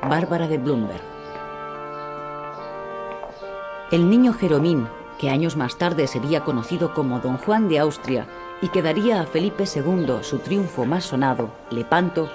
Bárbara 0.03 0.49
de 0.49 0.59
Blumberg. 0.59 1.01
El 3.91 4.11
niño 4.11 4.35
Jeromín, 4.35 4.87
que 5.18 5.31
años 5.31 5.57
más 5.57 5.77
tarde 5.77 6.07
sería 6.07 6.45
conocido 6.45 6.93
como 6.93 7.20
Don 7.20 7.39
Juan 7.39 7.68
de 7.68 7.79
Austria 7.79 8.27
y 8.61 8.68
que 8.68 8.83
daría 8.83 9.20
a 9.20 9.27
Felipe 9.27 9.64
II 9.64 10.18
su 10.20 10.41
triunfo 10.41 10.85
más 10.85 11.05
sonado, 11.05 11.53
Lepanto, 11.70 12.29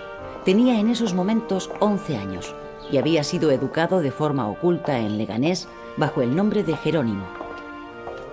tenía 0.45 0.79
en 0.79 0.89
esos 0.89 1.13
momentos 1.13 1.69
11 1.79 2.17
años 2.17 2.55
y 2.91 2.97
había 2.97 3.23
sido 3.23 3.51
educado 3.51 3.99
de 3.99 4.11
forma 4.11 4.47
oculta 4.47 4.97
en 4.97 5.19
Leganés 5.19 5.67
bajo 5.95 6.23
el 6.23 6.35
nombre 6.35 6.63
de 6.63 6.75
Jerónimo. 6.75 7.46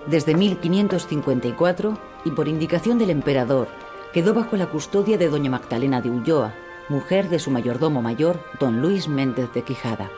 Desde 0.06 0.34
1554, 0.34 1.98
y 2.24 2.30
por 2.30 2.48
indicación 2.48 2.98
del 2.98 3.10
emperador, 3.10 3.68
quedó 4.12 4.34
bajo 4.34 4.56
la 4.56 4.66
custodia 4.66 5.16
de 5.16 5.28
doña 5.28 5.50
Magdalena 5.50 6.02
de 6.02 6.10
Ulloa, 6.10 6.54
mujer 6.88 7.30
de 7.30 7.38
su 7.38 7.50
mayordomo 7.50 8.02
mayor, 8.02 8.38
don 8.60 8.82
Luis 8.82 9.08
Méndez 9.08 9.52
de 9.54 9.62
Quijada. 9.62 10.10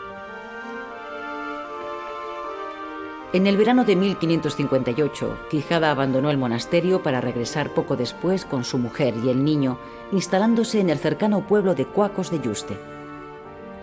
En 3.33 3.47
el 3.47 3.57
verano 3.57 3.85
de 3.85 3.97
1558, 3.97 5.39
Quijada 5.51 5.91
abandonó 5.91 6.31
el 6.31 6.39
monasterio 6.39 7.03
para 7.03 7.21
regresar 7.21 7.75
poco 7.75 7.97
después 7.97 8.45
con 8.45 8.65
su 8.65 8.79
mujer 8.79 9.15
y 9.23 9.29
el 9.29 9.45
niño, 9.45 9.79
instalándose 10.11 10.81
en 10.81 10.91
el 10.91 10.99
cercano 10.99 11.47
pueblo 11.47 11.75
de 11.75 11.87
Cuacos 11.87 12.31
de 12.31 12.41
Yuste. 12.41 12.79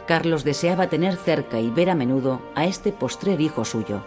Carlos 0.06 0.44
deseaba 0.44 0.88
tener 0.88 1.16
cerca 1.16 1.60
y 1.60 1.70
ver 1.70 1.90
a 1.90 1.96
menudo 1.96 2.42
a 2.56 2.66
este 2.66 2.92
postrer 2.92 3.40
hijo 3.40 3.64
suyo. 3.64 4.04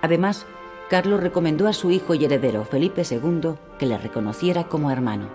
Además, 0.00 0.46
Carlos 0.88 1.20
recomendó 1.20 1.66
a 1.66 1.72
su 1.72 1.90
hijo 1.90 2.14
y 2.14 2.24
heredero 2.24 2.64
Felipe 2.64 3.02
II 3.08 3.54
que 3.78 3.86
le 3.86 3.98
reconociera 3.98 4.64
como 4.64 4.90
hermano. 4.90 5.26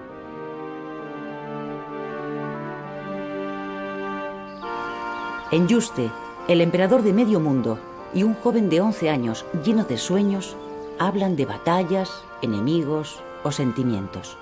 En 5.52 5.68
Yuste, 5.68 6.10
el 6.48 6.62
emperador 6.62 7.04
de 7.04 7.12
medio 7.12 7.42
mundo 7.42 7.78
y 8.14 8.24
un 8.24 8.34
joven 8.36 8.70
de 8.70 8.80
11 8.80 9.10
años 9.10 9.46
lleno 9.66 9.84
de 9.84 9.98
sueños 9.98 10.56
hablan 10.98 11.36
de 11.36 11.46
batallas, 11.46 12.24
enemigos 12.42 13.20
o 13.44 13.52
sentimientos. 13.52 14.38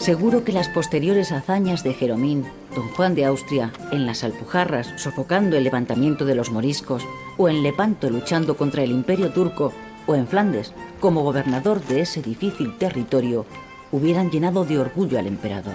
Seguro 0.00 0.44
que 0.44 0.52
las 0.52 0.70
posteriores 0.70 1.30
hazañas 1.30 1.84
de 1.84 1.92
Jeromín, 1.92 2.46
don 2.74 2.88
Juan 2.88 3.14
de 3.14 3.26
Austria, 3.26 3.70
en 3.92 4.06
las 4.06 4.24
Alpujarras 4.24 4.94
sofocando 4.96 5.58
el 5.58 5.64
levantamiento 5.64 6.24
de 6.24 6.34
los 6.34 6.50
moriscos, 6.50 7.04
o 7.36 7.50
en 7.50 7.62
Lepanto 7.62 8.08
luchando 8.08 8.56
contra 8.56 8.82
el 8.82 8.92
imperio 8.92 9.30
turco, 9.30 9.74
o 10.06 10.14
en 10.14 10.26
Flandes 10.26 10.72
como 11.00 11.22
gobernador 11.22 11.82
de 11.84 12.00
ese 12.00 12.22
difícil 12.22 12.78
territorio, 12.78 13.44
hubieran 13.92 14.30
llenado 14.30 14.64
de 14.64 14.78
orgullo 14.78 15.18
al 15.18 15.26
emperador. 15.26 15.74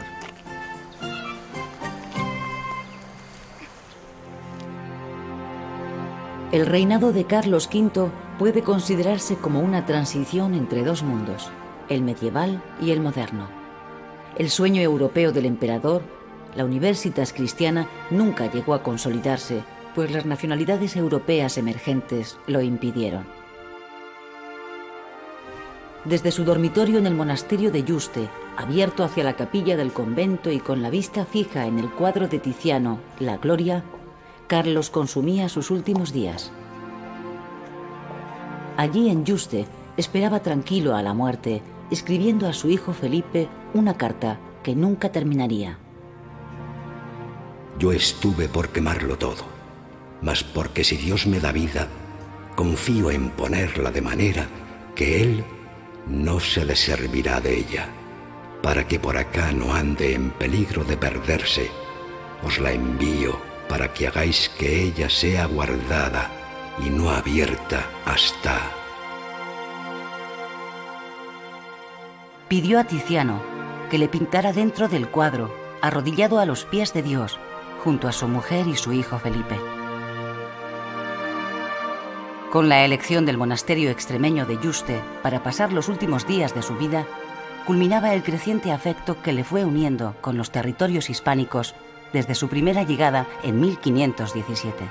El 6.51 6.65
reinado 6.65 7.13
de 7.13 7.25
Carlos 7.25 7.69
V 7.71 8.09
puede 8.39 8.63
considerarse 8.63 9.35
como 9.35 9.59
una 9.59 9.85
transición 9.85 10.55
entre 10.55 10.83
dos 10.83 11.03
mundos, 11.03 11.51
el 11.89 12.01
medieval 12.01 12.63
y 12.81 12.89
el 12.89 13.01
moderno. 13.01 13.64
El 14.37 14.49
sueño 14.49 14.81
europeo 14.81 15.31
del 15.31 15.45
emperador, 15.45 16.01
la 16.57 16.65
Universitas 16.65 17.31
Cristiana, 17.31 17.87
nunca 18.11 18.51
llegó 18.51 18.73
a 18.73 18.83
consolidarse, 18.83 19.63
pues 19.95 20.11
las 20.11 20.25
nacionalidades 20.25 20.97
europeas 20.97 21.57
emergentes 21.57 22.37
lo 22.45 22.61
impidieron. 22.61 23.23
Desde 26.03 26.31
su 26.31 26.43
dormitorio 26.43 26.99
en 26.99 27.07
el 27.07 27.15
monasterio 27.15 27.71
de 27.71 27.83
Yuste, 27.83 28.27
abierto 28.57 29.05
hacia 29.05 29.23
la 29.23 29.37
capilla 29.37 29.77
del 29.77 29.93
convento 29.93 30.51
y 30.51 30.59
con 30.59 30.81
la 30.81 30.89
vista 30.89 31.25
fija 31.25 31.65
en 31.65 31.79
el 31.79 31.89
cuadro 31.89 32.27
de 32.27 32.39
Tiziano, 32.39 32.99
La 33.19 33.37
Gloria, 33.37 33.85
Carlos 34.47 34.89
consumía 34.89 35.47
sus 35.47 35.71
últimos 35.71 36.11
días. 36.11 36.51
Allí 38.75 39.09
en 39.09 39.23
Yuste 39.23 39.65
esperaba 39.95 40.41
tranquilo 40.41 40.93
a 40.93 41.01
la 41.01 41.13
muerte, 41.13 41.63
escribiendo 41.89 42.47
a 42.47 42.53
su 42.53 42.69
hijo 42.69 42.91
Felipe 42.91 43.47
una 43.75 43.97
carta 43.97 44.39
que 44.63 44.73
nunca 44.73 45.11
terminaría. 45.11 45.77
Yo 47.77 47.91
estuve 47.91 48.47
por 48.47 48.69
quemarlo 48.69 49.17
todo, 49.17 49.43
mas 50.21 50.43
porque 50.45 50.85
si 50.85 50.95
Dios 50.95 51.27
me 51.27 51.41
da 51.41 51.51
vida, 51.51 51.89
confío 52.55 53.11
en 53.11 53.29
ponerla 53.31 53.91
de 53.91 54.01
manera 54.01 54.47
que 54.95 55.21
Él 55.21 55.43
no 56.07 56.39
se 56.39 56.63
le 56.63 56.75
servirá 56.77 57.41
de 57.41 57.59
ella, 57.59 57.89
para 58.63 58.87
que 58.87 58.97
por 58.97 59.17
acá 59.17 59.51
no 59.51 59.73
ande 59.73 60.15
en 60.15 60.29
peligro 60.31 60.85
de 60.85 60.95
perderse. 60.95 61.69
Os 62.43 62.59
la 62.59 62.71
envío 62.71 63.37
para 63.67 63.93
que 63.93 64.07
hagáis 64.07 64.49
que 64.57 64.83
ella 64.83 65.09
sea 65.09 65.47
guardada 65.47 66.31
y 66.79 66.89
no 66.89 67.09
abierta 67.09 67.85
hasta... 68.05 68.57
Pidió 72.47 72.79
a 72.79 72.83
Tiziano 72.85 73.54
que 73.89 73.97
le 73.97 74.07
pintara 74.07 74.53
dentro 74.53 74.87
del 74.87 75.09
cuadro, 75.09 75.53
arrodillado 75.81 76.39
a 76.39 76.45
los 76.45 76.65
pies 76.65 76.93
de 76.93 77.03
Dios, 77.03 77.39
junto 77.83 78.07
a 78.07 78.11
su 78.11 78.27
mujer 78.27 78.67
y 78.67 78.75
su 78.75 78.93
hijo 78.93 79.19
Felipe. 79.19 79.55
Con 82.51 82.69
la 82.69 82.85
elección 82.85 83.25
del 83.25 83.37
monasterio 83.37 83.89
extremeño 83.89 84.45
de 84.45 84.57
Yuste 84.57 85.01
para 85.21 85.43
pasar 85.43 85.73
los 85.73 85.89
últimos 85.89 86.25
días 86.25 86.55
de 86.55 86.61
su 86.61 86.75
vida, 86.75 87.05
culminaba 87.65 88.13
el 88.13 88.23
creciente 88.23 88.71
afecto 88.71 89.21
que 89.21 89.33
le 89.33 89.43
fue 89.43 89.65
uniendo 89.65 90.15
con 90.21 90.37
los 90.37 90.51
territorios 90.51 91.09
hispánicos 91.09 91.75
desde 92.13 92.35
su 92.35 92.47
primera 92.47 92.83
llegada 92.83 93.27
en 93.43 93.59
1517. 93.59 94.85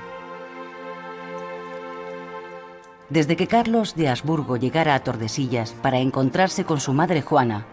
Desde 3.09 3.35
que 3.35 3.47
Carlos 3.47 3.95
de 3.95 4.09
Habsburgo 4.09 4.57
llegara 4.57 4.95
a 4.95 5.03
Tordesillas 5.03 5.71
para 5.73 5.99
encontrarse 5.99 6.65
con 6.65 6.79
su 6.79 6.93
madre 6.93 7.21
Juana, 7.21 7.65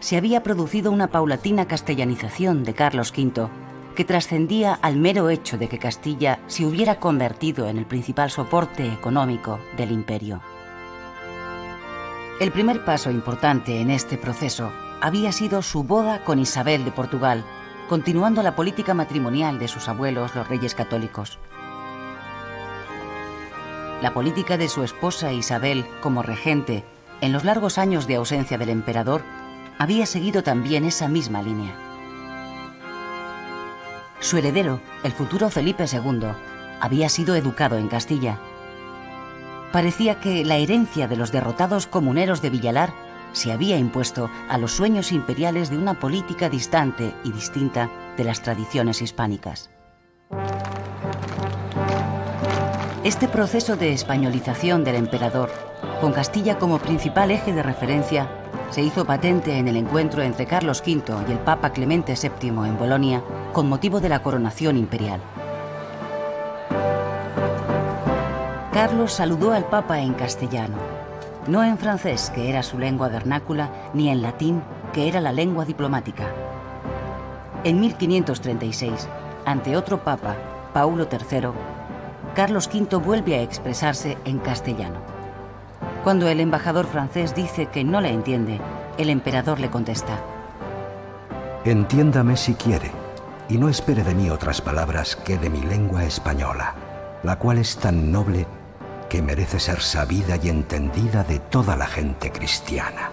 se 0.00 0.16
había 0.16 0.42
producido 0.42 0.90
una 0.90 1.08
paulatina 1.08 1.66
castellanización 1.66 2.64
de 2.64 2.74
Carlos 2.74 3.12
V 3.16 3.48
que 3.94 4.04
trascendía 4.04 4.74
al 4.74 4.96
mero 4.96 5.28
hecho 5.28 5.58
de 5.58 5.68
que 5.68 5.78
Castilla 5.78 6.40
se 6.46 6.64
hubiera 6.64 6.98
convertido 6.98 7.68
en 7.68 7.76
el 7.76 7.86
principal 7.86 8.30
soporte 8.30 8.86
económico 8.86 9.60
del 9.76 9.92
imperio. 9.92 10.40
El 12.40 12.50
primer 12.50 12.84
paso 12.84 13.10
importante 13.10 13.80
en 13.80 13.90
este 13.90 14.16
proceso 14.16 14.72
había 15.02 15.32
sido 15.32 15.60
su 15.60 15.84
boda 15.84 16.24
con 16.24 16.38
Isabel 16.38 16.84
de 16.84 16.92
Portugal, 16.92 17.44
continuando 17.88 18.42
la 18.42 18.56
política 18.56 18.94
matrimonial 18.94 19.58
de 19.58 19.68
sus 19.68 19.88
abuelos 19.88 20.34
los 20.34 20.48
reyes 20.48 20.74
católicos. 20.74 21.38
La 24.00 24.14
política 24.14 24.56
de 24.56 24.68
su 24.68 24.82
esposa 24.82 25.32
Isabel 25.32 25.84
como 26.00 26.22
regente 26.22 26.84
en 27.20 27.32
los 27.32 27.44
largos 27.44 27.76
años 27.76 28.06
de 28.06 28.14
ausencia 28.14 28.56
del 28.56 28.70
emperador 28.70 29.22
había 29.80 30.04
seguido 30.04 30.42
también 30.42 30.84
esa 30.84 31.08
misma 31.08 31.40
línea. 31.40 31.74
Su 34.20 34.36
heredero, 34.36 34.78
el 35.04 35.12
futuro 35.12 35.48
Felipe 35.48 35.86
II, 35.90 36.26
había 36.82 37.08
sido 37.08 37.34
educado 37.34 37.78
en 37.78 37.88
Castilla. 37.88 38.38
Parecía 39.72 40.20
que 40.20 40.44
la 40.44 40.56
herencia 40.56 41.08
de 41.08 41.16
los 41.16 41.32
derrotados 41.32 41.86
comuneros 41.86 42.42
de 42.42 42.50
Villalar 42.50 42.92
se 43.32 43.52
había 43.52 43.78
impuesto 43.78 44.28
a 44.50 44.58
los 44.58 44.72
sueños 44.72 45.12
imperiales 45.12 45.70
de 45.70 45.78
una 45.78 45.98
política 45.98 46.50
distante 46.50 47.14
y 47.24 47.32
distinta 47.32 47.88
de 48.18 48.24
las 48.24 48.42
tradiciones 48.42 49.00
hispánicas. 49.00 49.70
Este 53.02 53.28
proceso 53.28 53.76
de 53.76 53.94
españolización 53.94 54.84
del 54.84 54.96
emperador, 54.96 55.50
con 56.02 56.12
Castilla 56.12 56.58
como 56.58 56.80
principal 56.80 57.30
eje 57.30 57.54
de 57.54 57.62
referencia, 57.62 58.39
se 58.70 58.82
hizo 58.82 59.04
patente 59.04 59.58
en 59.58 59.68
el 59.68 59.76
encuentro 59.76 60.22
entre 60.22 60.46
Carlos 60.46 60.82
V 60.86 61.02
y 61.28 61.32
el 61.32 61.38
Papa 61.38 61.70
Clemente 61.70 62.14
VII 62.14 62.48
en 62.48 62.78
Bolonia 62.78 63.22
con 63.52 63.68
motivo 63.68 64.00
de 64.00 64.08
la 64.08 64.22
coronación 64.22 64.76
imperial. 64.76 65.20
Carlos 68.72 69.12
saludó 69.12 69.52
al 69.52 69.64
Papa 69.64 70.00
en 70.00 70.14
castellano, 70.14 70.76
no 71.48 71.64
en 71.64 71.76
francés, 71.76 72.30
que 72.34 72.48
era 72.48 72.62
su 72.62 72.78
lengua 72.78 73.08
vernácula, 73.08 73.70
ni 73.92 74.08
en 74.08 74.22
latín, 74.22 74.62
que 74.92 75.08
era 75.08 75.20
la 75.20 75.32
lengua 75.32 75.64
diplomática. 75.64 76.24
En 77.64 77.80
1536, 77.80 79.08
ante 79.44 79.76
otro 79.76 80.02
Papa, 80.02 80.36
Paulo 80.72 81.08
III, 81.10 81.48
Carlos 82.34 82.70
V 82.72 82.96
vuelve 82.96 83.34
a 83.34 83.42
expresarse 83.42 84.16
en 84.24 84.38
castellano. 84.38 85.19
Cuando 86.02 86.28
el 86.28 86.40
embajador 86.40 86.86
francés 86.86 87.34
dice 87.34 87.66
que 87.66 87.84
no 87.84 88.00
le 88.00 88.08
entiende, 88.08 88.58
el 88.96 89.10
emperador 89.10 89.60
le 89.60 89.70
contesta. 89.70 90.18
Entiéndame 91.64 92.38
si 92.38 92.54
quiere, 92.54 92.90
y 93.50 93.58
no 93.58 93.68
espere 93.68 94.02
de 94.02 94.14
mí 94.14 94.30
otras 94.30 94.62
palabras 94.62 95.14
que 95.14 95.36
de 95.36 95.50
mi 95.50 95.60
lengua 95.60 96.04
española, 96.04 96.74
la 97.22 97.38
cual 97.38 97.58
es 97.58 97.76
tan 97.76 98.10
noble 98.10 98.46
que 99.10 99.20
merece 99.20 99.60
ser 99.60 99.82
sabida 99.82 100.36
y 100.42 100.48
entendida 100.48 101.22
de 101.22 101.38
toda 101.38 101.76
la 101.76 101.86
gente 101.86 102.32
cristiana. 102.32 103.10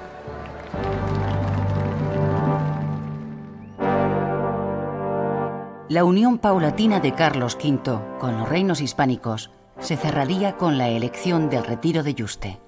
La 5.90 6.04
unión 6.04 6.38
paulatina 6.38 7.00
de 7.00 7.14
Carlos 7.14 7.58
V 7.62 8.00
con 8.20 8.38
los 8.38 8.48
reinos 8.48 8.80
hispánicos 8.80 9.52
se 9.80 9.98
cerraría 9.98 10.56
con 10.56 10.78
la 10.78 10.90
elección 10.90 11.50
del 11.50 11.66
retiro 11.66 12.04
de 12.04 12.14
Yuste. 12.14 12.60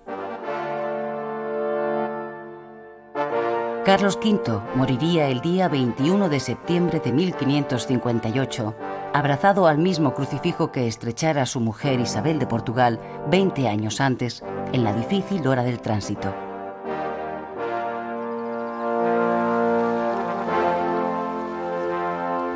Carlos 3.89 4.19
V 4.23 4.61
moriría 4.75 5.29
el 5.29 5.41
día 5.41 5.67
21 5.67 6.29
de 6.29 6.39
septiembre 6.39 7.01
de 7.03 7.11
1558, 7.11 8.75
abrazado 9.15 9.65
al 9.65 9.79
mismo 9.79 10.13
crucifijo 10.13 10.71
que 10.71 10.85
estrechara 10.85 11.47
su 11.47 11.59
mujer 11.59 11.99
Isabel 11.99 12.37
de 12.37 12.45
Portugal 12.45 12.99
20 13.31 13.67
años 13.67 13.99
antes, 13.99 14.43
en 14.73 14.83
la 14.83 14.93
difícil 14.93 15.47
hora 15.47 15.63
del 15.63 15.79
tránsito. 15.79 16.31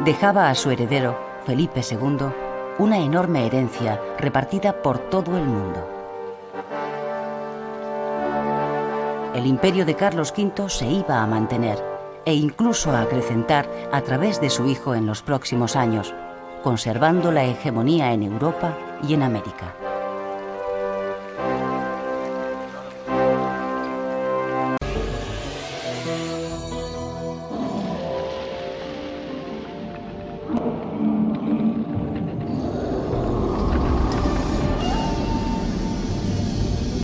dejaba 0.05 0.51
a 0.51 0.55
su 0.55 0.69
heredero, 0.69 1.17
Felipe 1.47 1.81
II, 1.81 2.27
una 2.77 2.99
enorme 2.99 3.47
herencia 3.47 3.99
repartida 4.19 4.83
por 4.83 4.99
todo 5.09 5.35
el 5.35 5.45
mundo. 5.45 5.92
El 9.33 9.47
imperio 9.47 9.83
de 9.85 9.95
Carlos 9.95 10.31
V 10.37 10.69
se 10.69 10.85
iba 10.85 11.23
a 11.23 11.25
mantener 11.25 11.83
e 12.25 12.35
incluso 12.35 12.91
a 12.91 13.01
acrecentar 13.01 13.67
a 13.91 14.01
través 14.01 14.39
de 14.39 14.51
su 14.51 14.67
hijo 14.67 14.93
en 14.93 15.07
los 15.07 15.23
próximos 15.23 15.75
años, 15.75 16.13
conservando 16.61 17.31
la 17.31 17.43
hegemonía 17.43 18.13
en 18.13 18.21
Europa 18.23 18.77
y 19.07 19.15
en 19.15 19.23
América. 19.23 19.75